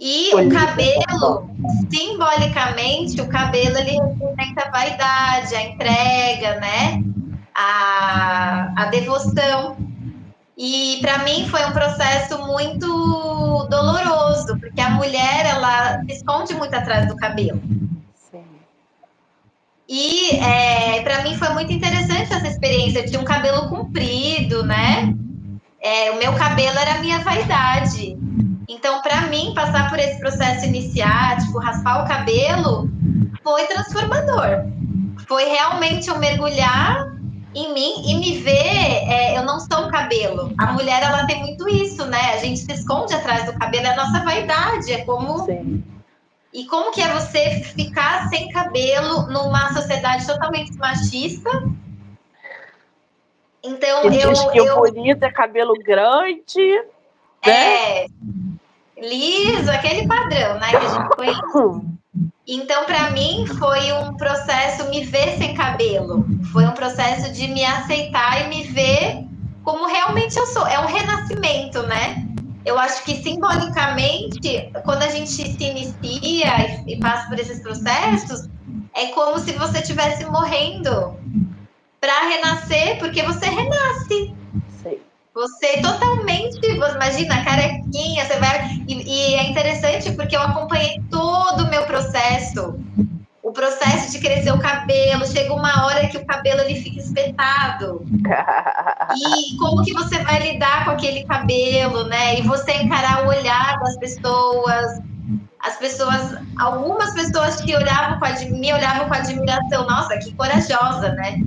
E 0.00 0.32
o 0.34 0.48
cabelo, 0.48 1.50
simbolicamente, 1.90 3.20
o 3.20 3.28
cabelo 3.28 3.78
ele 3.78 3.98
representa 3.98 4.68
a 4.68 4.70
vaidade, 4.70 5.54
a 5.54 5.62
entrega, 5.62 6.60
né? 6.60 7.02
A, 7.54 8.72
a 8.76 8.84
devoção. 8.86 9.76
E 10.60 10.98
para 11.00 11.18
mim 11.18 11.48
foi 11.48 11.64
um 11.66 11.70
processo 11.70 12.36
muito 12.44 12.86
doloroso, 13.70 14.58
porque 14.58 14.80
a 14.80 14.90
mulher 14.90 15.46
ela 15.46 16.00
se 16.00 16.14
esconde 16.14 16.52
muito 16.54 16.74
atrás 16.74 17.06
do 17.06 17.14
cabelo. 17.14 17.62
E 19.88 20.36
é, 20.36 21.00
para 21.02 21.22
mim 21.22 21.36
foi 21.36 21.50
muito 21.50 21.72
interessante 21.72 22.32
essa 22.32 22.48
experiência. 22.48 22.98
Eu 22.98 23.06
tinha 23.06 23.20
um 23.20 23.24
cabelo 23.24 23.68
comprido, 23.68 24.64
né? 24.64 25.14
É, 25.80 26.10
o 26.10 26.18
meu 26.18 26.32
cabelo 26.34 26.76
era 26.76 26.96
a 26.96 26.98
minha 26.98 27.20
vaidade. 27.20 28.18
Então, 28.68 29.00
para 29.00 29.22
mim, 29.28 29.52
passar 29.54 29.88
por 29.88 29.98
esse 29.98 30.18
processo 30.18 30.66
iniciático, 30.66 31.58
raspar 31.60 32.04
o 32.04 32.08
cabelo, 32.08 32.90
foi 33.44 33.64
transformador. 33.66 34.66
Foi 35.26 35.44
realmente 35.44 36.08
eu 36.08 36.18
mergulhar 36.18 37.16
em 37.54 37.72
mim 37.72 38.02
e 38.06 38.14
me 38.16 38.38
ver, 38.38 38.52
é, 38.52 39.38
eu 39.38 39.42
não 39.42 39.58
sou 39.58 39.86
um 39.86 39.90
cabelo. 39.90 40.47
A 40.58 40.72
mulher, 40.72 41.02
ela 41.02 41.26
tem 41.26 41.40
muito 41.40 41.68
isso, 41.68 42.04
né? 42.06 42.32
A 42.34 42.38
gente 42.38 42.60
se 42.60 42.72
esconde 42.72 43.14
atrás 43.14 43.46
do 43.46 43.58
cabelo, 43.58 43.86
é 43.86 43.90
a 43.90 43.96
nossa 43.96 44.24
vaidade, 44.24 44.92
é 44.92 45.04
como... 45.04 45.44
Sim. 45.44 45.84
E 46.52 46.64
como 46.64 46.90
que 46.90 47.02
é 47.02 47.12
você 47.12 47.60
ficar 47.76 48.28
sem 48.28 48.48
cabelo 48.48 49.26
numa 49.26 49.72
sociedade 49.72 50.26
totalmente 50.26 50.76
machista 50.78 51.50
então, 53.62 54.02
que 54.02 54.06
eu. 54.06 54.32
Diz 54.32 54.44
que 54.46 54.58
eu... 54.58 54.78
o 54.78 54.80
bonito 54.80 55.22
é 55.22 55.30
cabelo 55.30 55.74
grande. 55.74 56.82
Né? 57.46 57.52
É. 57.52 58.06
Liso, 58.96 59.70
aquele 59.70 60.06
padrão, 60.06 60.58
né? 60.58 60.70
Que 60.70 60.76
a 60.76 60.88
gente 60.88 61.08
conhece. 61.16 61.40
Então, 62.46 62.84
para 62.84 63.10
mim, 63.10 63.46
foi 63.58 63.92
um 63.92 64.16
processo 64.16 64.88
me 64.88 65.04
ver 65.04 65.36
sem 65.36 65.54
cabelo. 65.54 66.24
Foi 66.52 66.64
um 66.66 66.72
processo 66.72 67.30
de 67.32 67.46
me 67.48 67.64
aceitar 67.64 68.42
e 68.42 68.48
me 68.48 68.62
ver 68.64 69.24
como 69.68 69.86
realmente 69.86 70.34
eu 70.34 70.46
sou. 70.46 70.66
É 70.66 70.80
um 70.80 70.86
renascimento, 70.86 71.82
né? 71.82 72.26
Eu 72.64 72.78
acho 72.78 73.04
que 73.04 73.22
simbolicamente, 73.22 74.72
quando 74.82 75.02
a 75.02 75.10
gente 75.10 75.30
se 75.30 75.62
inicia 75.62 76.82
e, 76.86 76.94
e 76.94 76.98
passa 76.98 77.28
por 77.28 77.38
esses 77.38 77.60
processos, 77.60 78.48
é 78.94 79.08
como 79.08 79.38
se 79.38 79.52
você 79.52 79.80
estivesse 79.80 80.24
morrendo 80.24 81.14
para 82.00 82.28
renascer, 82.30 82.98
porque 82.98 83.22
você 83.22 83.44
renasce. 83.44 84.34
Sim. 84.82 84.98
Você 85.34 85.82
totalmente, 85.82 86.66
imagina, 86.66 87.44
carequinha, 87.44 88.24
você 88.24 88.38
vai. 88.38 88.70
E, 88.88 88.94
e, 88.94 89.34
é 89.34 89.50
interessante 89.50 90.12
porque 90.12 90.34
eu 90.34 90.40
acompanhei 90.40 90.98
todo 91.10 91.64
o 91.64 91.68
meu 91.68 91.84
processo. 91.84 92.74
O 93.48 93.52
processo 93.52 94.12
de 94.12 94.18
crescer 94.18 94.52
o 94.52 94.58
cabelo, 94.58 95.26
chega 95.26 95.54
uma 95.54 95.86
hora 95.86 96.06
que 96.06 96.18
o 96.18 96.26
cabelo 96.26 96.60
ele 96.60 96.82
fica 96.82 97.00
espetado. 97.00 98.04
e 99.16 99.56
como 99.56 99.82
que 99.82 99.94
você 99.94 100.18
vai 100.22 100.52
lidar 100.52 100.84
com 100.84 100.90
aquele 100.90 101.24
cabelo, 101.24 102.04
né? 102.08 102.38
E 102.38 102.42
você 102.42 102.72
encarar 102.72 103.24
o 103.24 103.28
olhar 103.28 103.78
das 103.80 103.96
pessoas, 103.96 105.00
as 105.60 105.78
pessoas, 105.78 106.36
algumas 106.60 107.14
pessoas 107.14 107.58
que 107.62 107.74
olhavam 107.74 108.20
com 108.20 108.54
me 108.54 108.70
olhavam 108.70 109.08
com 109.08 109.14
admiração, 109.14 109.86
nossa, 109.86 110.18
que 110.18 110.34
corajosa, 110.34 111.12
né? 111.12 111.40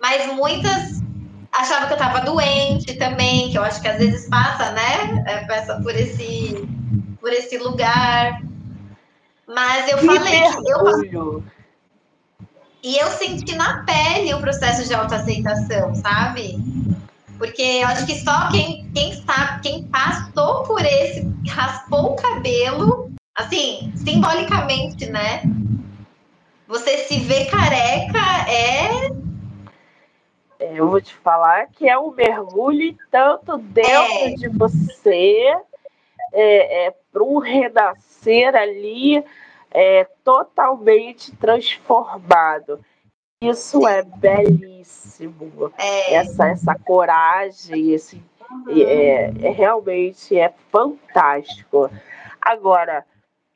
mas 0.00 0.32
muitas 0.32 1.02
achavam 1.52 1.88
que 1.88 1.94
eu 1.94 1.98
estava 1.98 2.20
doente 2.20 2.94
também, 2.94 3.50
que 3.50 3.58
eu 3.58 3.64
acho 3.64 3.80
que 3.82 3.88
às 3.88 3.98
vezes 3.98 4.28
passa, 4.28 4.70
né? 4.70 5.24
É, 5.26 5.44
passa 5.46 5.80
por 5.82 5.96
esse, 5.96 6.64
por 7.20 7.32
esse 7.32 7.58
lugar. 7.58 8.40
Mas 9.54 9.90
eu 9.90 9.98
falei 9.98 10.42
que 10.62 10.70
eu 11.16 11.42
e 12.82 12.96
eu 12.96 13.08
senti 13.08 13.54
na 13.56 13.84
pele 13.84 14.32
o 14.32 14.40
processo 14.40 14.88
de 14.88 14.94
autoaceitação, 14.94 15.94
sabe? 15.94 16.56
Porque 17.36 17.62
eu 17.62 17.88
acho 17.88 18.06
que 18.06 18.14
só 18.20 18.48
quem, 18.50 18.90
quem 18.94 19.12
sabe, 19.22 19.60
quem 19.62 19.84
passou 19.84 20.62
por 20.64 20.80
esse, 20.84 21.28
raspou 21.48 22.12
o 22.12 22.16
cabelo, 22.16 23.10
assim, 23.34 23.92
simbolicamente, 23.96 25.06
né? 25.06 25.42
Você 26.66 26.98
se 26.98 27.18
vê 27.18 27.46
careca 27.46 28.48
é. 28.48 29.10
é 30.58 30.78
eu 30.78 30.88
vou 30.88 31.00
te 31.00 31.14
falar 31.14 31.66
que 31.66 31.88
é 31.88 31.98
um 31.98 32.12
mergulho 32.12 32.96
tanto 33.10 33.58
dentro 33.58 33.92
é. 33.92 34.34
de 34.34 34.48
você, 34.48 35.54
é, 36.32 36.86
é 36.86 36.94
para 37.12 37.22
um 37.22 37.38
renascer 37.38 38.54
ali 38.54 39.24
é, 39.70 40.04
totalmente 40.24 41.34
transformado. 41.36 42.80
Isso 43.42 43.86
é 43.86 44.02
belíssimo. 44.02 45.72
É. 45.78 46.14
Essa, 46.14 46.48
essa 46.48 46.74
coragem, 46.74 47.92
esse, 47.92 48.22
é, 48.68 49.32
é, 49.46 49.50
realmente 49.50 50.36
é 50.36 50.52
fantástico. 50.70 51.90
Agora, 52.40 53.04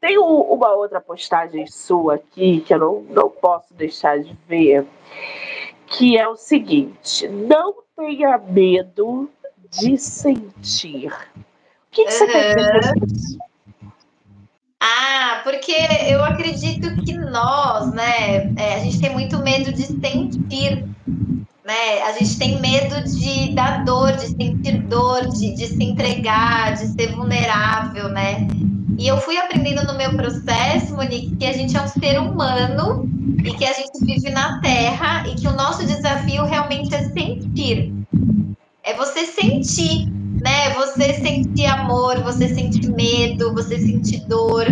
tem 0.00 0.18
uma 0.18 0.72
outra 0.74 1.00
postagem 1.00 1.66
sua 1.66 2.14
aqui 2.14 2.60
que 2.60 2.74
eu 2.74 2.78
não, 2.78 3.00
não 3.02 3.30
posso 3.30 3.74
deixar 3.74 4.18
de 4.18 4.36
ver, 4.46 4.86
que 5.86 6.16
é 6.16 6.26
o 6.28 6.36
seguinte: 6.36 7.26
não 7.28 7.74
tenha 7.96 8.38
medo 8.38 9.30
de 9.70 9.98
sentir. 9.98 11.12
O 11.94 11.96
que, 11.96 12.04
que 12.06 12.10
você 12.10 12.26
quer 12.26 12.56
dizer 12.56 12.92
com 12.92 13.06
isso? 13.06 13.38
Ah, 14.80 15.42
porque 15.44 15.76
eu 16.08 16.24
acredito 16.24 16.92
que 17.04 17.12
nós, 17.12 17.92
né, 17.92 18.52
é, 18.56 18.74
a 18.74 18.78
gente 18.80 19.00
tem 19.00 19.12
muito 19.12 19.38
medo 19.38 19.72
de 19.72 19.84
sentir, 19.86 20.84
né? 21.64 22.02
A 22.04 22.10
gente 22.18 22.36
tem 22.36 22.60
medo 22.60 23.00
de 23.04 23.54
dar 23.54 23.84
dor, 23.84 24.10
de 24.10 24.26
sentir 24.26 24.82
dor, 24.88 25.28
de, 25.28 25.54
de 25.54 25.68
se 25.68 25.84
entregar, 25.84 26.74
de 26.74 26.88
ser 26.88 27.14
vulnerável, 27.14 28.08
né? 28.08 28.48
E 28.98 29.06
eu 29.06 29.16
fui 29.18 29.38
aprendendo 29.38 29.86
no 29.86 29.96
meu 29.96 30.16
processo, 30.16 30.96
Monique, 30.96 31.36
que 31.36 31.46
a 31.46 31.52
gente 31.52 31.76
é 31.76 31.80
um 31.80 31.86
ser 31.86 32.18
humano 32.18 33.08
e 33.44 33.52
que 33.52 33.64
a 33.64 33.72
gente 33.72 34.04
vive 34.04 34.30
na 34.30 34.60
Terra 34.60 35.28
e 35.28 35.36
que 35.36 35.46
o 35.46 35.52
nosso 35.52 35.86
desafio 35.86 36.44
realmente 36.44 36.92
é 36.92 37.04
sentir. 37.04 37.92
É 38.82 38.94
você 38.94 39.26
sentir 39.26 40.12
né? 40.44 40.74
Você 40.74 41.14
sentir 41.14 41.64
amor, 41.64 42.22
você 42.22 42.54
sentir 42.54 42.86
medo, 42.90 43.54
você 43.54 43.78
sentir 43.78 44.20
dor. 44.28 44.66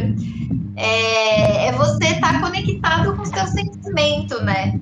É, 0.77 1.69
é 1.69 1.73
você 1.73 2.05
estar 2.05 2.35
tá 2.35 2.41
conectado 2.41 3.17
com 3.17 3.23
o 3.23 3.27
seu 3.27 3.47
sentimento, 3.47 4.43
né? 4.45 4.79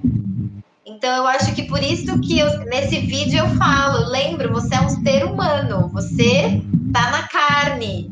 Então 0.84 1.16
eu 1.16 1.26
acho 1.28 1.54
que 1.54 1.62
por 1.62 1.80
isso 1.80 2.18
que 2.20 2.40
eu, 2.40 2.64
nesse 2.64 2.98
vídeo 2.98 3.38
eu 3.38 3.48
falo, 3.50 4.10
lembro, 4.10 4.52
você 4.52 4.74
é 4.74 4.80
um 4.80 4.88
ser 4.88 5.24
humano, 5.24 5.88
você 5.92 6.60
tá 6.92 7.10
na 7.10 7.28
carne, 7.28 8.10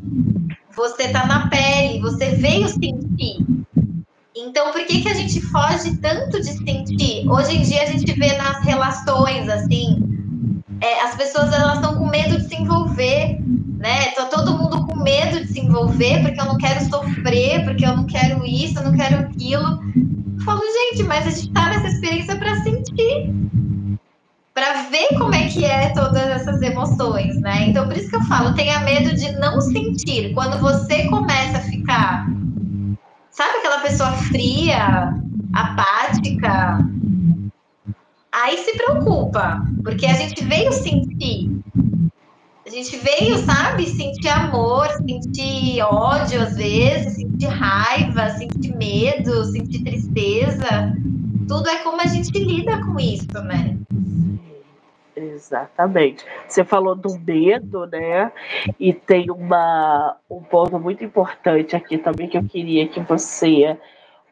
você 0.75 1.09
tá 1.09 1.27
na 1.27 1.49
pele, 1.49 2.01
você 2.01 2.31
veio 2.37 2.69
sentir. 2.69 3.45
Então, 4.37 4.71
por 4.71 4.87
que, 4.87 5.03
que 5.03 5.09
a 5.09 5.15
gente 5.15 5.41
foge 5.41 5.97
tanto 5.97 6.41
de 6.41 6.53
sentir? 6.53 7.29
Hoje 7.29 7.57
em 7.57 7.63
dia 7.63 7.83
a 7.83 7.87
gente 7.87 8.13
vê 8.13 8.37
nas 8.37 8.65
relações, 8.65 9.49
assim, 9.49 10.18
é, 10.81 11.05
as 11.05 11.15
pessoas 11.17 11.53
elas 11.53 11.77
estão 11.77 11.97
com 11.97 12.07
medo 12.07 12.39
de 12.39 12.49
se 12.49 12.57
envolver, 12.57 13.39
né? 13.79 14.11
Tá 14.17 14.27
todo 14.27 14.57
mundo 14.57 14.87
com 14.87 14.97
medo 15.03 15.41
de 15.41 15.53
se 15.53 15.61
envolver 15.61 16.23
porque 16.23 16.41
eu 16.41 16.45
não 16.45 16.57
quero 16.57 16.85
sofrer, 16.89 17.65
porque 17.65 17.85
eu 17.85 17.97
não 17.97 18.07
quero 18.07 18.45
isso, 18.45 18.79
eu 18.79 18.85
não 18.85 18.97
quero 18.97 19.21
aquilo. 19.21 19.83
Eu 20.39 20.45
falo, 20.45 20.61
gente, 20.61 21.03
mas 21.05 21.27
a 21.27 21.31
gente 21.31 21.53
tá 21.53 21.69
nessa 21.71 21.89
experiência 21.89 22.37
para 22.37 22.55
sentir, 22.63 23.35
para 24.55 24.83
ver 24.85 25.09
como 25.19 25.35
é 25.35 25.49
que 25.49 25.65
é 25.65 25.91
todas 25.91 26.23
essas 26.23 26.63
emoções, 26.63 27.41
né? 27.41 27.67
Então, 27.69 27.87
por 27.87 27.97
isso 27.97 28.09
que 28.09 28.17
eu 28.17 28.25
falo, 28.25 28.55
tenha 28.55 28.81
medo 28.81 29.15
de 29.15 29.33
não 29.33 29.61
sentir. 29.61 30.33
Quando 30.35 30.59
você 30.61 31.05
começa 31.09 31.59
a 31.59 31.63
ficar, 31.63 32.29
sabe 33.31 33.59
aquela 33.59 33.81
pessoa 33.81 34.13
fria, 34.13 35.15
apática, 35.53 36.79
aí 38.43 38.59
se 38.59 38.77
preocupa, 38.77 39.63
porque 39.83 40.07
a 40.07 40.15
gente 40.15 40.45
veio 40.45 40.73
sentir. 40.73 41.51
A 42.67 42.71
gente 42.71 42.97
veio, 42.97 43.39
sabe, 43.39 43.87
sentir 43.87 44.29
amor, 44.29 44.89
sentir 44.89 45.81
ódio 45.83 46.43
às 46.43 46.57
vezes, 46.57 47.15
sentir 47.15 47.47
raiva, 47.47 48.29
sentir 48.31 48.77
medo, 48.77 49.45
sentir 49.47 49.83
tristeza. 49.83 50.93
Tudo 51.49 51.69
é 51.69 51.79
como 51.79 52.01
a 52.01 52.07
gente 52.07 52.31
lida 52.39 52.79
com 52.85 53.01
isso, 53.01 53.33
né? 53.43 53.79
Exatamente. 55.17 56.25
Você 56.47 56.63
falou 56.63 56.95
do 56.95 57.19
medo, 57.19 57.87
né? 57.87 58.31
E 58.79 58.93
tem 58.93 59.31
uma, 59.31 60.17
um 60.31 60.43
ponto 60.43 60.79
muito 60.79 61.03
importante 61.03 61.75
aqui 61.75 61.97
também 61.97 62.29
que 62.29 62.37
eu 62.37 62.45
queria 62.45 62.87
que 62.87 63.01
você 63.01 63.79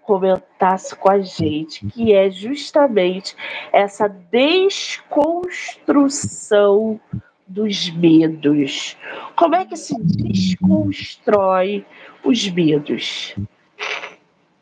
comentasse 0.07 0.95
com 0.95 1.11
a 1.11 1.19
gente, 1.21 1.85
que 1.87 2.13
é 2.13 2.31
justamente 2.31 3.35
essa 3.73 4.07
desconstrução 4.09 7.01
dos 7.47 7.91
medos. 7.91 8.97
Como 9.37 9.57
é 9.57 9.65
que 9.65 9.77
se 9.77 9.97
desconstrói 10.01 11.87
os 12.25 12.49
medos? 12.49 13.35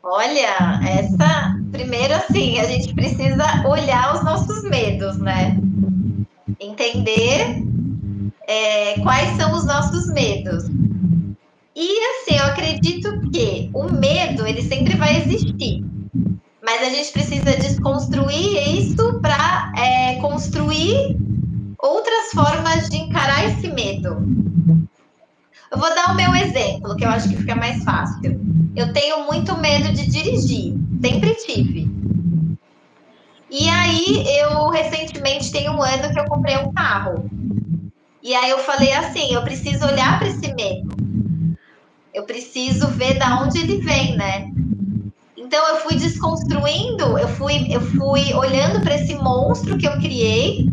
Olha, 0.03 0.81
essa 0.87 1.55
primeiro 1.71 2.13
assim, 2.13 2.59
a 2.59 2.65
gente 2.65 2.93
precisa 2.93 3.67
olhar 3.67 4.13
os 4.15 4.23
nossos 4.23 4.63
medos, 4.63 5.17
né? 5.17 5.57
Entender 6.59 7.63
é, 8.47 8.99
quais 9.01 9.35
são 9.35 9.51
os 9.53 9.65
nossos 9.65 10.13
medos. 10.13 10.69
E 11.75 11.99
assim, 11.99 12.37
eu 12.37 12.45
acredito 12.45 13.19
que 13.31 13.69
o 13.73 13.91
medo, 13.91 14.47
ele 14.47 14.61
sempre 14.61 14.95
vai 14.95 15.17
existir. 15.17 15.83
Mas 16.63 16.81
a 16.81 16.89
gente 16.89 17.11
precisa 17.11 17.57
desconstruir 17.57 18.79
isso 18.79 19.19
para 19.19 19.73
é, 19.77 20.15
construir 20.21 21.17
outras 21.77 22.31
formas 22.31 22.89
de 22.89 22.95
encarar 22.95 23.43
esse 23.45 23.67
medo. 23.67 24.25
Eu 25.69 25.77
vou 25.77 25.93
dar 25.93 26.13
o 26.13 26.15
meu 26.15 26.33
exemplo, 26.33 26.95
que 26.95 27.03
eu 27.03 27.09
acho 27.09 27.27
que 27.27 27.35
fica 27.35 27.55
mais 27.55 27.83
fácil. 27.83 28.39
Eu 28.73 28.93
tenho 28.93 29.25
muito 29.25 29.57
medo 29.57 29.91
de 29.91 30.07
dirigir, 30.07 30.75
sempre 31.01 31.35
tive. 31.45 31.91
E 33.51 33.67
aí, 33.67 34.25
eu 34.39 34.69
recentemente 34.69 35.51
tem 35.51 35.69
um 35.69 35.81
ano 35.81 36.13
que 36.13 36.19
eu 36.19 36.25
comprei 36.25 36.55
um 36.55 36.71
carro. 36.71 37.29
E 38.23 38.33
aí 38.33 38.49
eu 38.49 38.59
falei 38.59 38.93
assim, 38.93 39.33
eu 39.33 39.43
preciso 39.43 39.85
olhar 39.85 40.17
para 40.17 40.29
esse 40.29 40.53
medo 40.53 41.04
eu 42.15 42.23
preciso 42.23 42.87
ver 42.87 43.19
da 43.19 43.41
onde 43.41 43.59
ele 43.59 43.81
vem, 43.81 44.15
né? 44.15 44.49
Então 45.35 45.67
eu 45.67 45.81
fui 45.81 45.95
desconstruindo, 45.97 47.17
eu 47.17 47.27
fui, 47.27 47.67
eu 47.69 47.81
fui 47.81 48.33
olhando 48.33 48.79
para 48.81 48.95
esse 48.95 49.13
monstro 49.15 49.77
que 49.77 49.85
eu 49.85 49.97
criei 49.97 50.69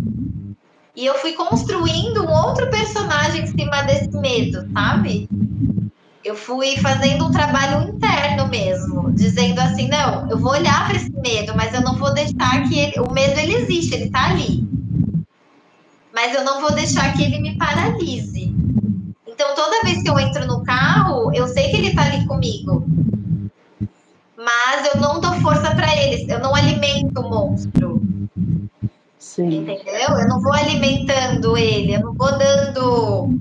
e 0.95 1.05
eu 1.05 1.15
fui 1.15 1.33
construindo 1.33 2.25
um 2.25 2.31
outro 2.31 2.71
personagem 2.71 3.43
em 3.43 3.47
cima 3.49 3.83
desse 3.83 4.17
medo, 4.17 4.71
sabe? 4.73 5.29
Eu 6.25 6.37
fui 6.37 6.77
fazendo 6.77 7.27
um 7.27 7.33
trabalho 7.33 7.89
interno 7.89 8.47
mesmo, 8.47 9.11
dizendo 9.11 9.59
assim, 9.59 9.89
não, 9.89 10.31
eu 10.31 10.39
vou 10.39 10.53
olhar 10.53 10.87
para 10.87 10.97
esse 10.97 11.11
medo, 11.11 11.55
mas 11.57 11.75
eu 11.75 11.81
não 11.81 11.97
vou 11.97 12.15
deixar 12.15 12.69
que 12.69 12.79
ele, 12.79 13.01
o 13.01 13.11
medo 13.11 13.41
ele 13.41 13.57
existe, 13.57 13.97
ele 13.97 14.11
tá 14.11 14.31
ali. 14.31 14.65
Mas 16.15 16.35
eu 16.37 16.45
não 16.45 16.61
vou 16.61 16.73
deixar 16.73 17.13
que 17.17 17.25
ele 17.25 17.41
me 17.41 17.59
paralise. 17.59 18.55
Então, 19.53 19.65
toda 19.67 19.83
vez 19.83 20.03
que 20.03 20.09
eu 20.09 20.19
entro 20.19 20.47
no 20.47 20.65
carro, 20.65 21.31
eu 21.35 21.47
sei 21.47 21.69
que 21.71 21.77
ele 21.77 21.89
está 21.89 22.05
ali 22.05 22.27
comigo. 22.27 22.87
Mas 24.37 24.95
eu 24.95 25.01
não 25.01 25.21
dou 25.21 25.33
força 25.35 25.75
para 25.75 25.95
ele, 25.95 26.33
eu 26.33 26.39
não 26.39 26.55
alimento 26.55 27.21
o 27.21 27.29
monstro. 27.29 28.01
Sim. 29.19 29.61
Entendeu? 29.61 30.19
Eu 30.19 30.27
não 30.27 30.41
vou 30.41 30.55
alimentando 30.55 31.57
ele, 31.57 31.95
eu 31.95 32.01
não 32.01 32.15
vou 32.15 32.39
dando. 32.39 33.39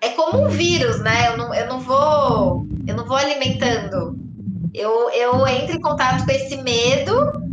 É 0.00 0.10
como 0.10 0.44
um 0.44 0.48
vírus, 0.48 1.00
né? 1.00 1.32
Eu 1.32 1.38
não, 1.38 1.52
eu 1.52 1.66
não 1.66 1.80
vou. 1.80 2.66
Eu 2.86 2.96
não 2.96 3.04
vou 3.04 3.16
alimentando. 3.16 4.16
Eu, 4.72 5.10
eu 5.10 5.46
entro 5.46 5.76
em 5.76 5.80
contato 5.80 6.24
com 6.24 6.30
esse 6.30 6.56
medo 6.58 7.44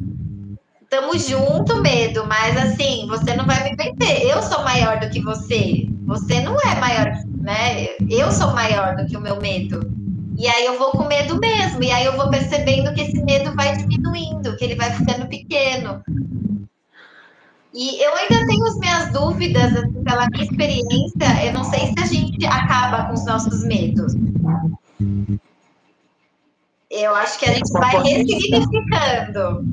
tamo 0.92 1.18
junto, 1.18 1.82
medo, 1.82 2.28
mas 2.28 2.58
assim, 2.58 3.08
você 3.08 3.34
não 3.34 3.46
vai 3.46 3.64
me 3.64 3.78
vencer. 3.78 4.30
Eu 4.30 4.44
sou 4.44 4.62
maior 4.62 5.00
do 5.00 5.10
que 5.10 5.22
você. 5.22 5.88
Você 6.06 6.42
não 6.42 6.58
é 6.60 6.76
maior, 6.82 7.14
né? 7.42 7.96
Eu 8.10 8.32
sou 8.32 8.54
maior 8.54 8.96
do 8.96 9.06
que 9.06 9.18
o 9.18 9.22
meu 9.22 9.40
medo. 9.42 9.92
E 10.38 10.48
aí 10.48 10.66
eu 10.66 10.78
vou 10.78 10.92
com 10.92 11.06
medo 11.06 11.40
mesmo. 11.40 11.84
E 11.84 11.92
aí 11.92 12.06
eu 12.06 12.16
vou 12.16 12.30
percebendo 12.30 12.94
que 12.94 13.02
esse 13.02 13.24
medo 13.24 13.56
vai 13.56 13.76
diminuindo, 13.78 14.56
que 14.58 14.64
ele 14.64 14.76
vai 14.76 14.92
ficando 14.92 15.28
pequeno. 15.28 16.02
E 17.74 18.04
eu 18.04 18.14
ainda 18.16 18.46
tenho 18.48 18.66
as 18.66 18.78
minhas 18.78 19.12
dúvidas, 19.12 19.76
assim, 19.76 20.04
pela 20.04 20.28
minha 20.30 20.44
experiência, 20.44 21.46
eu 21.46 21.54
não 21.54 21.64
sei 21.64 21.88
se 21.88 22.00
a 22.00 22.06
gente 22.06 22.46
acaba 22.46 23.06
com 23.06 23.14
os 23.14 23.26
nossos 23.26 23.64
medos. 23.64 24.14
Eu 26.90 27.16
acho 27.16 27.40
que 27.40 27.46
a 27.46 27.54
gente 27.54 27.72
vai 27.72 27.96
ressignificando. 28.04 29.66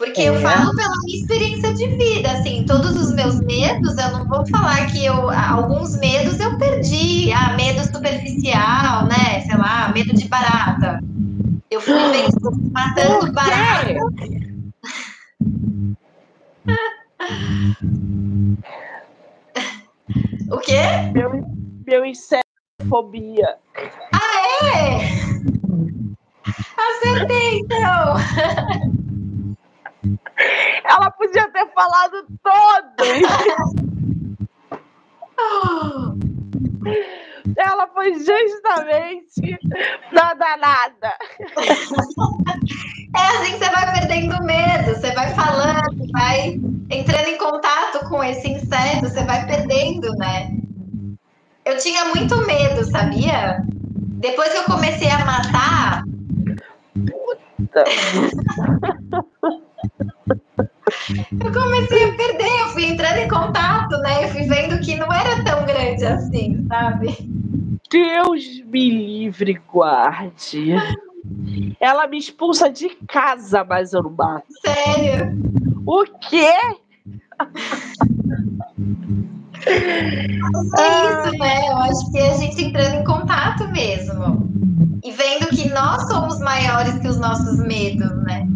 Porque 0.00 0.22
é. 0.22 0.30
eu 0.30 0.40
falo 0.40 0.74
pela 0.74 0.96
minha 1.04 1.18
experiência 1.18 1.74
de 1.74 1.86
vida, 1.88 2.32
assim, 2.32 2.64
todos 2.66 2.96
os 2.96 3.12
meus 3.12 3.38
medos, 3.40 3.98
eu 3.98 4.10
não 4.12 4.26
vou 4.26 4.46
falar 4.46 4.86
que 4.86 5.04
eu, 5.04 5.28
alguns 5.28 5.94
medos 5.98 6.40
eu 6.40 6.56
perdi, 6.56 7.30
ah, 7.34 7.52
medo 7.52 7.82
superficial, 7.82 9.04
né, 9.04 9.42
sei 9.42 9.58
lá, 9.58 9.92
medo 9.92 10.14
de 10.14 10.26
barata. 10.26 11.00
Eu 11.70 11.82
fui 11.82 11.92
matando 12.72 13.30
barata. 13.34 13.90
o 20.50 20.58
quê? 20.60 20.80
Meu, 21.12 21.46
meu 21.86 22.06
insetofobia. 22.06 23.58
Ah, 24.14 24.64
é? 24.64 25.00
Acertei, 27.04 27.58
então. 27.58 28.16
Ela 30.84 31.10
podia 31.10 31.48
ter 31.50 31.66
falado 31.72 32.26
todos. 32.42 33.08
Ela 37.56 37.86
foi 37.88 38.14
justamente 38.14 39.58
na 40.12 40.34
danada. 40.34 41.14
É 43.16 43.26
assim 43.36 43.52
que 43.52 43.58
você 43.58 43.70
vai 43.70 43.92
perdendo 43.98 44.42
medo, 44.44 44.94
você 44.94 45.12
vai 45.12 45.34
falando, 45.34 46.06
vai 46.12 46.60
entrando 46.90 47.28
em 47.28 47.38
contato 47.38 48.08
com 48.08 48.22
esse 48.22 48.48
inseto, 48.48 49.08
você 49.08 49.24
vai 49.24 49.46
perdendo, 49.46 50.12
né? 50.16 50.50
Eu 51.64 51.76
tinha 51.78 52.06
muito 52.06 52.36
medo, 52.46 52.84
sabia? 52.84 53.62
Depois 54.20 54.52
que 54.52 54.58
eu 54.58 54.64
comecei 54.64 55.10
a 55.10 55.24
matar. 55.24 56.04
Puta. 57.70 57.84
eu 61.44 61.52
comecei 61.52 62.04
a 62.04 62.12
perder, 62.16 62.60
eu 62.60 62.68
fui 62.68 62.84
entrando 62.84 63.18
em 63.18 63.28
contato, 63.28 63.96
né? 63.98 64.24
Eu 64.24 64.28
fui 64.28 64.42
vendo 64.42 64.80
que 64.80 64.96
não 64.96 65.12
era 65.12 65.44
tão 65.44 65.64
grande 65.64 66.04
assim, 66.04 66.66
sabe? 66.68 67.16
Deus 67.90 68.62
me 68.66 68.90
livre, 68.90 69.60
guarde. 69.72 70.74
Ela 71.78 72.06
me 72.06 72.18
expulsa 72.18 72.70
de 72.70 72.88
casa, 73.08 73.64
mas 73.64 73.92
eu 73.92 74.02
não 74.02 74.10
mato. 74.10 74.46
Sério? 74.64 75.32
O 75.86 76.04
quê? 76.04 76.52
É 79.66 80.26
isso, 81.26 81.38
né? 81.38 81.68
Eu 81.68 81.76
acho 81.78 82.10
que 82.10 82.18
a 82.18 82.36
gente 82.36 82.64
entrando 82.64 82.94
em 82.96 83.04
contato 83.04 83.68
mesmo. 83.68 84.49
Que 85.50 85.68
nós 85.70 86.08
somos 86.08 86.38
maiores 86.40 86.98
que 86.98 87.08
os 87.08 87.18
nossos 87.18 87.58
medos, 87.58 88.10
né? 88.24 88.46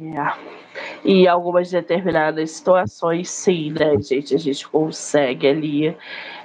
É. 0.00 0.56
E 1.04 1.26
algumas 1.28 1.70
determinadas 1.70 2.50
situações, 2.50 3.30
sim, 3.30 3.70
né, 3.70 4.00
gente? 4.00 4.34
A 4.34 4.38
gente 4.38 4.68
consegue 4.68 5.46
ali 5.46 5.96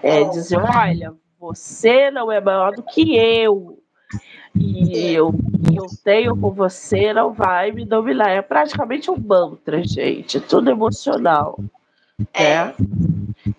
é, 0.01 0.23
dizer: 0.25 0.57
olha, 0.57 1.13
você 1.39 2.11
não 2.11 2.31
é 2.31 2.39
maior 2.39 2.71
do 2.71 2.83
que 2.83 3.15
eu. 3.15 3.77
E 4.55 5.13
eu, 5.13 5.33
eu 5.73 5.85
tenho 6.03 6.35
com 6.35 6.51
você, 6.51 7.13
não 7.13 7.33
vai 7.33 7.71
me 7.71 7.85
dominar. 7.85 8.29
É 8.29 8.41
praticamente 8.41 9.09
um 9.09 9.17
mantra, 9.17 9.81
gente. 9.83 10.37
É 10.37 10.39
tudo 10.41 10.69
emocional. 10.69 11.57
É. 12.33 12.65
Né? 12.65 12.75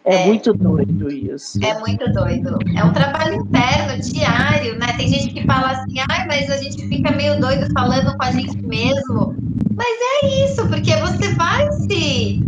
É, 0.04 0.22
é, 0.22 0.26
muito 0.26 0.52
doido 0.52 1.10
isso. 1.10 1.64
É 1.64 1.78
muito 1.78 2.10
doido. 2.12 2.58
É 2.76 2.84
um 2.84 2.92
trabalho 2.92 3.34
interno, 3.34 4.00
diário, 4.02 4.78
né? 4.78 4.92
Tem 4.96 5.08
gente 5.08 5.32
que 5.32 5.46
fala 5.46 5.70
assim, 5.70 5.94
ai, 6.10 6.26
mas 6.26 6.50
a 6.50 6.56
gente 6.56 6.88
fica 6.88 7.12
meio 7.12 7.40
doido 7.40 7.72
falando 7.72 8.16
com 8.16 8.24
a 8.24 8.32
gente 8.32 8.56
mesmo. 8.62 9.36
Mas 9.74 10.22
é 10.22 10.44
isso, 10.44 10.68
porque 10.68 10.94
você 10.96 11.34
vai 11.34 11.70
se, 11.72 12.42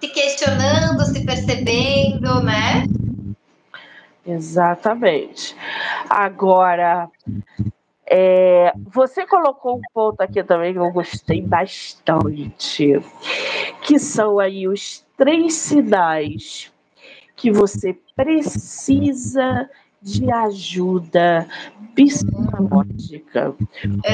se 0.00 0.08
questionando, 0.08 1.04
se 1.06 1.24
percebendo, 1.24 2.42
né? 2.42 2.86
Exatamente. 4.26 5.56
Agora, 6.10 7.08
é, 8.06 8.72
você 8.92 9.26
colocou 9.26 9.78
um 9.78 9.82
ponto 9.94 10.20
aqui 10.20 10.44
também 10.44 10.74
que 10.74 10.78
eu 10.78 10.92
gostei 10.92 11.40
bastante, 11.40 13.00
que 13.80 13.98
são 13.98 14.38
aí 14.38 14.68
os 14.68 15.04
três 15.16 15.54
sinais 15.54 16.71
que 17.36 17.50
você 17.50 17.96
precisa 18.14 19.68
de 20.02 20.30
ajuda 20.30 21.46
psicológica. 21.94 23.54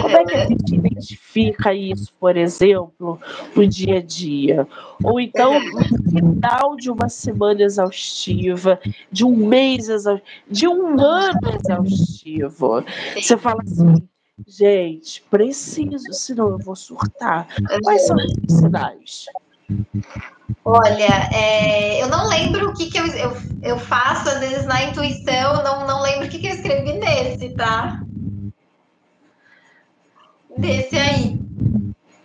Como 0.03 0.16
é 0.16 0.25
que 0.25 0.35
a 0.35 0.47
gente 0.47 0.75
identifica 0.75 1.73
isso, 1.73 2.12
por 2.19 2.37
exemplo, 2.37 3.19
no 3.55 3.66
dia 3.66 3.99
a 3.99 4.03
dia? 4.03 4.69
Ou 5.03 5.19
então, 5.19 5.59
no 5.59 6.11
final 6.11 6.77
de 6.77 6.91
uma 6.91 7.09
semana 7.09 7.62
exaustiva, 7.62 8.79
de 9.11 9.25
um 9.25 9.35
mês 9.35 9.89
exaustivo, 9.89 10.29
de 10.51 10.69
um 10.69 11.01
ano 11.01 11.41
exaustivo. 11.59 12.85
Você 13.14 13.37
fala 13.37 13.62
assim, 13.62 14.09
gente, 14.47 15.23
preciso, 15.31 16.12
senão 16.12 16.49
eu 16.49 16.59
vou 16.59 16.77
surtar. 16.77 17.49
Quais 17.83 18.07
são 18.07 18.16
os 18.16 18.55
sinais? 18.55 19.27
Olha, 20.64 21.29
é, 21.33 22.03
eu 22.03 22.09
não 22.09 22.29
lembro 22.29 22.71
o 22.71 22.75
que, 22.75 22.91
que 22.91 22.99
eu, 22.99 23.07
eu, 23.07 23.37
eu, 23.62 23.79
faço, 23.79 24.29
às 24.29 24.41
vezes, 24.41 24.64
na 24.64 24.85
intuição, 24.85 25.62
não, 25.62 25.87
não 25.87 26.01
lembro 26.03 26.27
o 26.27 26.31
que, 26.31 26.39
que 26.39 26.47
eu 26.47 26.55
escrevi 26.55 26.95
nesse, 26.95 27.51
tá? 27.51 28.03
Desse 30.57 30.97
aí. 30.97 31.39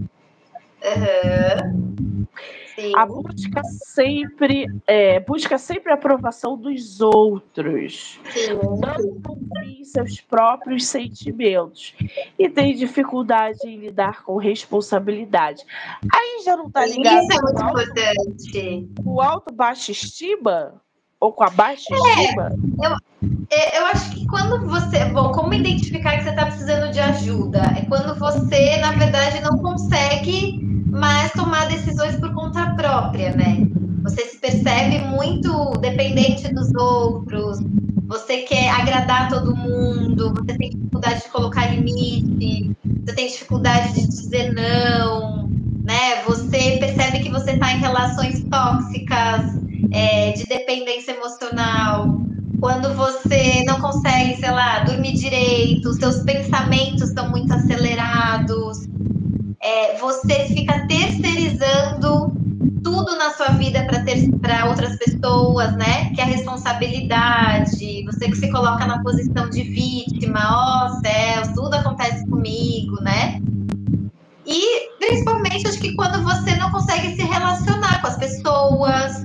Uhum. 0.84 2.26
Sim. 2.74 2.92
A 2.96 3.06
busca 3.06 3.62
sempre 3.64 4.66
é, 4.86 5.20
busca 5.20 5.58
sempre 5.58 5.92
a 5.92 5.94
aprovação 5.94 6.56
dos 6.56 7.00
outros. 7.00 8.18
Sim. 8.32 8.54
Não 8.54 9.20
confia 9.22 9.84
seus 9.84 10.20
próprios 10.20 10.86
sentimentos. 10.86 11.94
E 12.38 12.48
tem 12.48 12.74
dificuldade 12.74 13.58
em 13.64 13.78
lidar 13.78 14.24
com 14.24 14.36
responsabilidade. 14.36 15.64
Aí 16.12 16.42
já 16.44 16.56
não 16.56 16.66
está 16.66 16.84
ligado. 16.84 17.22
Isso 17.22 17.32
é 17.32 17.42
muito 17.42 17.62
alto, 17.62 17.80
importante. 17.80 18.88
O 19.04 19.20
alto 19.20 19.54
baixa 19.54 19.92
estima? 19.92 20.74
Ou 21.20 21.32
com 21.32 21.44
a 21.44 21.50
baixa 21.50 21.94
é, 21.94 22.24
estima? 22.24 22.52
Eu, 22.82 22.96
é, 23.50 23.78
eu 23.78 23.86
acho 23.86 24.10
que 24.10 24.26
quando 24.26 24.66
você. 24.68 25.04
Bom, 25.06 25.30
como 25.32 25.54
identificar 25.54 26.16
que 26.16 26.24
você 26.24 26.30
está 26.30 26.46
precisando 26.46 26.92
de 26.92 26.98
ajuda? 26.98 27.62
É 27.78 27.86
quando 27.86 28.18
você, 28.18 28.76
na 28.78 28.90
verdade, 28.92 29.40
não 29.40 29.58
consegue 29.58 30.73
mas 30.94 31.32
tomar 31.32 31.66
decisões 31.66 32.14
por 32.16 32.32
conta 32.34 32.70
própria, 32.76 33.34
né? 33.34 33.66
Você 34.04 34.26
se 34.26 34.38
percebe 34.38 34.98
muito 35.06 35.72
dependente 35.80 36.52
dos 36.54 36.72
outros, 36.74 37.58
você 38.06 38.42
quer 38.42 38.70
agradar 38.70 39.28
todo 39.28 39.56
mundo, 39.56 40.32
você 40.34 40.56
tem 40.56 40.70
dificuldade 40.70 41.22
de 41.22 41.28
colocar 41.30 41.66
limite, 41.66 42.70
você 43.04 43.14
tem 43.14 43.26
dificuldade 43.26 43.94
de 43.94 44.06
dizer 44.06 44.54
não, 44.54 45.48
né? 45.82 46.22
Você 46.26 46.76
percebe 46.78 47.20
que 47.20 47.30
você 47.30 47.52
está 47.52 47.72
em 47.72 47.80
relações 47.80 48.44
tóxicas, 48.44 49.58
é, 49.90 50.32
de 50.32 50.44
dependência 50.44 51.12
emocional. 51.12 52.20
Quando 52.60 52.94
você 52.94 53.64
não 53.66 53.80
consegue, 53.80 54.36
sei 54.36 54.50
lá, 54.50 54.84
dormir 54.84 55.14
direito, 55.14 55.92
seus 55.94 56.22
pensamentos 56.22 57.08
estão 57.08 57.30
muito 57.30 57.52
acelerados, 57.52 58.86
é, 59.64 59.96
você 59.96 60.44
fica 60.48 60.86
terceirizando 60.86 62.30
tudo 62.82 63.16
na 63.16 63.30
sua 63.30 63.48
vida 63.48 63.86
para 64.42 64.66
outras 64.68 64.94
pessoas, 64.98 65.74
né? 65.74 66.10
Que 66.14 66.20
é 66.20 66.24
a 66.24 66.26
responsabilidade, 66.26 68.04
você 68.04 68.28
que 68.28 68.36
se 68.36 68.50
coloca 68.50 68.86
na 68.86 69.02
posição 69.02 69.48
de 69.48 69.62
vítima, 69.62 70.38
ó 70.50 70.86
oh, 70.86 71.00
céus, 71.00 71.48
tudo 71.54 71.74
acontece 71.74 72.28
comigo, 72.28 73.02
né? 73.02 73.40
E 74.46 74.90
principalmente 74.98 75.66
acho 75.66 75.80
que 75.80 75.94
quando 75.94 76.22
você 76.22 76.54
não 76.56 76.70
consegue 76.70 77.16
se 77.16 77.22
relacionar 77.22 78.02
com 78.02 78.08
as 78.08 78.18
pessoas, 78.18 79.24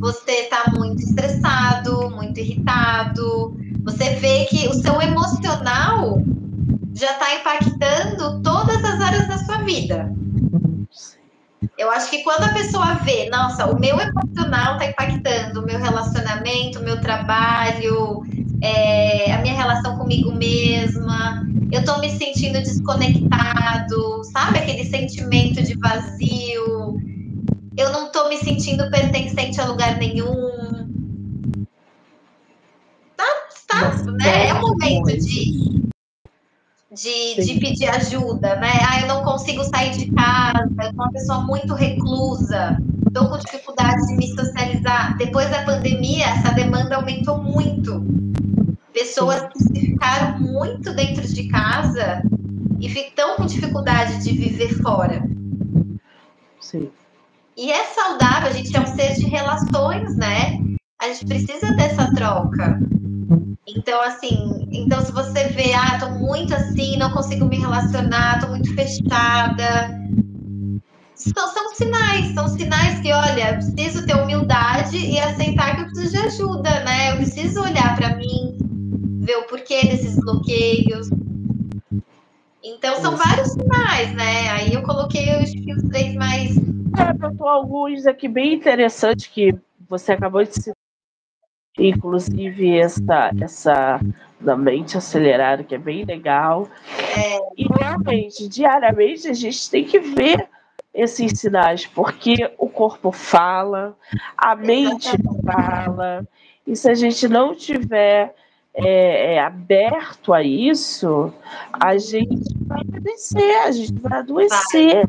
você 0.00 0.32
está 0.32 0.72
muito 0.76 1.00
estressado, 1.00 2.10
muito 2.10 2.40
irritado, 2.40 3.56
você 3.84 4.16
vê 4.16 4.44
que 4.46 4.66
o 4.66 4.74
seu 4.74 5.00
emocional 5.00 6.20
já 6.98 7.12
está 7.12 7.34
impactando 7.36 8.42
todas 8.42 8.84
as 8.84 9.00
áreas 9.00 9.28
da 9.28 9.38
sua 9.38 9.58
vida. 9.58 10.12
Eu 11.76 11.90
acho 11.92 12.10
que 12.10 12.24
quando 12.24 12.42
a 12.42 12.52
pessoa 12.52 12.94
vê, 13.04 13.30
nossa, 13.30 13.66
o 13.66 13.78
meu 13.78 13.96
emocional 14.00 14.74
está 14.74 14.86
impactando 14.86 15.60
o 15.60 15.64
meu 15.64 15.78
relacionamento, 15.78 16.80
o 16.80 16.82
meu 16.82 17.00
trabalho, 17.00 18.24
é, 18.60 19.32
a 19.32 19.38
minha 19.38 19.54
relação 19.54 19.96
comigo 19.96 20.32
mesma, 20.32 21.46
eu 21.70 21.80
estou 21.80 22.00
me 22.00 22.10
sentindo 22.10 22.58
desconectado, 22.58 24.24
sabe? 24.24 24.58
Aquele 24.58 24.84
sentimento 24.84 25.62
de 25.62 25.78
vazio, 25.78 27.00
eu 27.76 27.92
não 27.92 28.06
estou 28.06 28.28
me 28.28 28.38
sentindo 28.38 28.90
pertencente 28.90 29.60
a 29.60 29.66
lugar 29.66 29.98
nenhum. 29.98 30.88
Tá 33.16 33.92
né? 34.18 34.48
É 34.48 34.54
um 34.54 34.62
momento 34.62 35.16
de, 35.16 35.87
de, 36.98 37.44
de, 37.44 37.60
pedir 37.60 37.88
ajuda, 37.88 38.56
né? 38.56 38.72
Ah, 38.88 39.00
eu 39.00 39.06
não 39.06 39.22
consigo 39.22 39.62
sair 39.64 39.90
de 39.92 40.10
casa, 40.10 40.68
eu 40.78 40.84
sou 40.84 40.92
uma 40.92 41.12
pessoa 41.12 41.40
muito 41.42 41.74
reclusa, 41.74 42.76
estou 43.06 43.28
com 43.28 43.38
dificuldade 43.38 44.06
de 44.08 44.14
me 44.14 44.26
socializar. 44.34 45.16
Depois 45.16 45.48
da 45.50 45.62
pandemia, 45.64 46.26
essa 46.26 46.50
demanda 46.52 46.96
aumentou 46.96 47.38
muito. 47.38 48.04
Pessoas 48.92 49.48
que 49.52 49.80
ficaram 49.80 50.40
muito 50.40 50.92
dentro 50.94 51.26
de 51.26 51.48
casa 51.48 52.22
e 52.80 52.86
estão 52.88 53.36
com 53.36 53.46
dificuldade 53.46 54.22
de 54.24 54.32
viver 54.32 54.74
fora. 54.82 55.22
Sim. 56.60 56.90
E 57.56 57.70
é 57.70 57.84
saudável, 57.84 58.48
a 58.48 58.52
gente 58.52 58.76
é 58.76 58.80
um 58.80 58.86
ser 58.86 59.14
de 59.14 59.26
relações, 59.26 60.16
né? 60.16 60.58
A 61.00 61.08
gente 61.08 61.26
precisa 61.26 61.72
dessa 61.76 62.12
troca. 62.12 62.80
Então, 63.76 64.00
assim, 64.00 64.66
então 64.72 65.00
se 65.02 65.12
você 65.12 65.48
vê, 65.48 65.74
ah, 65.74 65.98
tô 66.00 66.08
muito 66.10 66.54
assim, 66.54 66.96
não 66.96 67.10
consigo 67.10 67.44
me 67.44 67.58
relacionar, 67.58 68.40
tô 68.40 68.48
muito 68.48 68.74
fechada. 68.74 69.90
São, 71.14 71.48
são 71.48 71.74
sinais, 71.74 72.32
são 72.32 72.48
sinais 72.48 72.98
que, 73.00 73.12
olha, 73.12 73.58
preciso 73.58 74.06
ter 74.06 74.16
humildade 74.16 74.96
e 74.96 75.18
aceitar 75.18 75.76
que 75.76 75.82
eu 75.82 75.86
preciso 75.86 76.12
de 76.12 76.18
ajuda, 76.18 76.84
né? 76.84 77.12
Eu 77.12 77.16
preciso 77.16 77.60
olhar 77.60 77.94
para 77.94 78.16
mim, 78.16 78.56
ver 79.20 79.36
o 79.36 79.42
porquê 79.42 79.82
desses 79.82 80.16
bloqueios. 80.16 81.10
Então 82.64 82.96
são 83.02 83.16
vários 83.16 83.48
sinais, 83.48 84.14
né? 84.14 84.48
Aí 84.50 84.72
eu 84.72 84.82
coloquei 84.82 85.42
os, 85.42 85.50
os 85.50 85.88
três 85.90 86.14
mais. 86.14 86.56
É, 86.56 87.46
alguns 87.46 88.06
aqui 88.06 88.28
bem 88.28 88.54
interessantes 88.54 89.26
que 89.26 89.54
você 89.88 90.12
acabou 90.12 90.42
de 90.42 90.54
citar. 90.54 90.87
Inclusive 91.78 92.78
essa, 92.78 93.30
essa 93.40 94.00
da 94.40 94.56
mente 94.56 94.96
acelerada, 94.96 95.62
que 95.62 95.74
é 95.74 95.78
bem 95.78 96.04
legal. 96.04 96.68
É... 97.16 97.38
E 97.56 97.66
realmente, 97.78 98.48
diariamente, 98.48 99.28
a 99.28 99.32
gente 99.32 99.70
tem 99.70 99.84
que 99.84 99.98
ver 99.98 100.48
esses 100.94 101.38
sinais, 101.38 101.86
porque 101.86 102.50
o 102.58 102.68
corpo 102.68 103.12
fala, 103.12 103.96
a 104.36 104.56
mente 104.56 105.10
fala, 105.44 106.26
e 106.66 106.74
se 106.74 106.90
a 106.90 106.94
gente 106.94 107.28
não 107.28 107.54
tiver 107.54 108.34
é, 108.74 109.34
é, 109.34 109.40
aberto 109.40 110.32
a 110.32 110.42
isso, 110.42 111.32
a 111.72 111.96
gente 111.96 112.54
vai 112.66 112.80
adoecer, 112.80 113.62
a 113.62 113.70
gente 113.70 113.92
vai 114.00 114.18
adoecer. 114.18 115.06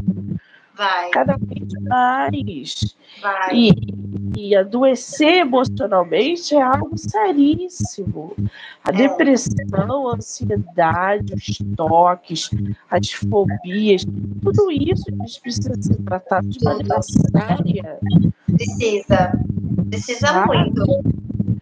Vai. 0.76 1.10
Cada 1.10 1.38
vez 1.38 1.74
mais. 1.88 2.96
Vai. 3.22 3.54
E, 3.54 3.70
e 4.38 4.56
adoecer 4.56 5.40
emocionalmente 5.40 6.56
é 6.56 6.62
algo 6.62 6.98
seríssimo. 6.98 8.36
A 8.84 8.92
depressão, 8.92 10.10
a 10.10 10.16
ansiedade, 10.16 11.34
os 11.34 11.58
toques, 11.76 12.50
as 12.90 13.12
fobias, 13.12 14.06
tudo 14.42 14.72
isso 14.72 15.04
a 15.08 15.24
gente 15.24 15.42
precisa 15.42 15.74
ser 15.82 15.98
tratado 16.04 16.48
de 16.48 16.64
maneira 16.64 17.02
séria. 17.02 18.00
Precisa. 18.46 19.32
Precisa 19.90 20.46
muito. 20.46 21.04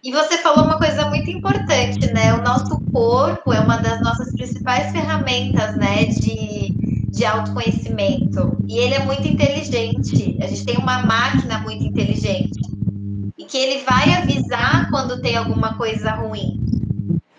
E 0.02 0.12
você 0.12 0.38
falou 0.38 0.64
uma 0.64 0.78
coisa 0.78 1.08
muito 1.08 1.30
importante, 1.30 2.12
né? 2.12 2.32
O 2.34 2.42
nosso 2.42 2.80
corpo 2.92 3.52
é 3.52 3.60
uma 3.60 3.78
das 3.78 4.00
nossas 4.00 4.32
principais 4.32 4.92
ferramentas, 4.92 5.76
né, 5.76 6.04
de, 6.04 6.72
de 7.18 7.24
autoconhecimento. 7.24 8.56
E 8.68 8.78
ele 8.78 8.94
é 8.94 9.04
muito 9.04 9.26
inteligente. 9.26 10.38
A 10.40 10.46
gente 10.46 10.64
tem 10.64 10.76
uma 10.76 11.02
máquina 11.02 11.58
muito 11.58 11.84
inteligente. 11.84 12.60
E 13.36 13.44
que 13.44 13.58
ele 13.58 13.84
vai 13.84 14.14
avisar 14.14 14.88
quando 14.88 15.20
tem 15.20 15.36
alguma 15.36 15.74
coisa 15.74 16.12
ruim. 16.12 16.60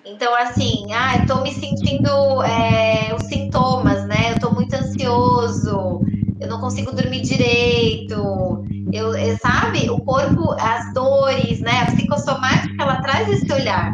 Então, 0.06 0.36
assim, 0.36 0.92
ah, 0.92 1.18
eu 1.18 1.26
tô 1.26 1.42
me 1.42 1.54
sentindo 1.54 2.44
é, 2.44 3.16
os 3.16 3.24
sintomas, 3.24 4.06
né? 4.06 4.34
Eu 4.34 4.40
tô 4.40 4.52
muito 4.52 4.74
ansioso, 4.74 6.02
eu 6.40 6.48
não 6.50 6.60
consigo 6.60 6.94
dormir 6.94 7.22
direito, 7.22 8.66
eu, 8.92 9.16
eu, 9.16 9.38
sabe? 9.38 9.90
O 9.90 10.00
corpo, 10.02 10.52
as 10.60 10.94
dores, 10.94 11.62
né? 11.62 11.84
A 11.84 11.86
psicossomática, 11.86 12.84
ela 12.84 13.02
traz 13.02 13.30
esse 13.30 13.52
olhar. 13.54 13.94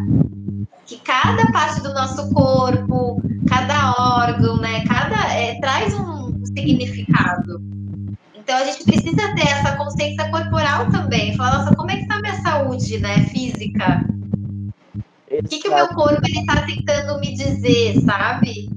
Que 0.87 0.97
cada 0.97 1.51
parte 1.51 1.81
do 1.81 1.93
nosso 1.93 2.27
corpo, 2.33 3.21
cada 3.47 3.93
órgão, 3.97 4.54
significado. 6.65 7.61
Então, 8.33 8.57
a 8.57 8.65
gente 8.65 8.83
precisa 8.83 9.33
ter 9.35 9.47
essa 9.47 9.75
consciência 9.75 10.29
corporal 10.29 10.89
também. 10.89 11.35
Falar, 11.35 11.59
nossa, 11.59 11.75
como 11.75 11.91
é 11.91 11.97
que 11.97 12.07
tá 12.07 12.15
a 12.15 12.21
minha 12.21 12.41
saúde, 12.41 12.99
né? 12.99 13.23
Física. 13.25 14.05
O 15.31 15.47
que, 15.47 15.59
que 15.59 15.67
o 15.67 15.75
meu 15.75 15.87
corpo, 15.89 16.21
ele 16.25 16.45
tá 16.45 16.61
tentando 16.61 17.19
me 17.19 17.35
dizer, 17.35 17.99
sabe? 18.01 18.69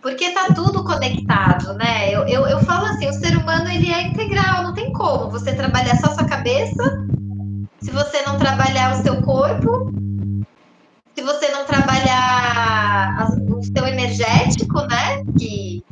Porque 0.00 0.30
tá 0.30 0.48
tudo 0.54 0.84
conectado, 0.84 1.74
né? 1.74 2.10
Eu, 2.10 2.26
eu, 2.26 2.46
eu 2.46 2.60
falo 2.60 2.86
assim, 2.86 3.08
o 3.08 3.12
ser 3.12 3.36
humano 3.36 3.70
ele 3.70 3.90
é 3.92 4.02
integral, 4.08 4.62
não 4.62 4.74
tem 4.74 4.92
como 4.92 5.30
você 5.30 5.54
trabalhar 5.54 5.96
só 5.96 6.10
sua 6.12 6.24
cabeça, 6.24 7.06
se 7.80 7.90
você 7.90 8.22
não 8.22 8.38
trabalhar 8.38 8.94
o 8.94 9.02
seu 9.02 9.20
corpo, 9.22 9.92
se 11.14 11.22
você 11.22 11.48
não 11.52 11.64
trabalhar 11.64 13.28
o 13.48 13.62
seu 13.62 13.86
energético, 13.86 14.80
né? 14.86 15.22
Que 15.38 15.84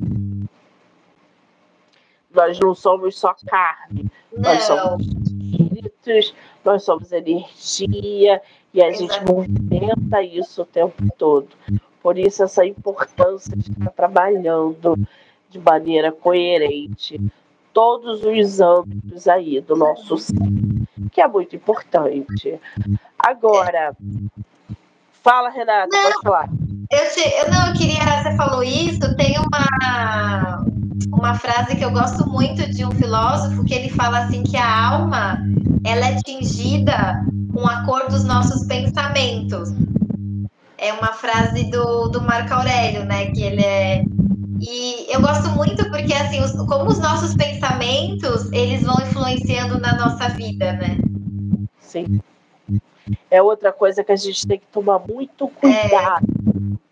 nós 2.34 2.58
não 2.58 2.74
somos 2.74 3.18
só 3.18 3.34
carne, 3.46 4.10
não. 4.32 4.42
nós 4.42 4.62
somos 4.64 5.06
espíritos, 5.06 6.34
nós 6.64 6.82
somos 6.84 7.12
energia 7.12 8.40
e 8.72 8.82
a 8.82 8.90
gente 8.92 9.22
movimenta 9.24 10.22
isso 10.22 10.62
o 10.62 10.66
tempo 10.66 11.02
todo. 11.18 11.48
Por 12.02 12.18
isso, 12.18 12.42
essa 12.42 12.66
importância 12.66 13.56
de 13.56 13.70
estar 13.70 13.90
trabalhando 13.90 14.96
de 15.48 15.58
maneira 15.58 16.10
coerente 16.10 17.20
todos 17.72 18.22
os 18.24 18.60
âmbitos 18.60 19.26
aí 19.26 19.60
do 19.60 19.76
nosso 19.76 20.18
ser, 20.18 20.34
que 21.10 21.20
é 21.20 21.28
muito 21.28 21.56
importante. 21.56 22.60
Agora, 23.18 23.96
fala, 25.22 25.48
Renata, 25.48 25.88
não, 25.90 26.02
pode 26.02 26.22
falar. 26.22 26.48
Eu, 26.90 27.10
te, 27.10 27.20
eu 27.20 27.50
não 27.50 27.68
eu 27.68 27.72
queria, 27.74 28.22
você 28.22 28.36
falou 28.36 28.62
isso, 28.62 29.16
tem 29.16 29.36
uma, 29.38 30.66
uma 31.10 31.34
frase 31.34 31.76
que 31.76 31.84
eu 31.84 31.90
gosto 31.90 32.28
muito 32.28 32.68
de 32.70 32.84
um 32.84 32.90
filósofo 32.92 33.64
que 33.64 33.74
ele 33.74 33.88
fala 33.90 34.24
assim 34.24 34.42
que 34.42 34.56
a 34.56 34.86
alma 34.88 35.38
ela 35.84 36.06
é 36.06 36.16
tingida 36.24 37.24
com 37.52 37.66
a 37.66 37.84
cor 37.84 38.08
dos 38.08 38.24
nossos 38.24 38.66
pensamentos 38.66 39.72
é 40.82 40.92
uma 40.94 41.12
frase 41.12 41.70
do, 41.70 42.08
do 42.08 42.20
Marco 42.20 42.52
Aurélio, 42.52 43.04
né? 43.04 43.30
Que 43.30 43.44
ele 43.44 43.62
é. 43.62 44.04
E 44.60 45.14
eu 45.14 45.20
gosto 45.20 45.48
muito 45.50 45.88
porque, 45.90 46.12
assim, 46.12 46.40
os, 46.40 46.50
como 46.66 46.90
os 46.90 46.98
nossos 46.98 47.34
pensamentos, 47.36 48.50
eles 48.52 48.82
vão 48.82 48.96
influenciando 49.00 49.78
na 49.78 49.94
nossa 49.94 50.28
vida, 50.30 50.72
né? 50.72 50.98
Sim. 51.78 52.20
É 53.30 53.40
outra 53.40 53.72
coisa 53.72 54.02
que 54.02 54.10
a 54.10 54.16
gente 54.16 54.44
tem 54.44 54.58
que 54.58 54.66
tomar 54.72 54.98
muito 54.98 55.46
cuidado. 55.48 56.26
É. 56.26 56.82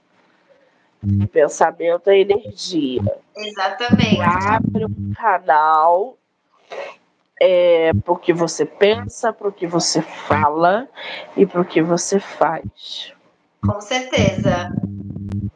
Pensamento 1.32 2.10
é 2.10 2.20
energia. 2.20 3.02
Exatamente. 3.36 4.20
Abre 4.20 4.84
um 4.84 5.12
canal 5.14 6.18
é, 7.40 7.92
para 7.94 8.12
o 8.12 8.18
que 8.18 8.34
você 8.34 8.66
pensa, 8.66 9.32
para 9.32 9.48
o 9.48 9.52
que 9.52 9.66
você 9.66 10.02
fala 10.02 10.86
e 11.36 11.46
para 11.46 11.62
o 11.62 11.64
que 11.64 11.80
você 11.80 12.20
faz. 12.20 13.14
Com 13.64 13.80
certeza. 13.80 14.70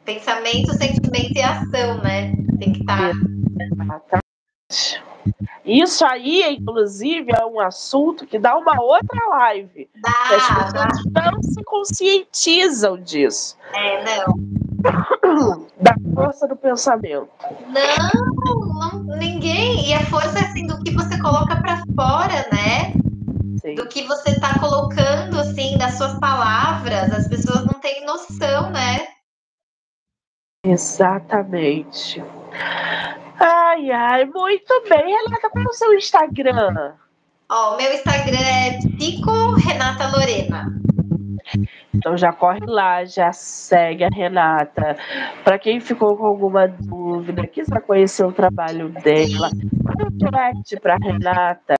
Pensamento, 0.03 0.73
sentimento 0.73 1.33
e 1.35 1.41
ação, 1.41 2.01
né? 2.01 2.33
Tem 2.59 2.73
que 2.73 2.79
estar. 2.79 3.11
Tá... 4.09 4.19
Isso 5.63 6.05
aí, 6.05 6.43
inclusive, 6.55 7.31
é 7.35 7.45
um 7.45 7.59
assunto 7.59 8.25
que 8.25 8.37
dá 8.37 8.55
uma 8.57 8.81
outra 8.81 9.29
live. 9.29 9.89
Dá, 9.95 10.09
as 10.09 10.29
pessoas 10.29 10.73
dá. 11.11 11.31
não 11.31 11.41
se 11.41 11.63
conscientizam 11.63 12.97
disso. 12.97 13.57
É, 13.73 14.03
não. 14.03 14.54
Da 15.81 15.95
força 16.13 16.47
do 16.47 16.55
pensamento. 16.55 17.29
Não, 17.67 19.03
não 19.03 19.17
ninguém. 19.17 19.89
E 19.89 19.93
a 19.93 20.05
força 20.05 20.39
assim 20.39 20.67
do 20.67 20.81
que 20.83 20.91
você 20.91 21.19
coloca 21.19 21.55
para 21.57 21.81
fora, 21.95 22.47
né? 22.51 22.93
Sim. 23.61 23.75
Do 23.75 23.87
que 23.87 24.03
você 24.03 24.31
está 24.31 24.57
colocando 24.59 25.39
assim 25.39 25.77
das 25.77 25.95
suas 25.95 26.17
palavras. 26.19 27.11
As 27.11 27.27
pessoas 27.27 27.65
não 27.65 27.79
têm 27.79 28.05
noção, 28.05 28.69
né? 28.71 29.07
Exatamente. 30.65 32.23
Ai, 33.39 33.91
ai, 33.91 34.25
muito 34.25 34.83
bem. 34.89 35.15
Renata, 35.25 35.49
qual 35.49 35.63
é 35.63 35.67
o 35.67 35.73
seu 35.73 35.93
Instagram? 35.93 36.93
Ó, 37.49 37.73
o 37.73 37.77
meu 37.77 37.93
Instagram 37.93 38.39
é 38.39 38.79
Psico 38.79 39.53
Renata 39.55 40.07
Lorena. 40.07 40.73
Então 41.95 42.17
já 42.17 42.33
corre 42.33 42.65
lá, 42.65 43.05
já 43.05 43.31
segue 43.31 44.03
a 44.03 44.09
Renata. 44.09 44.97
Para 45.43 45.57
quem 45.57 45.79
ficou 45.79 46.17
com 46.17 46.25
alguma 46.25 46.67
dúvida, 46.67 47.47
quiser 47.47 47.81
conhecer 47.81 48.25
o 48.25 48.31
trabalho 48.31 48.89
dela, 48.89 49.49
manda 49.83 50.05
um 50.05 50.17
direct 50.17 50.79
para 50.79 50.97
Renata. 50.97 51.75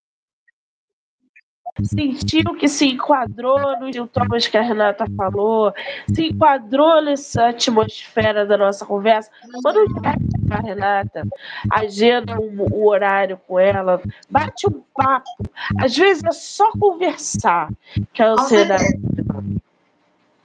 sentiu 1.83 2.55
que 2.55 2.69
se 2.69 2.87
enquadrou 2.87 3.77
nos 3.81 3.93
sintomas 3.93 4.47
que 4.47 4.57
a 4.57 4.61
Renata 4.61 5.05
falou, 5.17 5.73
se 6.13 6.27
enquadrou 6.27 7.01
nessa 7.01 7.49
atmosfera 7.49 8.45
da 8.45 8.57
nossa 8.57 8.85
conversa, 8.85 9.29
manda 9.61 9.81
um 9.81 9.87
direct 9.87 10.25
pra 10.47 10.59
Renata, 10.59 11.27
agenda 11.69 12.39
um, 12.39 12.85
horário 12.85 13.37
com 13.45 13.59
ela, 13.59 14.01
bate 14.29 14.65
um 14.67 14.81
papo. 14.95 15.29
Às 15.77 15.95
vezes 15.97 16.23
é 16.23 16.31
só 16.31 16.71
conversar 16.79 17.69
que 18.13 18.23
a 18.23 18.31
ansiedade. 18.31 18.85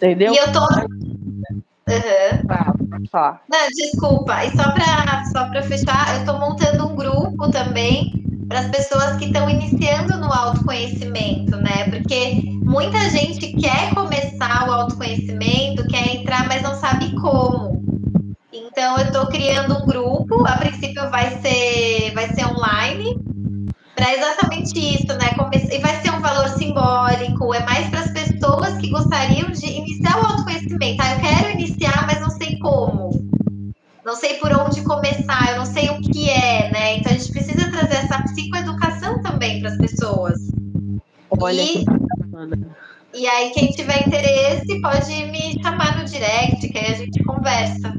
Entendeu? 0.00 0.32
E 0.32 0.36
eu 0.38 0.50
tô. 0.50 0.60
Uhum. 0.60 1.62
falar. 3.10 3.42
Não, 3.50 3.68
desculpa. 3.68 4.46
E 4.46 4.56
só 4.56 4.72
para 4.72 5.24
só 5.26 5.62
fechar, 5.62 6.14
eu 6.14 6.20
estou 6.20 6.38
montando 6.38 6.86
um 6.86 6.96
grupo 6.96 7.50
também 7.50 8.24
para 8.48 8.60
as 8.60 8.70
pessoas 8.70 9.16
que 9.16 9.26
estão 9.26 9.50
iniciando 9.50 10.16
no 10.16 10.32
autoconhecimento, 10.32 11.54
né? 11.58 11.90
Porque 11.90 12.40
muita 12.64 13.10
gente 13.10 13.52
quer 13.52 13.94
começar 13.94 14.66
o 14.68 14.72
autoconhecimento, 14.72 15.86
quer 15.86 16.16
entrar, 16.16 16.48
mas 16.48 16.62
não 16.62 16.74
sabe 16.76 17.14
como. 17.20 17.84
Então 18.50 18.98
eu 18.98 19.04
estou 19.04 19.26
criando 19.26 19.82
um 19.82 19.86
grupo, 19.86 20.46
a 20.46 20.56
princípio 20.56 21.10
vai 21.10 21.38
ser 21.42 22.14
vai 22.14 22.32
ser 22.32 22.46
online, 22.46 23.18
para 24.00 24.14
exatamente 24.14 24.78
isso, 24.78 25.06
né? 25.08 25.30
E 25.70 25.78
vai 25.78 26.00
ser 26.00 26.10
um 26.10 26.20
valor 26.20 26.48
simbólico, 26.48 27.54
é 27.54 27.62
mais 27.64 27.86
para 27.90 28.00
as 28.00 28.10
pessoas 28.12 28.78
que 28.78 28.88
gostariam 28.88 29.50
de 29.50 29.66
iniciar 29.66 30.16
o 30.22 30.26
autoconhecimento. 30.26 31.02
Ah, 31.02 31.14
eu 31.14 31.20
quero 31.20 31.50
iniciar, 31.50 32.06
mas 32.06 32.20
não 32.20 32.30
sei 32.30 32.58
como 32.58 33.10
não 34.02 34.16
sei 34.16 34.34
por 34.34 34.50
onde 34.52 34.82
começar, 34.82 35.52
eu 35.52 35.58
não 35.58 35.66
sei 35.66 35.90
o 35.90 36.00
que 36.00 36.30
é, 36.30 36.70
né? 36.72 36.96
Então 36.96 37.12
a 37.12 37.16
gente 37.16 37.30
precisa 37.30 37.70
trazer 37.70 37.96
essa 37.96 38.22
psicoeducação 38.22 39.22
também 39.22 39.60
para 39.60 39.70
as 39.70 39.76
pessoas. 39.76 40.50
Olha 41.38 41.60
e, 41.62 41.84
e 43.14 43.26
aí, 43.26 43.50
quem 43.50 43.70
tiver 43.70 44.06
interesse, 44.06 44.80
pode 44.80 45.14
me 45.26 45.62
chamar 45.62 45.98
no 45.98 46.04
direct, 46.06 46.68
que 46.68 46.78
aí 46.78 46.92
a 46.92 46.96
gente 46.96 47.22
conversa. 47.22 47.94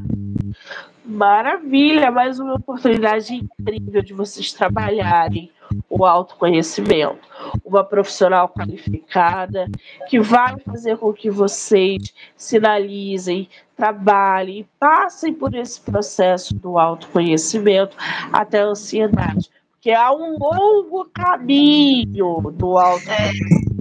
Maravilha, 1.04 2.10
mais 2.10 2.38
uma 2.38 2.54
oportunidade 2.54 3.34
incrível 3.34 4.02
de 4.02 4.12
vocês 4.12 4.52
trabalharem 4.52 5.50
o 5.88 6.04
autoconhecimento. 6.04 7.18
Uma 7.64 7.84
profissional 7.84 8.48
qualificada 8.48 9.68
que 10.08 10.20
vai 10.20 10.58
fazer 10.60 10.96
com 10.96 11.12
que 11.12 11.30
vocês 11.30 12.12
sinalizem, 12.36 13.48
trabalhem, 13.76 14.66
passem 14.78 15.34
por 15.34 15.54
esse 15.54 15.80
processo 15.80 16.54
do 16.54 16.78
autoconhecimento 16.78 17.96
até 18.32 18.60
a 18.60 18.66
ansiedade. 18.66 19.50
Porque 19.72 19.90
há 19.90 20.12
um 20.12 20.38
longo 20.38 21.04
caminho 21.12 22.52
do 22.52 22.78
autoconhecimento 22.78 23.71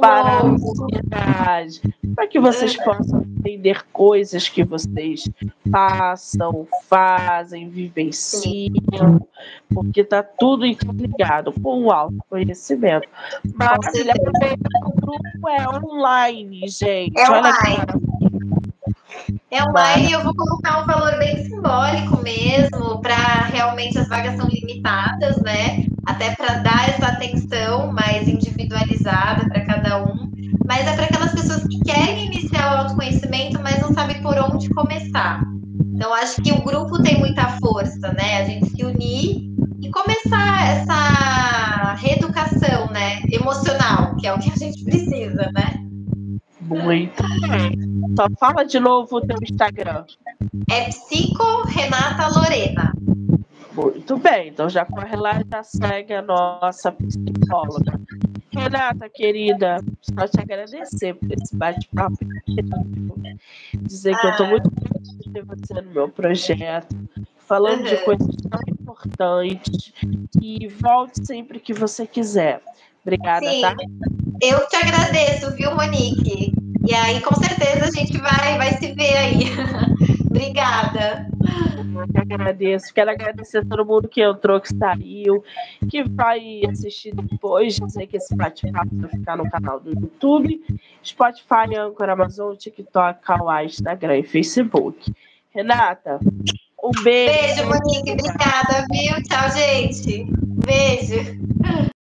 para 0.00 0.28
a 0.28 0.44
ansiedade, 0.44 1.80
para 2.14 2.26
que 2.26 2.38
vocês 2.38 2.76
possam 2.76 3.22
entender 3.38 3.84
coisas 3.92 4.48
que 4.48 4.64
vocês 4.64 5.28
passam, 5.70 6.66
fazem, 6.88 7.68
vivenciam, 7.68 9.26
porque 9.72 10.00
está 10.00 10.22
tudo 10.22 10.64
interligado 10.64 11.52
com 11.52 11.84
o 11.84 11.90
autoconhecimento. 11.90 13.08
Maravilha, 13.54 14.14
o 14.84 14.92
grupo 15.00 15.48
é 15.48 15.68
online, 15.68 16.68
gente. 16.68 17.18
É 17.18 17.30
online. 17.30 18.03
É 19.54 19.62
online, 19.62 20.10
eu 20.10 20.20
vou 20.24 20.34
colocar 20.34 20.82
um 20.82 20.84
valor 20.84 21.16
bem 21.16 21.44
simbólico 21.44 22.20
mesmo, 22.24 23.00
para 23.00 23.44
realmente 23.52 23.96
as 23.96 24.08
vagas 24.08 24.36
são 24.36 24.48
limitadas, 24.48 25.40
né? 25.42 25.86
Até 26.04 26.34
para 26.34 26.54
dar 26.54 26.88
essa 26.88 27.06
atenção 27.06 27.92
mais 27.92 28.26
individualizada 28.26 29.48
para 29.48 29.64
cada 29.64 30.02
um. 30.02 30.28
Mas 30.66 30.88
é 30.88 30.96
para 30.96 31.04
aquelas 31.04 31.30
pessoas 31.30 31.62
que 31.68 31.78
querem 31.84 32.26
iniciar 32.26 32.74
o 32.74 32.78
autoconhecimento, 32.78 33.60
mas 33.62 33.80
não 33.80 33.94
sabem 33.94 34.20
por 34.22 34.36
onde 34.36 34.68
começar. 34.70 35.44
Então, 35.94 36.12
acho 36.12 36.42
que 36.42 36.50
o 36.50 36.60
grupo 36.60 37.00
tem 37.00 37.20
muita 37.20 37.46
força, 37.60 38.12
né? 38.12 38.38
A 38.38 38.44
gente 38.46 38.70
se 38.70 38.84
unir 38.84 39.52
e 39.80 39.88
começar 39.92 40.66
essa 40.66 41.94
reeducação, 41.94 42.90
né? 42.90 43.22
Emocional, 43.30 44.16
que 44.16 44.26
é 44.26 44.34
o 44.34 44.38
que 44.40 44.50
a 44.50 44.56
gente 44.56 44.82
precisa, 44.82 45.48
né? 45.54 45.74
Muito 46.60 47.22
bem. 47.48 47.84
Só 48.16 48.26
fala 48.38 48.64
de 48.64 48.78
novo 48.78 49.16
o 49.16 49.20
teu 49.20 49.36
Instagram. 49.42 50.04
É 50.70 50.88
Psico 50.88 51.62
Renata 51.66 52.28
Lorena. 52.28 52.92
Muito 53.74 54.16
bem, 54.18 54.48
então 54.48 54.68
já 54.68 54.84
corre 54.84 55.16
lá 55.16 55.40
e 55.40 55.44
já 55.50 55.62
segue 55.64 56.14
a 56.14 56.22
nossa 56.22 56.92
psicóloga. 56.92 58.00
Renata, 58.52 59.08
querida, 59.08 59.78
só 60.00 60.28
te 60.28 60.40
agradecer 60.40 61.14
por 61.14 61.32
esse 61.32 61.56
bate-papo. 61.56 62.16
Dizer 63.82 64.16
que 64.16 64.26
eu 64.26 64.30
estou 64.30 64.46
muito 64.46 64.70
feliz 64.70 65.18
de 65.18 65.30
ter 65.32 65.44
você 65.44 65.74
no 65.80 65.90
meu 65.90 66.08
projeto, 66.08 66.96
falando 67.38 67.80
uhum. 67.80 67.84
de 67.84 67.96
coisas 68.04 68.36
tão 68.48 68.60
importantes. 68.68 69.92
E 70.40 70.68
volte 70.68 71.26
sempre 71.26 71.58
que 71.58 71.74
você 71.74 72.06
quiser. 72.06 72.62
Obrigada, 73.02 73.50
Sim. 73.50 73.60
tá? 73.60 73.74
Eu 74.40 74.68
te 74.68 74.76
agradeço, 74.76 75.50
viu, 75.56 75.74
Monique? 75.74 76.54
E 76.86 76.94
aí, 76.94 77.20
com 77.20 77.34
certeza, 77.34 77.86
a 77.86 77.90
gente 77.90 78.18
vai, 78.18 78.58
vai 78.58 78.72
se 78.74 78.92
ver 78.92 79.16
aí. 79.16 79.44
Obrigada. 80.28 81.26
Eu 81.94 82.08
que 82.08 82.18
agradeço. 82.18 82.92
Quero 82.92 83.10
agradecer 83.10 83.58
a 83.58 83.64
todo 83.64 83.86
mundo 83.86 84.08
que 84.08 84.20
entrou, 84.20 84.60
que 84.60 84.68
saiu, 84.76 85.42
que 85.88 86.02
vai 86.02 86.60
assistir 86.68 87.14
depois. 87.14 87.78
Sei 87.88 88.06
que 88.06 88.16
esse 88.16 88.34
bate-papo 88.34 88.90
vai 88.92 89.10
ficar 89.10 89.36
no 89.36 89.48
canal 89.48 89.80
do 89.80 89.90
YouTube, 89.90 90.60
Spotify, 91.04 91.76
Anchor, 91.78 92.10
Amazon, 92.10 92.54
TikTok, 92.56 93.20
Kawaii, 93.22 93.66
Instagram 93.66 94.18
e 94.18 94.22
Facebook. 94.24 95.14
Renata, 95.54 96.18
um 96.82 96.90
beijo. 97.02 97.32
Beijo, 97.32 97.66
Monique. 97.66 98.12
Obrigada, 98.12 98.84
viu? 98.90 99.22
Tchau, 99.22 99.50
gente. 99.50 100.26
Beijo. 100.66 101.84